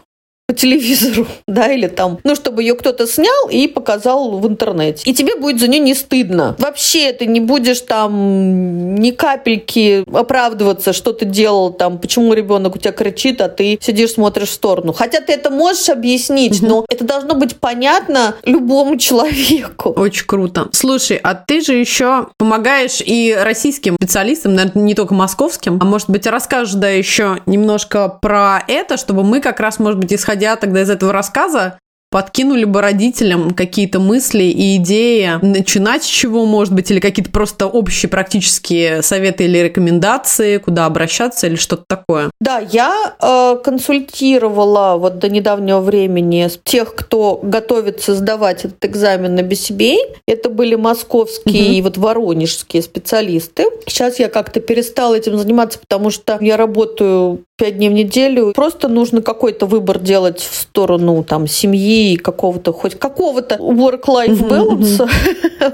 по 0.50 0.56
телевизору, 0.56 1.28
да, 1.46 1.72
или 1.72 1.86
там, 1.86 2.18
ну, 2.24 2.34
чтобы 2.34 2.62
ее 2.62 2.74
кто-то 2.74 3.06
снял 3.06 3.48
и 3.48 3.68
показал 3.68 4.36
в 4.36 4.48
интернете. 4.48 5.08
И 5.08 5.14
тебе 5.14 5.36
будет 5.36 5.60
за 5.60 5.68
нее 5.68 5.78
не 5.78 5.94
стыдно. 5.94 6.56
Вообще 6.58 7.12
ты 7.12 7.26
не 7.26 7.38
будешь 7.38 7.82
там 7.82 8.96
ни 8.96 9.12
капельки 9.12 10.04
оправдываться, 10.12 10.92
что 10.92 11.12
ты 11.12 11.24
делал 11.24 11.72
там, 11.72 11.98
почему 11.98 12.32
ребенок 12.32 12.74
у 12.74 12.78
тебя 12.80 12.90
кричит, 12.90 13.40
а 13.40 13.48
ты 13.48 13.78
сидишь, 13.80 14.14
смотришь 14.14 14.48
в 14.48 14.52
сторону. 14.52 14.92
Хотя 14.92 15.20
ты 15.20 15.32
это 15.34 15.50
можешь 15.50 15.88
объяснить, 15.88 16.60
но 16.62 16.84
это 16.88 17.04
должно 17.04 17.36
быть 17.36 17.54
понятно 17.54 18.34
любому 18.44 18.96
человеку. 18.96 19.90
Очень 19.96 20.26
круто. 20.26 20.68
Слушай, 20.72 21.20
а 21.22 21.36
ты 21.36 21.60
же 21.60 21.74
еще 21.74 22.26
помогаешь 22.38 23.00
и 23.00 23.38
российским 23.40 23.94
специалистам, 23.94 24.56
наверное, 24.56 24.82
не 24.82 24.96
только 24.96 25.14
московским, 25.14 25.78
а 25.80 25.84
может 25.84 26.10
быть, 26.10 26.26
расскажешь, 26.26 26.74
да, 26.74 26.88
еще 26.88 27.38
немножко 27.46 28.08
про 28.08 28.64
это, 28.66 28.96
чтобы 28.96 29.22
мы 29.22 29.40
как 29.40 29.60
раз, 29.60 29.78
может 29.78 30.00
быть, 30.00 30.12
исходя 30.12 30.39
исходя 30.40 30.56
тогда 30.56 30.82
из 30.82 30.90
этого 30.90 31.12
рассказа, 31.12 31.78
подкинули 32.10 32.64
бы 32.64 32.80
родителям 32.80 33.52
какие-то 33.52 34.00
мысли 34.00 34.44
и 34.44 34.76
идеи, 34.76 35.38
начинать 35.42 36.02
с 36.02 36.06
чего, 36.06 36.44
может 36.44 36.74
быть, 36.74 36.90
или 36.90 36.98
какие-то 36.98 37.30
просто 37.30 37.66
общие 37.66 38.08
практические 38.08 39.02
советы 39.02 39.44
или 39.44 39.58
рекомендации, 39.58 40.58
куда 40.58 40.86
обращаться 40.86 41.46
или 41.46 41.54
что-то 41.54 41.84
такое? 41.86 42.30
Да, 42.40 42.58
я 42.58 43.14
э, 43.20 43.62
консультировала 43.62 44.96
вот 44.96 45.18
до 45.18 45.28
недавнего 45.28 45.80
времени 45.80 46.48
тех, 46.64 46.94
кто 46.96 47.38
готовится 47.42 48.14
сдавать 48.14 48.64
этот 48.64 48.84
экзамен 48.84 49.36
на 49.36 49.40
BCBA. 49.40 49.96
Это 50.26 50.48
были 50.50 50.74
московские 50.74 51.64
угу. 51.64 51.72
и 51.72 51.82
вот 51.82 51.96
воронежские 51.96 52.82
специалисты. 52.82 53.66
Сейчас 53.86 54.18
я 54.18 54.28
как-то 54.28 54.60
перестала 54.60 55.14
этим 55.14 55.38
заниматься, 55.38 55.78
потому 55.78 56.10
что 56.10 56.38
я 56.40 56.56
работаю 56.56 57.44
пять 57.60 57.76
дней 57.76 57.90
в 57.90 57.92
неделю. 57.92 58.52
Просто 58.54 58.88
нужно 58.88 59.20
какой-то 59.20 59.66
выбор 59.66 59.98
делать 59.98 60.40
в 60.40 60.54
сторону 60.54 61.22
там 61.22 61.46
семьи 61.46 62.14
и 62.14 62.16
какого-то, 62.16 62.72
хоть 62.72 62.98
какого-то 62.98 63.56
work-life 63.56 64.40
balance. 64.48 65.08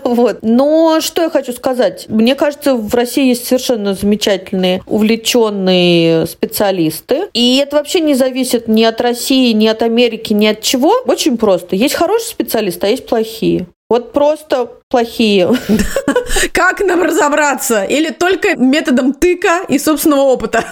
вот. 0.04 0.38
Но 0.42 1.00
что 1.00 1.22
я 1.22 1.30
хочу 1.30 1.52
сказать? 1.52 2.06
Мне 2.08 2.34
кажется, 2.34 2.74
в 2.74 2.92
России 2.92 3.28
есть 3.28 3.46
совершенно 3.46 3.94
замечательные, 3.94 4.82
увлеченные 4.86 6.26
специалисты. 6.26 7.28
И 7.32 7.58
это 7.58 7.76
вообще 7.76 8.00
не 8.00 8.14
зависит 8.14 8.66
ни 8.66 8.82
от 8.82 9.00
России, 9.00 9.52
ни 9.52 9.68
от 9.68 9.82
Америки, 9.82 10.32
ни 10.32 10.46
от 10.46 10.62
чего. 10.62 10.92
Очень 11.06 11.36
просто. 11.36 11.76
Есть 11.76 11.94
хорошие 11.94 12.30
специалисты, 12.30 12.88
а 12.88 12.90
есть 12.90 13.06
плохие. 13.06 13.66
Вот 13.88 14.12
просто 14.12 14.68
плохие. 14.88 15.48
Как 16.52 16.80
нам 16.80 17.02
разобраться? 17.02 17.84
Или 17.84 18.10
только 18.10 18.56
методом 18.56 19.12
тыка 19.12 19.60
и 19.68 19.78
собственного 19.78 20.22
опыта? 20.22 20.64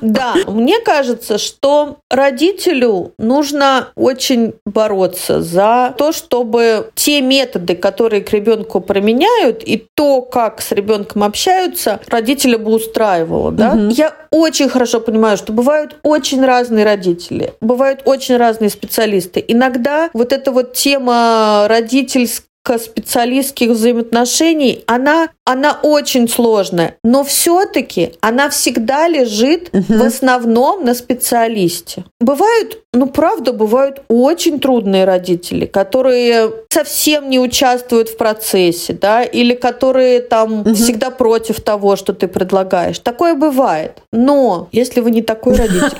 Да, 0.00 0.34
мне 0.46 0.80
кажется, 0.80 1.38
что 1.38 1.98
родителю 2.10 3.12
нужно 3.18 3.88
очень 3.96 4.54
бороться 4.64 5.42
за 5.42 5.94
то, 5.96 6.12
чтобы 6.12 6.90
те 6.94 7.20
методы, 7.20 7.74
которые 7.76 8.22
к 8.22 8.30
ребенку 8.32 8.80
применяют, 8.80 9.62
и 9.62 9.86
то, 9.94 10.22
как 10.22 10.60
с 10.60 10.72
ребенком 10.72 11.24
общаются, 11.24 12.00
родителя 12.08 12.58
бы 12.58 12.72
устраивало. 12.72 13.52
Да? 13.52 13.72
Угу. 13.72 13.88
Я 13.90 14.14
очень 14.30 14.68
хорошо 14.68 15.00
понимаю, 15.00 15.36
что 15.36 15.52
бывают 15.52 15.96
очень 16.02 16.44
разные 16.44 16.84
родители, 16.84 17.54
бывают 17.60 18.02
очень 18.04 18.36
разные 18.36 18.70
специалисты. 18.70 19.44
Иногда 19.46 20.10
вот 20.12 20.32
эта 20.32 20.52
вот 20.52 20.72
тема 20.72 21.66
родительская 21.68 22.49
специалистских 22.78 23.70
взаимоотношений, 23.70 24.84
она, 24.86 25.30
она 25.44 25.78
очень 25.82 26.28
сложная, 26.28 26.96
но 27.02 27.24
все-таки 27.24 28.12
она 28.20 28.50
всегда 28.50 29.08
лежит 29.08 29.70
угу. 29.72 29.84
в 29.88 30.02
основном 30.02 30.84
на 30.84 30.94
специалисте. 30.94 32.04
Бывают, 32.20 32.82
ну 32.92 33.06
правда, 33.06 33.52
бывают 33.52 34.02
очень 34.08 34.58
трудные 34.58 35.04
родители, 35.04 35.64
которые 35.64 36.52
совсем 36.70 37.30
не 37.30 37.38
участвуют 37.38 38.08
в 38.08 38.16
процессе, 38.16 38.92
да, 38.92 39.22
или 39.22 39.54
которые 39.54 40.20
там 40.20 40.62
угу. 40.62 40.74
всегда 40.74 41.10
против 41.10 41.60
того, 41.60 41.94
что 41.94 42.12
ты 42.12 42.26
предлагаешь. 42.26 42.98
Такое 42.98 43.34
бывает. 43.34 44.02
Но 44.12 44.68
если 44.72 45.00
вы 45.00 45.12
не 45.12 45.22
такой 45.22 45.54
родитель, 45.54 45.98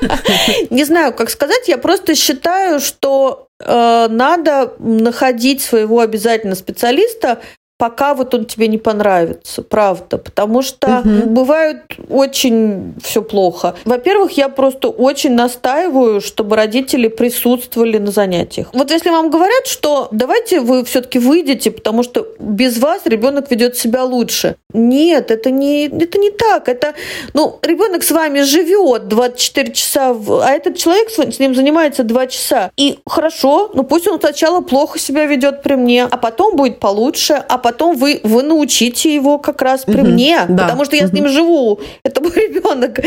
не 0.70 0.82
знаю, 0.84 1.14
как 1.14 1.30
сказать, 1.30 1.68
я 1.68 1.78
просто 1.78 2.16
считаю, 2.16 2.80
что 2.80 3.46
э, 3.60 4.08
надо 4.10 4.72
находить 4.80 5.62
своего 5.62 6.00
обязательно 6.00 6.56
специалиста, 6.56 7.38
пока 7.78 8.14
вот 8.14 8.34
он 8.34 8.46
тебе 8.46 8.68
не 8.68 8.78
понравится, 8.78 9.62
правда, 9.62 10.16
потому 10.18 10.62
что 10.62 11.00
угу. 11.00 11.28
бывает 11.28 11.82
очень 12.08 12.94
все 13.02 13.22
плохо. 13.22 13.74
Во-первых, 13.84 14.32
я 14.32 14.48
просто 14.48 14.88
очень 14.88 15.32
настаиваю, 15.32 16.20
чтобы 16.20 16.56
родители 16.56 17.08
присутствовали 17.08 17.98
на 17.98 18.10
занятиях. 18.10 18.68
Вот 18.72 18.90
если 18.90 19.10
вам 19.10 19.30
говорят, 19.30 19.66
что 19.66 20.08
давайте 20.10 20.60
вы 20.60 20.84
все-таки 20.84 21.18
выйдете, 21.18 21.70
потому 21.70 22.02
что 22.02 22.26
без 22.38 22.78
вас 22.78 23.02
ребенок 23.04 23.50
ведет 23.50 23.76
себя 23.76 24.04
лучше. 24.04 24.56
Нет, 24.72 25.30
это 25.30 25.50
не, 25.50 25.86
это 25.86 26.18
не 26.18 26.30
так. 26.30 26.68
Это, 26.68 26.94
ну, 27.34 27.58
ребенок 27.62 28.02
с 28.02 28.10
вами 28.10 28.40
живет 28.40 29.08
24 29.08 29.72
часа, 29.72 30.16
а 30.42 30.50
этот 30.50 30.76
человек 30.76 31.10
с 31.10 31.38
ним 31.38 31.54
занимается 31.54 32.04
2 32.04 32.26
часа. 32.26 32.70
И 32.76 32.98
хорошо, 33.06 33.70
ну 33.74 33.82
пусть 33.82 34.06
он 34.08 34.18
сначала 34.18 34.60
плохо 34.60 34.98
себя 34.98 35.26
ведет 35.26 35.62
при 35.62 35.74
мне, 35.74 36.04
а 36.04 36.16
потом 36.16 36.56
будет 36.56 36.80
получше, 36.80 37.34
а 37.34 37.58
потом 37.66 37.96
вы, 37.96 38.20
вы 38.22 38.44
научите 38.44 39.12
его 39.12 39.38
как 39.38 39.60
раз 39.60 39.84
при 39.84 40.00
угу, 40.00 40.10
мне, 40.10 40.46
да. 40.48 40.62
потому 40.62 40.84
что 40.84 40.94
я 40.94 41.02
угу. 41.02 41.10
с 41.10 41.12
ним 41.12 41.28
живу. 41.28 41.80
Это 42.04 42.20
мой 42.20 42.30
ребенок. 42.30 43.00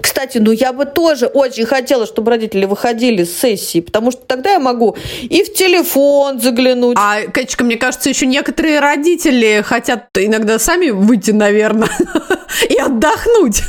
Кстати, 0.00 0.38
ну 0.38 0.52
я 0.52 0.72
бы 0.72 0.86
тоже 0.86 1.26
очень 1.26 1.66
хотела, 1.66 2.06
чтобы 2.06 2.30
родители 2.30 2.64
выходили 2.64 3.24
с 3.24 3.36
сессии, 3.36 3.80
потому 3.80 4.10
что 4.10 4.22
тогда 4.26 4.52
я 4.52 4.58
могу 4.58 4.96
и 5.20 5.42
в 5.42 5.52
телефон 5.52 6.40
заглянуть. 6.40 6.96
А, 6.98 7.24
Катечка, 7.30 7.62
мне 7.62 7.76
кажется, 7.76 8.08
еще 8.08 8.24
некоторые 8.24 8.80
родители 8.80 9.62
хотят 9.62 10.06
иногда 10.16 10.58
сами 10.58 10.88
выйти, 10.88 11.32
наверное, 11.32 11.90
и 12.70 12.78
отдохнуть. 12.78 13.62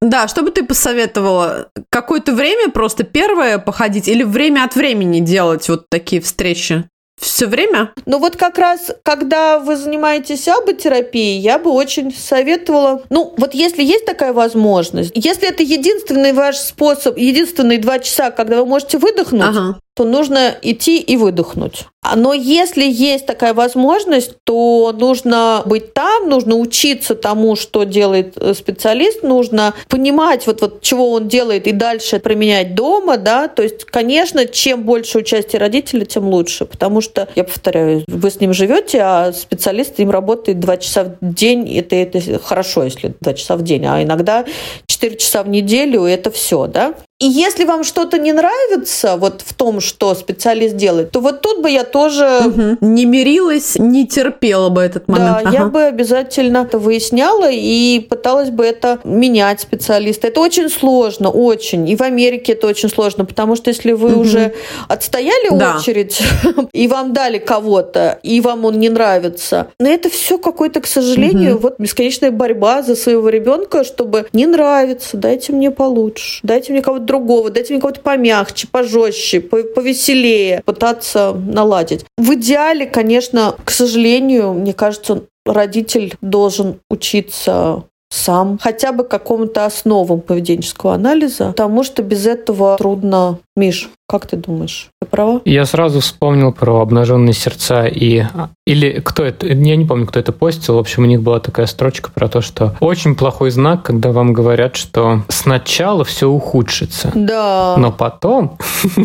Да, 0.00 0.28
что 0.28 0.42
бы 0.42 0.52
ты 0.52 0.64
посоветовала? 0.64 1.70
Какое-то 1.90 2.32
время 2.32 2.70
просто 2.70 3.02
первое 3.02 3.58
походить 3.58 4.06
или 4.06 4.22
время 4.22 4.62
от 4.62 4.76
времени 4.76 5.18
делать 5.18 5.68
вот 5.68 5.86
такие 5.90 6.22
встречи? 6.22 6.88
Все 7.20 7.46
время? 7.46 7.92
Ну 8.04 8.18
вот 8.18 8.36
как 8.36 8.58
раз, 8.58 8.92
когда 9.02 9.58
вы 9.58 9.76
занимаетесь 9.76 10.48
аботерапией, 10.48 11.38
я 11.38 11.58
бы 11.58 11.70
очень 11.70 12.14
советовала, 12.14 13.02
ну 13.10 13.34
вот 13.36 13.54
если 13.54 13.82
есть 13.82 14.06
такая 14.06 14.32
возможность, 14.32 15.12
если 15.14 15.48
это 15.48 15.62
единственный 15.62 16.32
ваш 16.32 16.56
способ, 16.56 17.16
единственные 17.16 17.78
два 17.78 17.98
часа, 17.98 18.30
когда 18.30 18.58
вы 18.58 18.66
можете 18.66 18.98
выдохнуть, 18.98 19.42
ага 19.42 19.80
то 19.96 20.04
нужно 20.04 20.54
идти 20.60 20.98
и 20.98 21.16
выдохнуть. 21.16 21.86
Но 22.14 22.34
если 22.34 22.84
есть 22.84 23.26
такая 23.26 23.54
возможность, 23.54 24.32
то 24.44 24.94
нужно 24.96 25.62
быть 25.64 25.94
там, 25.94 26.28
нужно 26.28 26.56
учиться 26.56 27.14
тому, 27.14 27.56
что 27.56 27.84
делает 27.84 28.34
э, 28.36 28.54
специалист, 28.54 29.22
нужно 29.22 29.74
понимать, 29.88 30.46
вот, 30.46 30.60
вот 30.60 30.82
чего 30.82 31.12
он 31.12 31.26
делает, 31.26 31.66
и 31.66 31.72
дальше 31.72 32.20
применять 32.20 32.74
дома, 32.74 33.16
да, 33.16 33.48
то 33.48 33.62
есть, 33.62 33.84
конечно, 33.86 34.46
чем 34.46 34.84
больше 34.84 35.18
участия 35.18 35.58
родителей, 35.58 36.06
тем 36.06 36.28
лучше, 36.28 36.66
потому 36.66 37.00
что, 37.00 37.26
я 37.34 37.42
повторяю, 37.42 38.04
вы 38.06 38.30
с 38.30 38.38
ним 38.38 38.52
живете, 38.52 39.00
а 39.00 39.32
специалист 39.32 39.98
им 39.98 40.10
работает 40.10 40.60
два 40.60 40.76
часа 40.76 41.16
в 41.20 41.34
день, 41.34 41.76
это, 41.76 41.96
это 41.96 42.38
хорошо, 42.38 42.84
если 42.84 43.14
два 43.20 43.34
часа 43.34 43.56
в 43.56 43.62
день, 43.62 43.84
а 43.86 44.02
иногда 44.02 44.44
4 44.86 45.16
часа 45.16 45.42
в 45.42 45.48
неделю, 45.48 46.04
это 46.04 46.30
все, 46.30 46.66
да. 46.66 46.94
И 47.18 47.24
если 47.24 47.64
вам 47.64 47.82
что-то 47.82 48.18
не 48.18 48.34
нравится 48.34 49.16
вот 49.16 49.40
в 49.40 49.54
том, 49.54 49.80
что 49.80 50.14
специалист 50.14 50.76
делает, 50.76 51.12
то 51.12 51.20
вот 51.20 51.40
тут 51.40 51.62
бы 51.62 51.70
я 51.70 51.82
тоже... 51.82 52.42
Угу. 52.44 52.76
Не 52.86 53.06
мирилась, 53.06 53.76
не 53.78 54.06
терпела 54.06 54.68
бы 54.68 54.82
этот 54.82 55.08
момент. 55.08 55.42
Да, 55.42 55.48
ага. 55.48 55.50
я 55.50 55.64
бы 55.64 55.84
обязательно 55.84 56.58
это 56.58 56.78
выясняла 56.78 57.50
и 57.50 58.00
пыталась 58.00 58.50
бы 58.50 58.66
это 58.66 59.00
менять 59.04 59.62
специалиста. 59.62 60.28
Это 60.28 60.40
очень 60.40 60.68
сложно, 60.68 61.30
очень. 61.30 61.88
И 61.88 61.96
в 61.96 62.02
Америке 62.02 62.52
это 62.52 62.66
очень 62.66 62.90
сложно, 62.90 63.24
потому 63.24 63.56
что 63.56 63.70
если 63.70 63.92
вы 63.92 64.12
угу. 64.12 64.20
уже 64.20 64.52
отстояли 64.88 65.56
да. 65.56 65.78
очередь, 65.78 66.20
и 66.74 66.86
вам 66.86 67.14
дали 67.14 67.38
кого-то, 67.38 68.18
и 68.22 68.42
вам 68.42 68.66
он 68.66 68.78
не 68.78 68.90
нравится, 68.90 69.68
но 69.78 69.88
это 69.88 70.10
все 70.10 70.36
какой-то, 70.36 70.82
к 70.82 70.86
сожалению, 70.86 71.54
угу. 71.54 71.62
вот 71.62 71.74
бесконечная 71.78 72.30
борьба 72.30 72.82
за 72.82 72.94
своего 72.94 73.30
ребенка, 73.30 73.84
чтобы 73.84 74.26
не 74.34 74.44
нравится, 74.44 75.16
дайте 75.16 75.54
мне 75.54 75.70
получше, 75.70 76.40
дайте 76.42 76.72
мне 76.72 76.82
кого-то 76.82 77.05
другого, 77.06 77.50
дайте 77.50 77.72
мне 77.72 77.80
кого-то 77.80 78.00
помягче, 78.00 78.68
пожестче, 78.70 79.40
повеселее, 79.40 80.62
пытаться 80.64 81.32
наладить. 81.32 82.04
В 82.18 82.34
идеале, 82.34 82.86
конечно, 82.86 83.54
к 83.64 83.70
сожалению, 83.70 84.52
мне 84.52 84.72
кажется, 84.72 85.22
родитель 85.46 86.14
должен 86.20 86.80
учиться 86.90 87.84
сам, 88.16 88.58
хотя 88.60 88.92
бы 88.92 89.04
какому-то 89.04 89.66
основам 89.66 90.20
поведенческого 90.20 90.94
анализа, 90.94 91.48
потому 91.48 91.84
что 91.84 92.02
без 92.02 92.26
этого 92.26 92.76
трудно. 92.76 93.38
Миш, 93.56 93.88
как 94.06 94.26
ты 94.26 94.36
думаешь, 94.36 94.90
я 95.00 95.08
права? 95.08 95.40
Я 95.46 95.64
сразу 95.64 96.00
вспомнил 96.00 96.52
про 96.52 96.80
обнаженные 96.80 97.32
сердца 97.32 97.86
и... 97.86 98.24
Или 98.66 99.00
кто 99.02 99.24
это? 99.24 99.46
Я 99.46 99.76
не 99.76 99.86
помню, 99.86 100.06
кто 100.06 100.20
это 100.20 100.32
постил. 100.32 100.74
В 100.76 100.78
общем, 100.78 101.04
у 101.04 101.06
них 101.06 101.22
была 101.22 101.40
такая 101.40 101.66
строчка 101.66 102.10
про 102.12 102.28
то, 102.28 102.42
что 102.42 102.76
очень 102.80 103.14
плохой 103.14 103.50
знак, 103.50 103.82
когда 103.82 104.12
вам 104.12 104.34
говорят, 104.34 104.76
что 104.76 105.22
сначала 105.28 106.04
все 106.04 106.28
ухудшится. 106.28 107.10
Да. 107.14 107.76
Но 107.78 107.92
потом... 107.92 108.58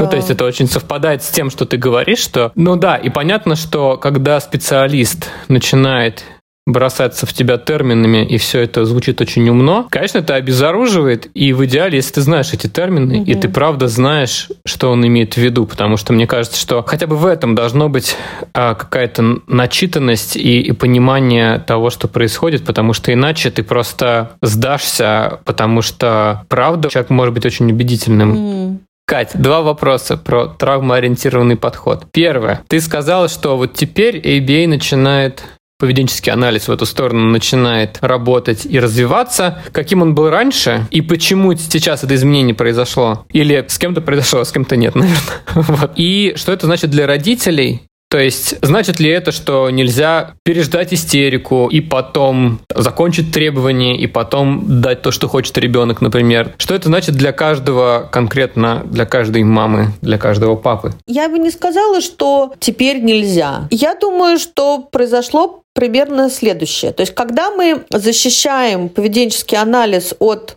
Ну, 0.00 0.06
то 0.08 0.16
есть 0.16 0.30
это 0.30 0.44
очень 0.44 0.66
совпадает 0.66 1.22
с 1.22 1.30
тем, 1.30 1.50
что 1.50 1.64
ты 1.64 1.76
говоришь, 1.76 2.18
что... 2.20 2.52
Ну 2.54 2.76
да, 2.76 2.96
и 2.96 3.10
понятно, 3.10 3.54
что 3.54 3.96
когда 3.96 4.40
специалист 4.40 5.28
начинает 5.48 6.24
бросаться 6.66 7.26
в 7.26 7.32
тебя 7.32 7.58
терминами, 7.58 8.24
и 8.24 8.38
все 8.38 8.60
это 8.60 8.84
звучит 8.84 9.20
очень 9.20 9.48
умно, 9.48 9.86
конечно, 9.90 10.18
это 10.18 10.34
обезоруживает, 10.34 11.28
и 11.34 11.52
в 11.52 11.64
идеале, 11.64 11.96
если 11.96 12.14
ты 12.14 12.20
знаешь 12.20 12.52
эти 12.52 12.66
термины, 12.66 13.20
угу. 13.20 13.30
и 13.30 13.34
ты 13.34 13.48
правда 13.48 13.88
знаешь, 13.88 14.48
что 14.64 14.90
он 14.90 15.06
имеет 15.06 15.34
в 15.34 15.36
виду, 15.38 15.66
потому 15.66 15.96
что 15.96 16.12
мне 16.12 16.26
кажется, 16.26 16.60
что 16.60 16.82
хотя 16.86 17.06
бы 17.06 17.16
в 17.16 17.26
этом 17.26 17.54
должно 17.54 17.88
быть 17.88 18.16
а, 18.52 18.74
какая-то 18.74 19.40
начитанность 19.46 20.36
и, 20.36 20.60
и 20.60 20.72
понимание 20.72 21.58
того, 21.58 21.90
что 21.90 22.08
происходит, 22.08 22.64
потому 22.64 22.92
что 22.92 23.12
иначе 23.12 23.50
ты 23.50 23.62
просто 23.62 24.32
сдашься, 24.42 25.40
потому 25.44 25.82
что 25.82 26.44
правда 26.48 26.88
человек 26.90 27.10
может 27.10 27.34
быть 27.34 27.46
очень 27.46 27.70
убедительным. 27.70 28.34
Mm. 28.34 28.78
Кать, 29.06 29.32
два 29.34 29.62
вопроса 29.62 30.16
про 30.16 30.46
травмоориентированный 30.46 31.56
подход. 31.56 32.06
Первое. 32.12 32.62
Ты 32.68 32.80
сказала, 32.80 33.28
что 33.28 33.56
вот 33.56 33.74
теперь 33.74 34.18
ABA 34.18 34.68
начинает 34.68 35.42
поведенческий 35.80 36.32
анализ 36.32 36.68
в 36.68 36.72
эту 36.72 36.86
сторону 36.86 37.24
начинает 37.30 37.98
работать 38.02 38.66
и 38.66 38.78
развиваться, 38.78 39.62
каким 39.72 40.02
он 40.02 40.14
был 40.14 40.30
раньше 40.30 40.86
и 40.90 41.00
почему 41.00 41.54
сейчас 41.56 42.04
это 42.04 42.14
изменение 42.14 42.54
произошло. 42.54 43.24
Или 43.30 43.64
с 43.66 43.78
кем-то 43.78 44.00
произошло, 44.00 44.40
а 44.40 44.44
с 44.44 44.52
кем-то 44.52 44.76
нет, 44.76 44.94
наверное. 44.94 45.18
Вот. 45.54 45.92
И 45.96 46.34
что 46.36 46.52
это 46.52 46.66
значит 46.66 46.90
для 46.90 47.06
родителей, 47.06 47.82
то 48.10 48.18
есть, 48.18 48.56
значит 48.60 48.98
ли 48.98 49.08
это, 49.08 49.30
что 49.30 49.70
нельзя 49.70 50.34
переждать 50.42 50.92
истерику 50.92 51.68
и 51.68 51.80
потом 51.80 52.60
закончить 52.74 53.32
требования 53.32 53.96
и 53.96 54.08
потом 54.08 54.80
дать 54.80 55.02
то, 55.02 55.12
что 55.12 55.28
хочет 55.28 55.56
ребенок, 55.58 56.00
например? 56.00 56.52
Что 56.58 56.74
это 56.74 56.88
значит 56.88 57.14
для 57.14 57.30
каждого 57.30 58.08
конкретно, 58.10 58.82
для 58.84 59.06
каждой 59.06 59.44
мамы, 59.44 59.92
для 60.02 60.18
каждого 60.18 60.56
папы? 60.56 60.92
Я 61.06 61.28
бы 61.28 61.38
не 61.38 61.52
сказала, 61.52 62.00
что 62.00 62.52
теперь 62.58 63.00
нельзя. 63.00 63.68
Я 63.70 63.94
думаю, 63.94 64.40
что 64.40 64.78
произошло 64.78 65.62
примерно 65.72 66.30
следующее. 66.30 66.92
То 66.92 67.02
есть, 67.02 67.14
когда 67.14 67.52
мы 67.52 67.84
защищаем 67.90 68.88
поведенческий 68.88 69.56
анализ 69.56 70.14
от 70.18 70.56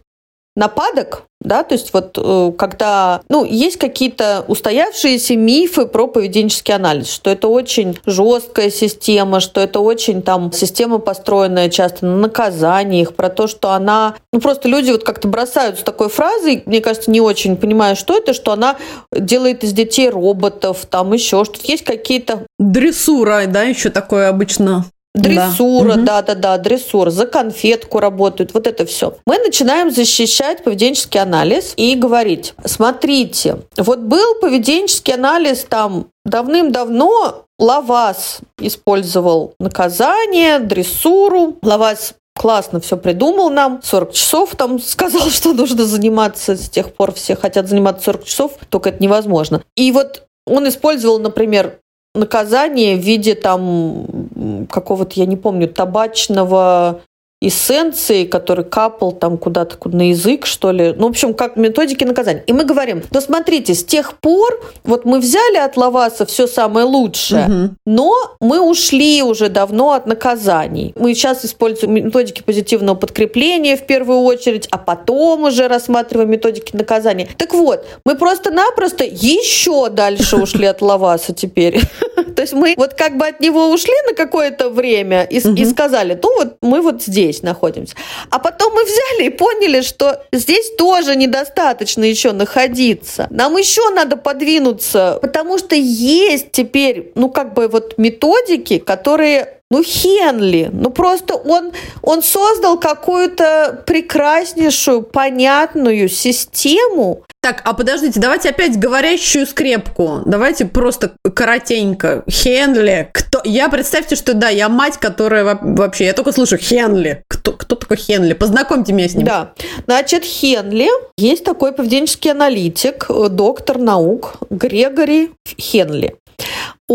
нападок, 0.55 1.23
да, 1.43 1.63
то 1.63 1.73
есть 1.73 1.93
вот 1.93 2.17
э, 2.17 2.51
когда, 2.57 3.21
ну, 3.27 3.43
есть 3.43 3.77
какие-то 3.77 4.45
устоявшиеся 4.47 5.35
мифы 5.35 5.85
про 5.85 6.07
поведенческий 6.07 6.73
анализ, 6.73 7.11
что 7.11 7.29
это 7.29 7.49
очень 7.49 7.99
жесткая 8.05 8.69
система, 8.69 9.39
что 9.39 9.59
это 9.59 9.81
очень 9.81 10.21
там 10.21 10.51
система 10.53 10.99
построенная 10.99 11.69
часто 11.69 12.05
на 12.05 12.17
наказаниях, 12.17 13.13
про 13.13 13.29
то, 13.29 13.47
что 13.47 13.71
она, 13.71 14.15
ну, 14.31 14.39
просто 14.39 14.69
люди 14.69 14.91
вот 14.91 15.03
как-то 15.03 15.27
бросаются 15.27 15.83
такой 15.83 16.09
фразой, 16.09 16.63
мне 16.65 16.79
кажется, 16.79 17.11
не 17.11 17.19
очень 17.19 17.57
понимаю, 17.57 17.95
что 17.95 18.17
это, 18.17 18.33
что 18.33 18.53
она 18.53 18.77
делает 19.11 19.63
из 19.63 19.73
детей 19.73 20.09
роботов, 20.09 20.85
там 20.89 21.11
еще 21.13 21.43
что-то. 21.43 21.59
Есть 21.63 21.83
какие-то... 21.83 22.45
Дрессура, 22.59 23.43
да, 23.47 23.63
еще 23.63 23.89
такое 23.89 24.29
обычно 24.29 24.85
Дрессура, 25.15 25.95
да-да-да, 25.95 26.57
дрессура, 26.57 27.11
за 27.11 27.27
конфетку 27.27 27.99
работают, 27.99 28.53
вот 28.53 28.65
это 28.65 28.85
все. 28.87 29.15
Мы 29.27 29.37
начинаем 29.37 29.91
защищать 29.91 30.63
поведенческий 30.63 31.19
анализ 31.19 31.73
и 31.77 31.95
говорить, 31.95 32.55
смотрите, 32.65 33.59
вот 33.77 33.99
был 33.99 34.35
поведенческий 34.41 35.13
анализ 35.13 35.65
там 35.69 36.07
давным-давно, 36.25 37.45
Лавас 37.59 38.39
использовал 38.59 39.53
наказание, 39.59 40.57
дрессуру, 40.57 41.57
Лавас 41.61 42.15
классно 42.35 42.79
все 42.79 42.97
придумал 42.97 43.49
нам. 43.49 43.81
40 43.83 44.13
часов 44.13 44.55
там 44.55 44.79
сказал, 44.81 45.29
что 45.29 45.53
нужно 45.53 45.85
заниматься. 45.85 46.55
С 46.55 46.69
тех 46.69 46.93
пор 46.93 47.13
все 47.13 47.35
хотят 47.35 47.67
заниматься 47.67 48.05
40 48.05 48.23
часов, 48.25 48.53
только 48.69 48.89
это 48.89 49.01
невозможно. 49.01 49.63
И 49.75 49.91
вот 49.91 50.23
он 50.45 50.67
использовал, 50.67 51.19
например, 51.19 51.79
наказание 52.15 52.95
в 52.95 52.99
виде 52.99 53.33
там 53.33 54.22
какого-то, 54.69 55.19
я 55.19 55.25
не 55.25 55.37
помню, 55.37 55.67
табачного 55.67 57.01
эссенции, 57.47 58.25
который 58.25 58.65
капал 58.65 59.11
там 59.11 59.37
куда-то 59.37 59.77
на 59.89 60.09
язык, 60.09 60.45
что 60.45 60.71
ли. 60.71 60.93
Ну, 60.93 61.07
в 61.07 61.09
общем, 61.09 61.33
как 61.33 61.57
методики 61.57 62.03
наказания. 62.03 62.43
И 62.47 62.53
мы 62.53 62.63
говорим, 62.63 63.03
ну, 63.11 63.21
смотрите, 63.21 63.73
с 63.73 63.83
тех 63.83 64.17
пор 64.19 64.61
вот 64.83 65.05
мы 65.05 65.19
взяли 65.19 65.57
от 65.57 65.77
Лаваса 65.77 66.25
все 66.25 66.47
самое 66.47 66.85
лучшее, 66.85 67.45
угу. 67.45 67.75
но 67.85 68.13
мы 68.39 68.61
ушли 68.61 69.21
уже 69.21 69.49
давно 69.49 69.91
от 69.91 70.07
наказаний. 70.07 70.93
Мы 70.95 71.13
сейчас 71.13 71.43
используем 71.45 71.93
методики 71.93 72.41
позитивного 72.41 72.95
подкрепления 72.95 73.75
в 73.75 73.85
первую 73.85 74.19
очередь, 74.19 74.67
а 74.71 74.77
потом 74.77 75.43
уже 75.43 75.67
рассматриваем 75.67 76.29
методики 76.29 76.75
наказания. 76.75 77.27
Так 77.37 77.53
вот, 77.53 77.85
мы 78.05 78.15
просто-напросто 78.15 79.03
еще 79.03 79.89
дальше 79.89 80.37
ушли 80.37 80.65
от 80.65 80.81
Лаваса 80.81 81.33
теперь. 81.33 81.81
То 82.35 82.41
есть 82.41 82.53
мы 82.53 82.73
вот 82.77 82.93
как 82.93 83.17
бы 83.17 83.27
от 83.27 83.39
него 83.39 83.69
ушли 83.69 83.93
на 84.07 84.15
какое-то 84.15 84.69
время 84.69 85.23
и, 85.23 85.39
угу. 85.39 85.55
и 85.55 85.65
сказали, 85.65 86.17
ну 86.21 86.35
вот 86.37 86.57
мы 86.61 86.81
вот 86.81 87.03
здесь 87.03 87.32
находимся. 87.41 87.95
А 88.29 88.39
потом 88.39 88.73
мы 88.73 88.83
взяли 88.83 89.27
и 89.27 89.29
поняли, 89.29 89.81
что 89.81 90.23
здесь 90.31 90.71
тоже 90.77 91.15
недостаточно 91.15 92.03
еще 92.03 92.31
находиться. 92.31 93.27
Нам 93.29 93.57
еще 93.57 93.89
надо 93.89 94.17
подвинуться, 94.17 95.19
потому 95.21 95.57
что 95.57 95.75
есть 95.75 96.51
теперь, 96.51 97.11
ну 97.15 97.29
как 97.29 97.53
бы 97.53 97.67
вот 97.67 97.97
методики, 97.97 98.77
которые 98.77 99.59
ну, 99.73 99.81
Хенли, 99.81 100.69
ну 100.71 100.91
просто 100.91 101.33
он, 101.33 101.71
он 102.03 102.21
создал 102.21 102.79
какую-то 102.79 103.83
прекраснейшую, 103.87 105.01
понятную 105.01 106.09
систему. 106.09 107.23
Так, 107.43 107.59
а 107.65 107.73
подождите, 107.73 108.21
давайте 108.21 108.47
опять 108.51 108.79
говорящую 108.79 109.45
скрепку. 109.45 110.21
Давайте 110.25 110.63
просто 110.63 111.11
коротенько. 111.35 112.23
Хенли. 112.29 113.09
Кто? 113.11 113.41
Я 113.43 113.67
представьте, 113.67 114.15
что 114.15 114.33
да, 114.33 114.47
я 114.47 114.69
мать, 114.69 114.95
которая 114.97 115.59
вообще, 115.61 116.05
я 116.05 116.13
только 116.13 116.31
слышу 116.31 116.55
Хенли. 116.55 117.25
Кто, 117.27 117.51
кто 117.51 117.75
такой 117.75 117.97
Хенли? 117.97 118.31
Познакомьте 118.31 118.93
меня 118.93 119.09
с 119.09 119.15
ним. 119.15 119.25
Да, 119.25 119.51
значит, 119.85 120.23
Хенли, 120.23 120.87
есть 121.17 121.43
такой 121.43 121.73
поведенческий 121.73 122.31
аналитик, 122.31 123.07
доктор 123.09 123.77
наук 123.77 124.35
Грегори 124.49 125.31
Хенли. 125.59 126.15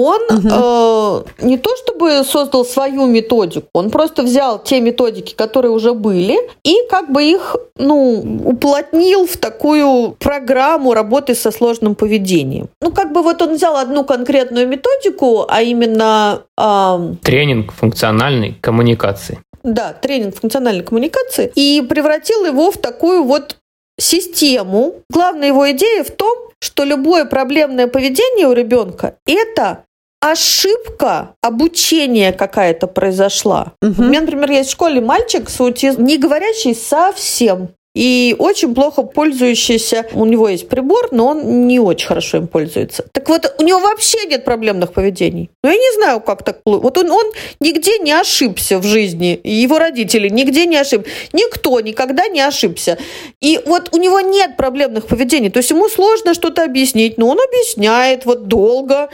Он 0.02 0.20
э, 0.30 1.44
не 1.44 1.58
то 1.58 1.76
чтобы 1.76 2.24
создал 2.24 2.64
свою 2.64 3.06
методику, 3.06 3.68
он 3.72 3.90
просто 3.90 4.22
взял 4.22 4.62
те 4.62 4.80
методики, 4.80 5.34
которые 5.34 5.72
уже 5.72 5.94
были, 5.94 6.38
и 6.64 6.76
как 6.90 7.10
бы 7.10 7.22
их, 7.22 7.56
ну, 7.76 8.40
уплотнил 8.44 9.26
в 9.26 9.36
такую 9.36 10.16
программу 10.18 10.94
работы 10.94 11.34
со 11.34 11.50
сложным 11.50 11.94
поведением. 11.94 12.68
Ну, 12.80 12.92
как 12.92 13.12
бы 13.12 13.22
вот 13.22 13.42
он 13.42 13.54
взял 13.54 13.76
одну 13.76 14.04
конкретную 14.04 14.68
методику, 14.68 15.44
а 15.48 15.62
именно... 15.62 16.42
Э, 16.58 17.14
Тренинг 17.22 17.72
функциональной 17.72 18.56
коммуникации. 18.60 19.38
Да, 19.64 19.92
тренинг 19.92 20.36
функциональной 20.36 20.84
коммуникации, 20.84 21.50
и 21.54 21.82
превратил 21.82 22.44
его 22.44 22.70
в 22.70 22.78
такую 22.78 23.24
вот 23.24 23.56
систему. 23.98 25.02
Главная 25.10 25.48
его 25.48 25.70
идея 25.72 26.04
в 26.04 26.10
том, 26.10 26.48
что 26.60 26.84
любое 26.84 27.24
проблемное 27.24 27.86
поведение 27.86 28.46
у 28.46 28.52
ребенка– 28.52 29.16
это 29.26 29.84
ошибка 30.20 31.34
обучения 31.42 32.32
какая-то 32.32 32.86
произошла. 32.86 33.72
Угу. 33.82 34.02
У 34.02 34.04
меня, 34.04 34.20
например, 34.20 34.50
есть 34.50 34.70
в 34.70 34.72
школе 34.72 35.00
мальчик 35.00 35.48
с 35.48 35.60
аутизмом, 35.60 36.06
не 36.06 36.18
говорящий 36.18 36.74
совсем 36.74 37.70
и 37.94 38.36
очень 38.38 38.74
плохо 38.74 39.02
пользующийся. 39.02 40.06
У 40.12 40.24
него 40.24 40.48
есть 40.48 40.68
прибор, 40.68 41.08
но 41.10 41.28
он 41.28 41.66
не 41.66 41.80
очень 41.80 42.06
хорошо 42.06 42.38
им 42.38 42.46
пользуется. 42.46 43.04
Так 43.12 43.28
вот, 43.28 43.54
у 43.58 43.62
него 43.62 43.80
вообще 43.80 44.18
нет 44.26 44.44
проблемных 44.44 44.92
поведений. 44.92 45.50
Но 45.62 45.70
я 45.70 45.76
не 45.76 45.94
знаю, 45.94 46.20
как 46.20 46.44
так. 46.44 46.60
Вот 46.64 46.96
он, 46.98 47.10
он 47.10 47.24
нигде 47.60 47.98
не 47.98 48.12
ошибся 48.12 48.78
в 48.78 48.84
жизни, 48.84 49.40
его 49.42 49.78
родители 49.78 50.28
нигде 50.28 50.66
не 50.66 50.76
ошибся. 50.76 51.10
Никто 51.32 51.80
никогда 51.80 52.28
не 52.28 52.40
ошибся. 52.40 52.98
И 53.40 53.60
вот 53.66 53.88
у 53.92 53.98
него 53.98 54.20
нет 54.20 54.56
проблемных 54.56 55.06
поведений. 55.06 55.50
То 55.50 55.58
есть 55.58 55.70
ему 55.70 55.88
сложно 55.88 56.34
что-то 56.34 56.64
объяснить, 56.64 57.18
но 57.18 57.28
он 57.28 57.38
объясняет 57.40 58.26
вот 58.26 58.48
долго. 58.48 59.08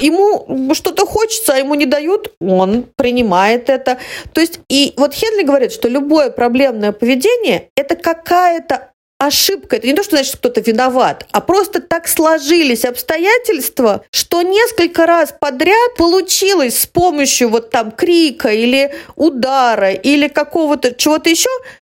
Ему 0.00 0.74
что-то 0.74 1.06
хочется, 1.06 1.54
а 1.54 1.58
ему 1.58 1.74
не 1.74 1.86
дают, 1.86 2.32
он 2.40 2.86
принимает 2.96 3.70
это. 3.70 3.98
То 4.32 4.40
есть, 4.40 4.60
и 4.68 4.94
вот 4.96 5.14
Хенли 5.14 5.42
говорит, 5.42 5.72
что 5.72 5.88
любое 5.88 6.30
проблемное 6.30 6.92
поведение– 6.92 7.68
это 7.76 7.96
как 7.96 8.13
какая-то 8.14 8.90
ошибка. 9.18 9.76
Это 9.76 9.86
не 9.86 9.94
то, 9.94 10.02
что 10.02 10.16
значит, 10.16 10.28
что 10.30 10.38
кто-то 10.38 10.60
виноват, 10.60 11.26
а 11.32 11.40
просто 11.40 11.80
так 11.80 12.08
сложились 12.08 12.84
обстоятельства, 12.84 14.04
что 14.10 14.42
несколько 14.42 15.06
раз 15.06 15.34
подряд 15.38 15.96
получилось 15.96 16.80
с 16.80 16.86
помощью 16.86 17.48
вот 17.48 17.70
там 17.70 17.90
крика 17.90 18.48
или 18.48 18.94
удара 19.16 19.92
или 19.92 20.28
какого-то 20.28 20.94
чего-то 20.94 21.30
еще, 21.30 21.50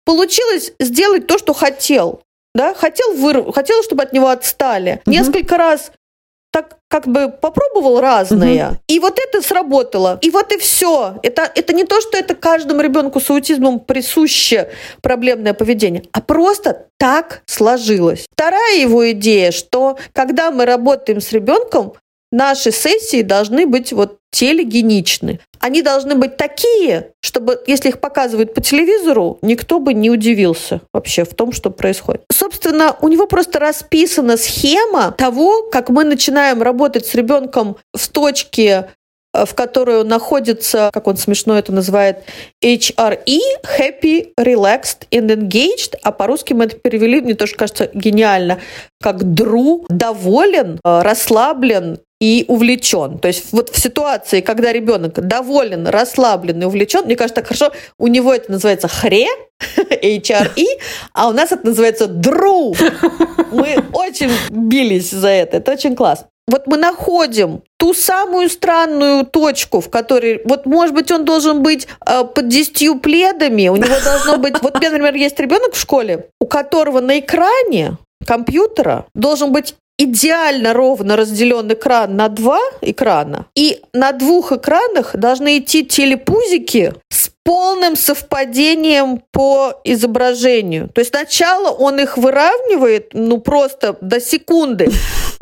получилось 0.04 0.72
сделать 0.80 1.26
то, 1.26 1.38
что 1.38 1.52
хотел. 1.52 2.22
Да? 2.54 2.74
Хотел, 2.74 3.12
вырв... 3.14 3.54
хотел, 3.54 3.82
чтобы 3.82 4.02
от 4.02 4.12
него 4.12 4.28
отстали. 4.28 5.02
Угу. 5.04 5.12
Несколько 5.12 5.58
раз 5.58 5.92
так 6.50 6.78
как 6.88 7.06
бы 7.06 7.28
попробовал 7.28 8.00
разное, 8.00 8.68
угу. 8.68 8.76
и 8.88 8.98
вот 8.98 9.18
это 9.18 9.42
сработало, 9.42 10.18
и 10.22 10.30
вот 10.30 10.52
и 10.52 10.58
все. 10.58 11.18
Это, 11.22 11.50
это 11.54 11.72
не 11.72 11.84
то, 11.84 12.00
что 12.00 12.16
это 12.16 12.34
каждому 12.34 12.80
ребенку 12.80 13.20
с 13.20 13.28
аутизмом 13.30 13.80
присуще 13.80 14.70
проблемное 15.02 15.54
поведение, 15.54 16.04
а 16.12 16.20
просто 16.20 16.86
так 16.98 17.42
сложилось. 17.46 18.26
Вторая 18.32 18.76
его 18.78 19.10
идея, 19.12 19.50
что 19.50 19.98
когда 20.12 20.50
мы 20.50 20.64
работаем 20.64 21.20
с 21.20 21.32
ребенком, 21.32 21.94
наши 22.32 22.72
сессии 22.72 23.22
должны 23.22 23.66
быть 23.66 23.92
вот 23.92 24.17
телегеничны. 24.30 25.40
Они 25.60 25.82
должны 25.82 26.14
быть 26.14 26.36
такие, 26.36 27.12
чтобы, 27.20 27.60
если 27.66 27.88
их 27.88 28.00
показывают 28.00 28.54
по 28.54 28.60
телевизору, 28.60 29.38
никто 29.42 29.80
бы 29.80 29.94
не 29.94 30.10
удивился 30.10 30.80
вообще 30.92 31.24
в 31.24 31.34
том, 31.34 31.52
что 31.52 31.70
происходит. 31.70 32.22
Собственно, 32.32 32.96
у 33.00 33.08
него 33.08 33.26
просто 33.26 33.58
расписана 33.58 34.36
схема 34.36 35.12
того, 35.12 35.64
как 35.70 35.88
мы 35.88 36.04
начинаем 36.04 36.62
работать 36.62 37.06
с 37.06 37.14
ребенком 37.14 37.76
в 37.92 38.08
точке 38.08 38.90
э, 39.34 39.44
в 39.44 39.54
которой 39.54 40.00
он 40.00 40.08
находится, 40.08 40.90
как 40.92 41.08
он 41.08 41.16
смешно 41.16 41.58
это 41.58 41.72
называет, 41.72 42.18
HRE, 42.62 43.38
Happy, 43.78 44.28
Relaxed 44.38 45.08
and 45.10 45.34
Engaged, 45.34 45.96
а 46.02 46.12
по-русски 46.12 46.52
мы 46.52 46.66
это 46.66 46.76
перевели, 46.76 47.20
мне 47.20 47.34
тоже 47.34 47.56
кажется 47.56 47.90
гениально, 47.92 48.60
как 49.02 49.22
DRU, 49.22 49.86
доволен, 49.88 50.78
э, 50.84 51.02
расслаблен 51.02 51.98
и 52.20 52.44
увлечен. 52.48 53.18
То 53.18 53.28
есть 53.28 53.52
вот 53.52 53.70
в 53.70 53.78
ситуации, 53.78 54.40
когда 54.40 54.72
ребенок 54.72 55.14
доволен, 55.26 55.86
расслаблен 55.86 56.62
и 56.62 56.64
увлечен, 56.64 57.04
мне 57.04 57.16
кажется, 57.16 57.36
так 57.36 57.46
хорошо, 57.46 57.72
у 57.98 58.08
него 58.08 58.34
это 58.34 58.50
называется 58.50 58.88
хре, 58.88 59.26
HRE, 59.76 60.66
а 61.12 61.28
у 61.28 61.32
нас 61.32 61.52
это 61.52 61.66
называется 61.66 62.06
дру. 62.06 62.74
Мы 63.52 63.84
очень 63.92 64.30
бились 64.50 65.10
за 65.10 65.28
это, 65.28 65.58
это 65.58 65.72
очень 65.72 65.94
классно. 65.94 66.28
Вот 66.48 66.66
мы 66.66 66.78
находим 66.78 67.62
ту 67.78 67.92
самую 67.92 68.48
странную 68.48 69.26
точку, 69.26 69.80
в 69.80 69.90
которой, 69.90 70.40
вот, 70.46 70.64
может 70.64 70.94
быть, 70.94 71.10
он 71.10 71.26
должен 71.26 71.62
быть 71.62 71.86
э, 72.06 72.24
под 72.24 72.48
десятью 72.48 72.98
пледами, 72.98 73.68
у 73.68 73.76
него 73.76 73.94
должно 74.02 74.38
быть, 74.38 74.54
вот 74.62 74.74
например, 74.74 75.14
есть 75.14 75.38
ребенок 75.38 75.74
в 75.74 75.80
школе, 75.80 76.30
у 76.40 76.46
которого 76.46 77.00
на 77.00 77.18
экране 77.18 77.98
компьютера 78.26 79.04
должен 79.14 79.52
быть 79.52 79.74
идеально 79.98 80.72
ровно 80.72 81.16
разделен 81.16 81.72
экран 81.72 82.16
на 82.16 82.28
два 82.28 82.60
экрана, 82.80 83.46
и 83.54 83.82
на 83.92 84.12
двух 84.12 84.52
экранах 84.52 85.16
должны 85.16 85.58
идти 85.58 85.84
телепузики 85.84 86.94
с 87.10 87.30
полным 87.42 87.96
совпадением 87.96 89.22
по 89.32 89.80
изображению. 89.84 90.88
То 90.88 91.00
есть 91.00 91.10
сначала 91.10 91.70
он 91.70 91.98
их 91.98 92.16
выравнивает, 92.16 93.10
ну 93.12 93.38
просто 93.38 93.96
до 94.00 94.20
секунды, 94.20 94.90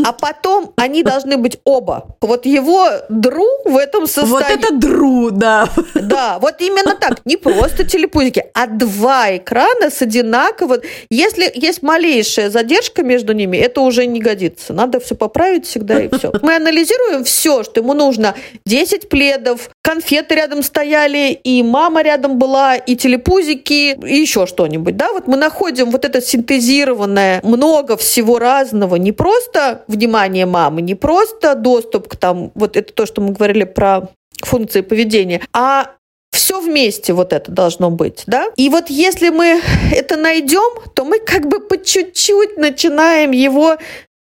а 0.07 0.13
потом 0.13 0.73
они 0.77 1.03
должны 1.03 1.37
быть 1.37 1.59
оба. 1.65 2.17
Вот 2.21 2.47
его 2.47 2.89
дру 3.09 3.45
в 3.65 3.77
этом 3.77 4.07
состоянии. 4.07 4.63
Вот 4.63 4.65
это 4.65 4.73
дру, 4.73 5.31
да. 5.33 5.69
Да, 5.95 6.39
вот 6.41 6.61
именно 6.61 6.95
так. 6.95 7.23
Не 7.25 7.37
просто 7.37 7.85
телепузики, 7.85 8.45
а 8.55 8.69
два 8.69 9.37
экрана 9.37 9.91
с 9.91 10.01
одинаково. 10.03 10.79
Если 11.11 11.51
есть 11.53 11.83
малейшая 11.83 12.51
задержка 12.51 13.03
между 13.03 13.33
ними, 13.33 13.57
это 13.57 13.81
уже 13.81 14.07
не 14.07 14.21
годится. 14.21 14.73
Надо 14.73 15.01
все 15.01 15.17
поправить 15.17 15.67
всегда 15.67 16.01
и 16.01 16.09
все. 16.17 16.33
Мы 16.41 16.55
анализируем 16.55 17.25
все, 17.25 17.65
что 17.65 17.81
ему 17.81 17.93
нужно. 17.93 18.37
10 18.65 19.09
пледов, 19.09 19.71
конфеты 19.83 20.37
рядом 20.37 20.63
стояли, 20.63 21.33
и 21.33 21.65
мама 21.65 22.03
рядом 22.03 22.39
была, 22.39 22.77
и 22.77 22.95
телепузики, 22.95 23.99
и 24.07 24.15
еще 24.15 24.47
что-нибудь, 24.47 24.97
да, 24.97 25.13
вот 25.13 25.27
мы 25.27 25.37
находим 25.37 25.91
вот 25.91 26.05
это 26.05 26.21
синтезированное, 26.21 27.41
много 27.43 27.97
всего 27.97 28.39
разного, 28.39 28.95
не 28.95 29.11
просто 29.11 29.83
внимание 29.97 30.47
мамы, 30.47 30.83
не 30.83 30.95
просто 30.95 31.55
доступ 31.55 32.09
к 32.09 32.17
там, 32.17 32.53
вот 32.55 32.77
это 32.77 32.93
то, 32.93 33.07
что 33.07 33.21
мы 33.21 33.33
говорили 33.33 33.65
про 33.65 34.09
функции 34.43 34.83
поведения, 34.83 35.41
а 35.53 35.93
все 36.31 36.61
вместе 36.61 37.13
вот 37.13 37.33
это 37.33 37.51
должно 37.51 37.91
быть, 37.91 38.25
да? 38.27 38.51
И 38.57 38.69
вот 38.69 38.91
если 38.91 39.31
мы 39.31 39.61
это 39.93 40.17
найдем, 40.17 40.81
то 40.95 41.05
мы 41.05 41.19
как 41.19 41.49
бы 41.49 41.61
по 41.61 41.79
чуть-чуть 41.79 42.59
начинаем 42.59 43.31
его 43.31 43.77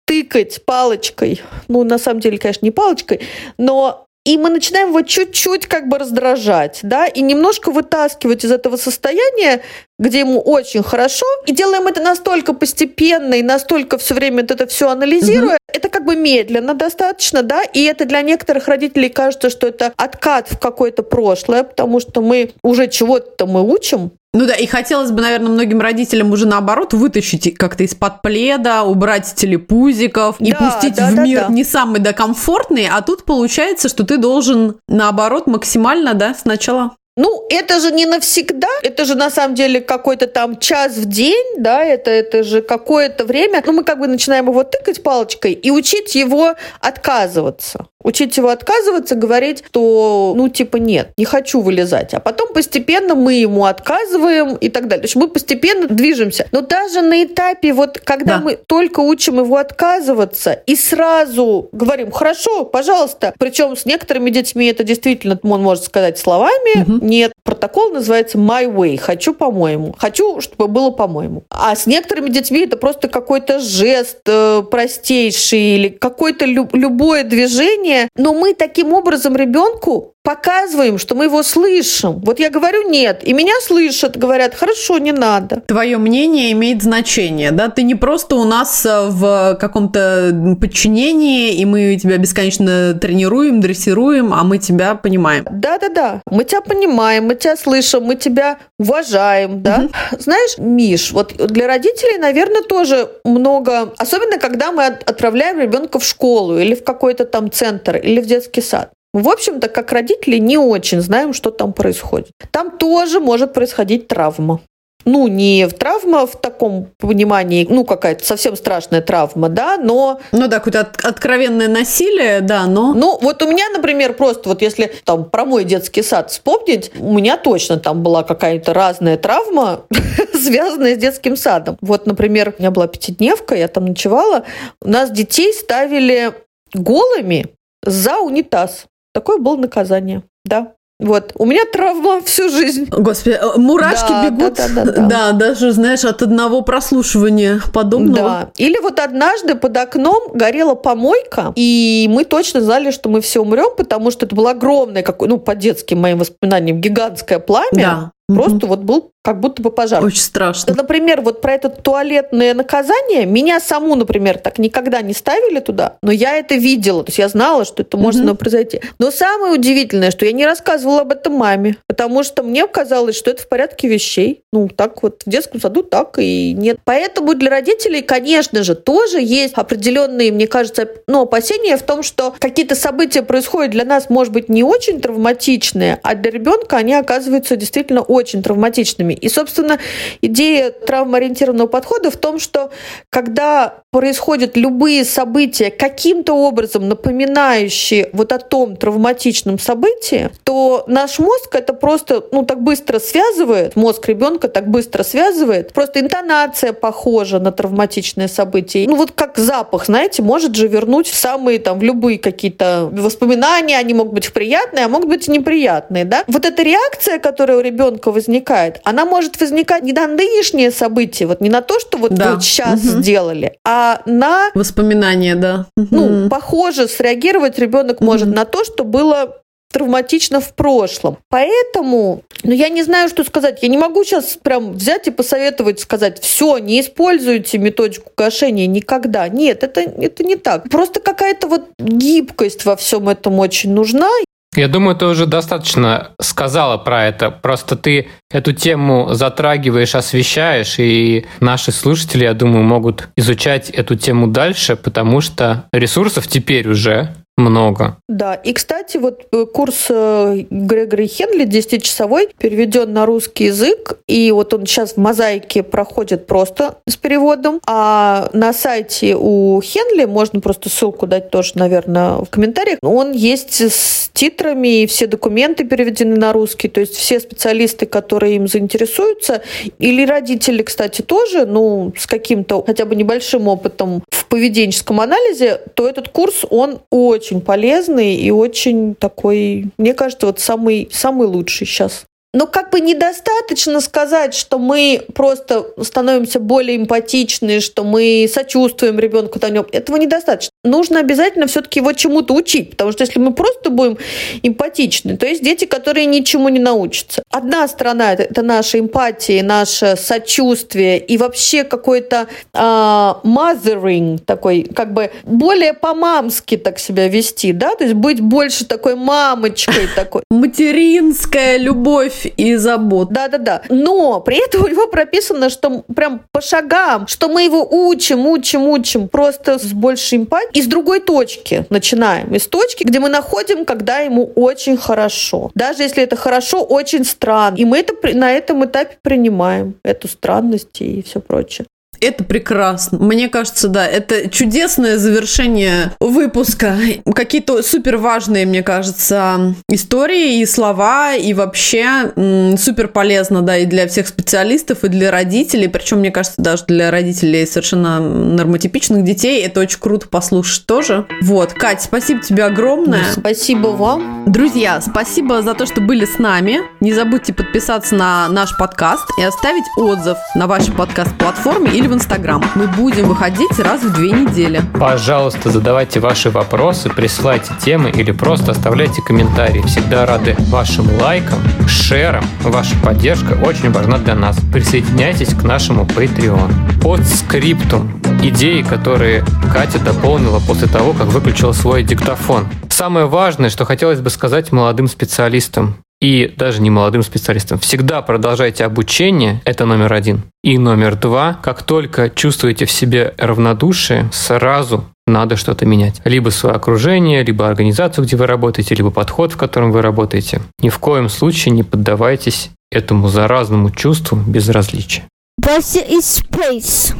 тыкать 0.05 0.63
палочкой. 0.65 1.41
Ну, 1.67 1.83
на 1.83 1.97
самом 1.97 2.21
деле, 2.21 2.37
конечно, 2.37 2.65
не 2.65 2.71
палочкой, 2.71 3.21
но 3.57 4.06
и 4.27 4.37
мы 4.37 4.49
начинаем 4.49 4.89
его 4.89 5.03
чуть-чуть 5.03 5.67
как 5.67 5.87
бы 5.87 5.97
раздражать, 5.97 6.81
да, 6.83 7.07
и 7.07 7.21
немножко 7.21 7.71
вытаскивать 7.71 8.43
из 8.43 8.51
этого 8.51 8.75
состояния, 8.75 9.61
где 9.97 10.19
ему 10.19 10.41
очень 10.41 10.83
хорошо, 10.83 11.25
и 11.45 11.53
делаем 11.53 11.87
это 11.87 12.01
настолько 12.01 12.51
постепенно 12.51 13.35
и 13.35 13.41
настолько 13.41 13.97
все 13.97 14.15
время 14.15 14.43
это 14.43 14.67
все 14.67 14.89
анализируя, 14.89 15.55
угу. 15.55 15.73
это 15.73 15.87
как 15.87 16.03
бы 16.03 16.17
медленно 16.17 16.73
достаточно, 16.73 17.41
да, 17.41 17.63
и 17.63 17.81
это 17.83 18.03
для 18.03 18.21
некоторых 18.21 18.67
родителей 18.67 19.07
кажется, 19.07 19.49
что 19.49 19.65
это 19.65 19.93
откат 19.95 20.51
в 20.51 20.59
какое-то 20.59 21.03
прошлое, 21.03 21.63
потому 21.63 22.01
что 22.01 22.21
мы 22.21 22.51
уже 22.63 22.89
чего-то 22.89 23.45
мы 23.45 23.63
учим, 23.63 24.11
ну 24.37 24.45
да, 24.45 24.53
и 24.53 24.67
хотелось 24.67 25.09
бы, 25.09 25.21
наверное, 25.21 25.49
многим 25.49 25.81
родителям 25.81 26.31
уже 26.31 26.45
наоборот 26.45 26.93
вытащить 26.93 27.57
как-то 27.57 27.83
из-под 27.83 28.21
пледа, 28.21 28.83
убрать 28.83 29.33
телепузиков 29.35 30.35
и 30.39 30.51
да, 30.51 30.57
пустить 30.57 30.95
да, 30.95 31.09
в 31.09 31.15
да, 31.15 31.23
мир 31.23 31.39
да. 31.47 31.53
не 31.53 31.63
самый 31.63 31.99
да 32.01 32.13
комфортный, 32.13 32.87
а 32.87 33.01
тут 33.01 33.25
получается, 33.25 33.89
что 33.89 34.03
ты 34.03 34.17
должен 34.17 34.75
наоборот 34.87 35.47
максимально, 35.47 36.13
да, 36.13 36.35
сначала 36.35 36.91
ну, 37.17 37.47
это 37.49 37.79
же 37.79 37.91
не 37.91 38.05
навсегда, 38.05 38.67
это 38.83 39.03
же 39.03 39.15
на 39.15 39.31
самом 39.31 39.55
деле 39.55 39.81
какой-то 39.81 40.27
там 40.27 40.59
час 40.59 40.97
в 40.97 41.05
день, 41.05 41.55
да, 41.57 41.83
это, 41.83 42.11
это 42.11 42.43
же 42.43 42.61
какое-то 42.61 43.25
время. 43.25 43.63
Ну, 43.65 43.73
мы 43.73 43.83
как 43.83 43.97
бы 43.97 44.05
начинаем 44.05 44.47
его 44.47 44.63
тыкать 44.63 45.01
палочкой 45.01 45.53
и 45.53 45.71
учить 45.71 46.13
его 46.13 46.53
отказываться. 46.79 47.87
Учить 48.07 48.37
его 48.37 48.47
отказываться, 48.47 49.15
говорить, 49.15 49.65
что, 49.67 50.33
ну, 50.33 50.47
типа, 50.47 50.77
нет, 50.77 51.09
не 51.17 51.25
хочу 51.25 51.59
вылезать. 51.59 52.13
А 52.13 52.21
потом 52.21 52.53
постепенно 52.53 53.15
мы 53.15 53.33
ему 53.33 53.65
отказываем 53.65 54.55
и 54.55 54.69
так 54.69 54.87
далее. 54.87 55.01
То 55.01 55.07
есть 55.07 55.17
мы 55.17 55.27
постепенно 55.27 55.89
движемся. 55.89 56.47
Но 56.53 56.61
даже 56.61 57.01
на 57.01 57.25
этапе, 57.25 57.73
вот, 57.73 57.99
когда 57.99 58.37
да. 58.37 58.39
мы 58.39 58.55
только 58.55 59.01
учим 59.01 59.39
его 59.39 59.57
отказываться 59.57 60.53
и 60.53 60.77
сразу 60.77 61.67
говорим, 61.73 62.11
хорошо, 62.11 62.63
пожалуйста. 62.63 63.33
Причем 63.37 63.75
с 63.75 63.85
некоторыми 63.85 64.29
детьми 64.29 64.67
это 64.67 64.85
действительно, 64.85 65.37
он 65.43 65.61
может 65.61 65.83
сказать 65.83 66.17
словами, 66.17 66.83
угу. 66.83 67.05
нет. 67.05 67.33
Протокол 67.43 67.91
называется 67.91 68.37
my 68.37 68.73
way, 68.73 68.95
хочу 68.95 69.33
по-моему. 69.33 69.93
Хочу, 69.97 70.39
чтобы 70.39 70.69
было 70.69 70.91
по-моему. 70.91 71.43
А 71.49 71.75
с 71.75 71.85
некоторыми 71.85 72.29
детьми 72.29 72.61
это 72.61 72.77
просто 72.77 73.09
какой-то 73.09 73.59
жест 73.59 74.19
э, 74.27 74.63
простейший 74.71 75.75
или 75.75 75.89
какое-то 75.89 76.45
лю- 76.45 76.69
любое 76.71 77.25
движение, 77.25 77.96
но 78.15 78.33
мы 78.33 78.53
таким 78.53 78.93
образом 78.93 79.35
ребенку 79.35 80.13
показываем, 80.27 80.97
что 80.97 81.15
мы 81.15 81.25
его 81.25 81.41
слышим. 81.41 82.19
Вот 82.25 82.37
я 82.39 82.49
говорю 82.49 82.89
нет, 82.89 83.21
и 83.23 83.31
меня 83.31 83.53
слышат, 83.61 84.17
говорят, 84.17 84.55
хорошо, 84.55 84.97
не 84.97 85.13
надо. 85.13 85.61
Твое 85.67 85.97
мнение 85.97 86.51
имеет 86.51 86.83
значение, 86.83 87.51
да? 87.51 87.69
Ты 87.69 87.83
не 87.83 87.95
просто 87.95 88.35
у 88.35 88.43
нас 88.43 88.85
э, 88.85 89.07
в 89.07 89.55
каком-то 89.57 90.57
подчинении, 90.59 91.53
и 91.53 91.63
мы 91.63 91.95
тебя 91.95 92.17
бесконечно 92.17 92.93
тренируем, 92.95 93.61
дрессируем, 93.61 94.33
а 94.33 94.43
мы 94.43 94.57
тебя 94.57 94.95
понимаем. 94.95 95.45
Да-да-да, 95.49 96.21
мы 96.29 96.43
тебя 96.43 96.59
понимаем, 96.59 97.27
мы 97.27 97.35
тебя 97.35 97.55
слышим, 97.55 98.03
мы 98.03 98.15
тебя 98.15 98.57
уважаем, 98.77 99.63
да? 99.63 99.87
Угу. 100.11 100.19
Знаешь, 100.19 100.57
Миш, 100.57 101.13
вот 101.13 101.35
для 101.37 101.67
родителей, 101.67 102.17
наверное, 102.17 102.63
тоже 102.63 103.09
много, 103.23 103.93
особенно 103.97 104.37
когда 104.39 104.73
мы 104.73 104.87
отправляем 104.87 105.57
ребенка 105.57 105.99
в 105.99 106.03
школу 106.03 106.59
или 106.59 106.75
в 106.75 106.83
какой-то 106.83 107.23
там 107.23 107.49
центр 107.49 107.95
или 107.95 108.19
в 108.19 108.25
детский 108.25 108.61
сад. 108.61 108.91
В 109.17 109.29
общем-то, 109.29 109.67
как 109.67 109.91
родители 109.91 110.37
не 110.37 110.59
очень 110.59 111.01
знаем, 111.01 111.33
что 111.33 111.49
там 111.49 111.73
происходит. 111.73 112.33
Там 112.51 112.77
тоже 112.77 113.19
может 113.19 113.51
происходить 113.51 114.07
травма 114.07 114.61
ну, 115.05 115.27
не 115.27 115.65
травма 115.67 116.27
в 116.27 116.35
таком 116.35 116.89
понимании, 116.97 117.65
ну, 117.69 117.85
какая-то 117.85 118.25
совсем 118.25 118.57
страшная 118.57 119.01
травма, 119.01 119.47
да, 119.47 119.77
но... 119.77 120.19
Ну 120.33 120.47
да, 120.49 120.57
какое-то 120.57 120.81
от, 120.81 121.05
откровенное 121.05 121.69
насилие, 121.69 122.41
да, 122.41 122.65
но... 122.65 122.93
Ну, 122.93 123.17
вот 123.21 123.41
у 123.41 123.47
меня, 123.47 123.69
например, 123.69 124.15
просто 124.15 124.49
вот 124.49 124.61
если 124.61 124.91
там 125.05 125.29
про 125.29 125.45
мой 125.45 125.63
детский 125.63 126.03
сад 126.03 126.29
вспомнить, 126.29 126.91
у 126.99 127.13
меня 127.13 127.37
точно 127.37 127.79
там 127.79 128.03
была 128.03 128.23
какая-то 128.23 128.73
разная 128.73 129.17
травма, 129.17 129.85
связанная 130.33 130.95
с 130.95 130.97
детским 130.97 131.37
садом. 131.37 131.77
Вот, 131.79 132.05
например, 132.05 132.53
у 132.57 132.61
меня 132.61 132.71
была 132.71 132.87
пятидневка, 132.87 133.55
я 133.55 133.69
там 133.69 133.85
ночевала, 133.85 134.43
у 134.81 134.89
нас 134.89 135.09
детей 135.09 135.53
ставили 135.53 136.33
голыми 136.73 137.45
за 137.81 138.17
унитаз. 138.17 138.87
Такое 139.17 139.39
было 139.39 139.55
наказание, 139.55 140.21
да. 140.45 140.73
Вот, 140.99 141.31
у 141.39 141.45
меня 141.47 141.61
травма 141.73 142.21
всю 142.21 142.49
жизнь. 142.49 142.85
Господи, 142.91 143.35
э, 143.41 143.57
мурашки 143.57 144.09
да, 144.11 144.29
бегут. 144.29 144.53
Да, 144.53 144.67
да, 144.67 144.83
да, 144.83 144.91
да. 144.91 145.07
да, 145.07 145.31
даже, 145.31 145.71
знаешь, 145.71 146.05
от 146.05 146.21
одного 146.21 146.61
прослушивания 146.61 147.59
подобного. 147.73 148.29
Да. 148.29 148.51
Или 148.57 148.79
вот 148.79 148.99
однажды 148.99 149.55
под 149.55 149.75
окном 149.75 150.33
горела 150.35 150.75
помойка, 150.75 151.51
и 151.55 152.05
мы 152.11 152.25
точно 152.25 152.61
знали, 152.61 152.91
что 152.91 153.09
мы 153.09 153.21
все 153.21 153.41
умрем, 153.41 153.75
потому 153.75 154.11
что 154.11 154.27
это 154.27 154.35
было 154.35 154.51
огромное, 154.51 155.01
какое, 155.01 155.29
ну, 155.29 155.39
по 155.39 155.55
детским 155.55 155.99
моим 155.99 156.19
воспоминаниям, 156.19 156.79
гигантское 156.79 157.39
пламя. 157.39 157.71
Да. 157.71 158.11
Просто 158.29 158.57
угу. 158.57 158.67
вот 158.67 158.79
был 158.81 159.11
как 159.27 159.41
будто 159.41 159.61
бы 159.61 159.71
пожар. 159.71 160.01
Очень 160.05 160.21
страшно. 160.21 160.73
Например, 160.73 161.19
вот 161.19 161.41
про 161.41 161.51
это 161.51 161.67
туалетное 161.67 162.53
наказание, 162.53 163.25
меня 163.25 163.59
саму, 163.59 163.95
например, 163.95 164.37
так 164.37 164.57
никогда 164.57 165.01
не 165.01 165.13
ставили 165.13 165.59
туда, 165.59 165.97
но 166.01 166.13
я 166.13 166.37
это 166.37 166.55
видела, 166.55 167.03
то 167.03 167.09
есть 167.09 167.19
я 167.19 167.27
знала, 167.27 167.65
что 167.65 167.83
это 167.83 167.97
может 167.97 168.23
mm 168.23 168.35
произойти. 168.35 168.79
Но 168.99 169.11
самое 169.11 169.51
удивительное, 169.51 170.11
что 170.11 170.25
я 170.25 170.31
не 170.31 170.45
рассказывала 170.45 171.01
об 171.01 171.11
этом 171.11 171.33
маме, 171.33 171.75
потому 171.87 172.23
что 172.23 172.41
мне 172.41 172.67
казалось, 172.67 173.17
что 173.17 173.31
это 173.31 173.43
в 173.43 173.49
порядке 173.49 173.89
вещей. 173.89 174.43
Ну, 174.53 174.69
так 174.69 175.03
вот, 175.03 175.23
в 175.25 175.29
детском 175.29 175.59
саду 175.59 175.83
так 175.83 176.19
и 176.19 176.53
нет. 176.53 176.79
Поэтому 176.85 177.33
для 177.33 177.49
родителей, 177.49 178.03
конечно 178.03 178.63
же, 178.63 178.75
тоже 178.75 179.19
есть 179.19 179.55
определенные, 179.55 180.31
мне 180.31 180.47
кажется, 180.47 180.87
ну, 181.07 181.23
опасения 181.23 181.75
в 181.75 181.83
том, 181.83 182.01
что 182.01 182.33
какие-то 182.39 182.75
события 182.75 183.23
происходят 183.23 183.71
для 183.71 183.83
нас, 183.83 184.09
может 184.09 184.31
быть, 184.31 184.47
не 184.47 184.63
очень 184.63 185.01
травматичные, 185.01 185.99
а 186.01 186.15
для 186.15 186.31
ребенка 186.31 186.77
они 186.77 186.93
оказываются 186.93 187.57
действительно 187.57 188.01
очень 188.01 188.41
травматичными. 188.41 189.16
И, 189.17 189.29
собственно, 189.29 189.79
идея 190.21 190.71
травмоориентированного 190.71 191.67
подхода 191.67 192.11
в 192.11 192.17
том, 192.17 192.39
что 192.39 192.71
когда 193.09 193.81
происходят 193.91 194.55
любые 194.55 195.05
события, 195.05 195.71
каким-то 195.71 196.33
образом 196.33 196.87
напоминающие 196.87 198.09
вот 198.13 198.31
о 198.31 198.39
том 198.39 198.75
травматичном 198.75 199.59
событии, 199.59 200.29
то 200.43 200.83
наш 200.87 201.19
мозг 201.19 201.55
это 201.55 201.73
просто, 201.73 202.23
ну, 202.31 202.43
так 202.43 202.61
быстро 202.61 202.99
связывает, 202.99 203.75
мозг 203.75 204.07
ребенка 204.07 204.47
так 204.47 204.67
быстро 204.67 205.03
связывает, 205.03 205.73
просто 205.73 205.99
интонация 205.99 206.73
похожа 206.73 207.39
на 207.39 207.51
травматичное 207.51 208.27
событие. 208.27 208.87
Ну, 208.87 208.95
вот 208.95 209.11
как 209.11 209.37
запах, 209.37 209.85
знаете, 209.85 210.21
может 210.21 210.55
же 210.55 210.67
вернуть 210.67 211.07
в 211.07 211.15
самые 211.15 211.59
там, 211.59 211.79
в 211.79 211.83
любые 211.83 212.19
какие-то 212.19 212.89
воспоминания, 212.91 213.77
они 213.77 213.93
могут 213.93 214.13
быть 214.13 214.31
приятные, 214.31 214.85
а 214.85 214.89
могут 214.89 215.09
быть 215.09 215.27
неприятные, 215.27 216.05
да? 216.05 216.23
Вот 216.27 216.45
эта 216.45 216.61
реакция, 216.61 217.17
которая 217.17 217.57
у 217.57 217.61
ребенка 217.61 218.11
возникает, 218.11 218.79
она 218.83 219.05
может 219.07 219.39
возникать 219.39 219.83
не 219.83 219.93
на 219.93 220.07
нынешнее 220.07 220.71
событие, 220.71 221.27
вот 221.27 221.41
не 221.41 221.49
на 221.49 221.61
то, 221.61 221.79
что 221.79 221.97
вот 221.97 222.13
да. 222.13 222.35
вы 222.35 222.41
сейчас 222.41 222.79
угу. 222.79 222.99
сделали, 222.99 223.57
а 223.65 224.01
на... 224.05 224.49
Воспоминания, 224.53 225.35
да. 225.35 225.67
Ну, 225.75 226.23
угу. 226.23 226.29
похоже, 226.29 226.87
среагировать 226.87 227.57
ребенок 227.59 227.97
угу. 227.97 228.05
может 228.05 228.27
на 228.27 228.45
то, 228.45 228.63
что 228.63 228.83
было 228.83 229.41
травматично 229.71 230.39
в 230.39 230.53
прошлом. 230.53 231.17
Поэтому, 231.29 232.23
ну, 232.43 232.51
я 232.51 232.69
не 232.69 232.83
знаю, 232.83 233.09
что 233.09 233.23
сказать. 233.23 233.59
Я 233.61 233.67
не 233.67 233.77
могу 233.77 234.03
сейчас 234.03 234.37
прям 234.41 234.73
взять 234.73 235.07
и 235.07 235.11
посоветовать, 235.11 235.79
сказать, 235.79 236.21
все, 236.21 236.57
не 236.57 236.81
используйте 236.81 237.57
методику 237.57 238.11
гашения 238.15 238.65
никогда. 238.67 239.27
Нет, 239.27 239.63
это, 239.63 239.81
это 239.81 240.23
не 240.23 240.35
так. 240.35 240.69
Просто 240.69 240.99
какая-то 240.99 241.47
вот 241.47 241.69
гибкость 241.77 242.65
во 242.65 242.75
всем 242.75 243.09
этом 243.09 243.39
очень 243.39 243.73
нужна. 243.73 244.09
Я 244.57 244.67
думаю, 244.67 244.95
ты 244.95 245.05
уже 245.05 245.27
достаточно 245.27 246.09
сказала 246.19 246.77
про 246.77 247.05
это. 247.05 247.29
Просто 247.29 247.75
ты 247.75 248.07
эту 248.31 248.53
тему 248.53 249.09
затрагиваешь, 249.11 249.93
освещаешь, 249.93 250.79
и 250.79 251.27
наши 251.39 251.71
слушатели, 251.71 252.23
я 252.23 252.33
думаю, 252.33 252.63
могут 252.63 253.09
изучать 253.15 253.69
эту 253.69 253.95
тему 253.95 254.25
дальше, 254.25 254.75
потому 254.75 255.21
что 255.21 255.65
ресурсов 255.71 256.27
теперь 256.27 256.67
уже 256.67 257.13
много. 257.37 257.97
Да, 258.07 258.33
и, 258.33 258.51
кстати, 258.51 258.97
вот 258.97 259.27
э, 259.31 259.45
курс 259.45 259.85
э, 259.89 260.45
Грегори 260.49 261.07
Хенли 261.07 261.45
10-часовой 261.45 262.29
переведен 262.37 262.91
на 262.91 263.05
русский 263.05 263.45
язык, 263.45 263.99
и 264.07 264.31
вот 264.31 264.53
он 264.53 264.65
сейчас 264.65 264.93
в 264.93 264.97
мозаике 264.97 265.61
проходит 265.61 266.25
просто 266.25 266.79
с 266.87 266.97
переводом, 266.97 267.61
а 267.67 268.29
на 268.33 268.53
сайте 268.53 269.15
у 269.15 269.61
Хенли, 269.61 270.05
можно 270.05 270.41
просто 270.41 270.69
ссылку 270.69 271.05
дать 271.05 271.29
тоже, 271.29 271.51
наверное, 271.55 272.17
в 272.17 272.29
комментариях, 272.29 272.79
он 272.81 273.11
есть 273.11 273.61
с 273.61 274.09
титрами, 274.13 274.81
и 274.81 274.87
все 274.87 275.05
документы 275.05 275.63
переведены 275.63 276.15
на 276.15 276.33
русский, 276.33 276.69
то 276.69 276.79
есть 276.79 276.95
все 276.95 277.19
специалисты, 277.19 277.85
которые 277.85 278.37
им 278.37 278.47
заинтересуются, 278.47 279.43
или 279.77 280.05
родители, 280.05 280.63
кстати, 280.63 281.03
тоже, 281.03 281.45
ну, 281.45 281.93
с 281.95 282.07
каким-то 282.07 282.63
хотя 282.65 282.85
бы 282.85 282.95
небольшим 282.95 283.47
опытом 283.47 284.03
в 284.09 284.25
поведенческом 284.25 284.99
анализе, 285.01 285.61
то 285.75 285.87
этот 285.87 286.09
курс, 286.09 286.43
он 286.49 286.79
очень 286.89 287.26
очень 287.27 287.41
полезный 287.41 288.15
и 288.15 288.31
очень 288.31 288.95
такой, 288.95 289.71
мне 289.77 289.93
кажется, 289.93 290.27
вот 290.27 290.39
самый, 290.39 290.87
самый 290.91 291.27
лучший 291.27 291.67
сейчас. 291.67 292.05
Но 292.37 292.45
как 292.45 292.69
бы 292.69 292.79
недостаточно 292.81 293.81
сказать, 293.81 294.35
что 294.35 294.59
мы 294.59 295.01
просто 295.15 295.65
становимся 295.81 296.39
более 296.39 296.77
эмпатичны, 296.77 297.61
что 297.61 297.83
мы 297.83 298.29
сочувствуем 298.31 298.99
ребенку. 298.99 299.39
Этого 299.39 299.97
недостаточно. 299.97 300.51
Нужно 300.63 300.99
обязательно 300.99 301.47
все-таки 301.47 301.79
его 301.79 301.93
чему-то 301.93 302.35
учить, 302.35 302.69
потому 302.69 302.91
что 302.91 303.05
если 303.05 303.17
мы 303.17 303.33
просто 303.33 303.71
будем 303.71 303.97
эмпатичны, 304.43 305.17
то 305.17 305.25
есть 305.25 305.41
дети, 305.43 305.65
которые 305.65 306.05
ничему 306.05 306.49
не 306.49 306.59
научатся. 306.59 307.23
Одна 307.31 307.67
сторона 307.67 308.13
это 308.13 308.43
наша 308.43 308.77
эмпатия, 308.77 309.41
наше 309.41 309.95
сочувствие 309.97 310.99
и 310.99 311.17
вообще 311.17 311.63
какой-то 311.63 312.27
э, 312.53 312.57
mothering 312.59 314.19
такой, 314.19 314.61
как 314.75 314.93
бы 314.93 315.09
более 315.23 315.73
по-мамски 315.73 316.57
так 316.57 316.77
себя 316.77 317.07
вести, 317.07 317.51
да, 317.51 317.73
то 317.73 317.83
есть 317.83 317.95
быть 317.95 318.21
больше 318.21 318.65
такой 318.65 318.95
мамочкой 318.95 319.87
такой. 319.95 320.21
Материнская 320.29 321.57
любовь 321.57 322.26
и 322.27 322.55
забот. 322.55 323.09
Да-да-да. 323.11 323.61
Но 323.69 324.19
при 324.21 324.43
этом 324.43 324.63
у 324.63 324.67
него 324.67 324.87
прописано, 324.87 325.49
что 325.49 325.83
прям 325.95 326.21
по 326.31 326.41
шагам, 326.41 327.07
что 327.07 327.27
мы 327.27 327.43
его 327.43 327.67
учим, 327.69 328.25
учим, 328.27 328.67
учим, 328.67 329.07
просто 329.07 329.59
с 329.59 329.73
большей 329.73 330.19
эмпатией. 330.19 330.59
И 330.59 330.61
с 330.61 330.67
другой 330.67 330.99
точки 330.99 331.65
начинаем. 331.69 332.33
Из 332.33 332.47
точки, 332.47 332.83
где 332.83 332.99
мы 332.99 333.09
находим, 333.09 333.65
когда 333.65 333.99
ему 333.99 334.31
очень 334.35 334.77
хорошо. 334.77 335.51
Даже 335.55 335.83
если 335.83 336.03
это 336.03 336.15
хорошо, 336.15 336.63
очень 336.63 337.05
странно. 337.05 337.55
И 337.57 337.65
мы 337.65 337.79
это 337.79 337.93
на 338.15 338.31
этом 338.31 338.65
этапе 338.65 338.97
принимаем, 339.01 339.75
эту 339.83 340.07
странность 340.07 340.81
и 340.81 341.01
все 341.01 341.19
прочее. 341.19 341.67
Это 342.01 342.23
прекрасно. 342.23 342.99
Мне 342.99 343.29
кажется, 343.29 343.67
да, 343.67 343.85
это 343.85 344.29
чудесное 344.29 344.97
завершение 344.97 345.93
выпуска. 345.99 346.75
Какие-то 347.13 347.61
супер 347.63 347.97
важные, 347.97 348.45
мне 348.45 348.63
кажется, 348.63 349.55
истории 349.69 350.39
и 350.39 350.45
слова, 350.45 351.15
и 351.15 351.33
вообще 351.33 352.11
супер 352.57 352.87
полезно, 352.87 353.41
да, 353.41 353.57
и 353.57 353.65
для 353.65 353.87
всех 353.87 354.07
специалистов, 354.07 354.83
и 354.83 354.89
для 354.89 355.11
родителей. 355.11 355.67
Причем, 355.67 355.99
мне 355.99 356.11
кажется, 356.11 356.41
даже 356.41 356.65
для 356.65 356.91
родителей 356.91 357.45
совершенно 357.45 357.99
нормотипичных 357.99 359.03
детей 359.03 359.43
это 359.43 359.61
очень 359.61 359.79
круто 359.79 360.07
послушать 360.07 360.65
тоже. 360.65 361.05
Вот, 361.21 361.53
Кать, 361.53 361.81
спасибо 361.81 362.21
тебе 362.21 362.43
огромное. 362.45 363.11
Спасибо 363.11 363.67
вам. 363.67 364.25
Друзья, 364.27 364.81
спасибо 364.81 365.41
за 365.41 365.53
то, 365.53 365.65
что 365.65 365.81
были 365.81 366.05
с 366.05 366.19
нами. 366.19 366.59
Не 366.79 366.93
забудьте 366.93 367.33
подписаться 367.33 367.95
на 367.95 368.27
наш 368.29 368.57
подкаст 368.57 369.05
и 369.19 369.23
оставить 369.23 369.65
отзыв 369.77 370.17
на 370.35 370.47
вашей 370.47 370.73
подкаст-платформе 370.73 371.71
или 371.71 371.86
в 371.87 371.93
Инстаграм. 371.93 372.43
Мы 372.55 372.67
будем 372.67 373.07
выходить 373.07 373.59
раз 373.59 373.81
в 373.81 373.93
две 373.93 374.11
недели. 374.11 374.61
Пожалуйста, 374.79 375.49
задавайте 375.49 375.99
ваши 375.99 376.29
вопросы, 376.29 376.89
присылайте 376.89 377.51
темы 377.59 377.89
или 377.89 378.11
просто 378.11 378.51
оставляйте 378.51 379.01
комментарии. 379.01 379.61
Всегда 379.63 380.05
рады 380.05 380.35
вашим 380.49 380.87
лайкам, 381.01 381.39
шерам. 381.67 382.25
Ваша 382.41 382.75
поддержка 382.83 383.33
очень 383.33 383.71
важна 383.71 383.97
для 383.97 384.15
нас. 384.15 384.37
Присоединяйтесь 384.53 385.33
к 385.33 385.43
нашему 385.43 385.85
Patreon. 385.85 386.81
Под 386.81 387.05
скриптум 387.05 388.01
идеи, 388.21 388.61
которые 388.61 389.23
Катя 389.53 389.79
дополнила 389.79 390.39
после 390.39 390.67
того, 390.67 390.93
как 390.93 391.07
выключила 391.07 391.53
свой 391.53 391.83
диктофон. 391.83 392.47
Самое 392.69 393.05
важное, 393.05 393.49
что 393.49 393.65
хотелось 393.65 394.01
бы 394.01 394.09
сказать 394.09 394.51
молодым 394.51 394.87
специалистам 394.87 395.77
и 396.01 396.33
даже 396.37 396.61
не 396.61 396.69
молодым 396.69 397.03
специалистам. 397.03 397.59
Всегда 397.59 398.01
продолжайте 398.01 398.65
обучение, 398.65 399.41
это 399.45 399.65
номер 399.65 399.93
один. 399.93 400.23
И 400.43 400.57
номер 400.57 400.95
два, 400.95 401.33
как 401.33 401.63
только 401.63 402.09
чувствуете 402.09 402.65
в 402.65 402.71
себе 402.71 403.13
равнодушие, 403.17 404.09
сразу 404.11 404.85
надо 405.07 405.37
что-то 405.37 405.65
менять. 405.65 406.01
Либо 406.05 406.29
свое 406.29 406.55
окружение, 406.55 407.23
либо 407.23 407.47
организацию, 407.47 408.05
где 408.05 408.15
вы 408.15 408.27
работаете, 408.27 408.75
либо 408.75 408.91
подход, 408.91 409.31
в 409.31 409.37
котором 409.37 409.71
вы 409.71 409.81
работаете. 409.81 410.41
Ни 410.61 410.69
в 410.69 410.79
коем 410.79 411.09
случае 411.09 411.53
не 411.53 411.63
поддавайтесь 411.63 412.51
этому 412.71 413.07
заразному 413.07 413.71
чувству 413.71 414.17
безразличия. 414.17 415.05
Bus 415.41 415.77
is 415.89 416.23
space. 416.23 416.95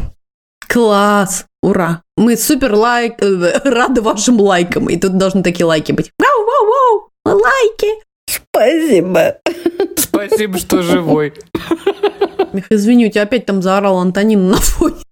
Класс! 0.68 1.46
Ура! 1.62 2.02
Мы 2.16 2.38
супер 2.38 2.74
лайк... 2.76 3.16
э, 3.22 3.60
рады 3.70 4.02
вашим 4.02 4.40
лайкам. 4.40 4.90
И 4.90 4.98
тут 4.98 5.18
должны 5.18 5.44
такие 5.44 5.66
лайки 5.66 5.92
быть. 5.92 6.12
Вау-вау-вау! 6.20 7.10
Лайки! 7.26 8.08
Спасибо. 8.28 9.38
Спасибо, 9.96 10.58
что 10.58 10.82
живой. 10.82 11.34
Мих, 12.54 12.72
извини, 12.72 13.08
у 13.08 13.12
тебя 13.12 13.24
опять 13.24 13.46
там 13.46 13.62
заорал 13.62 14.00
Антонин 14.00 14.50
на 14.50 14.58
фоне. 14.58 15.04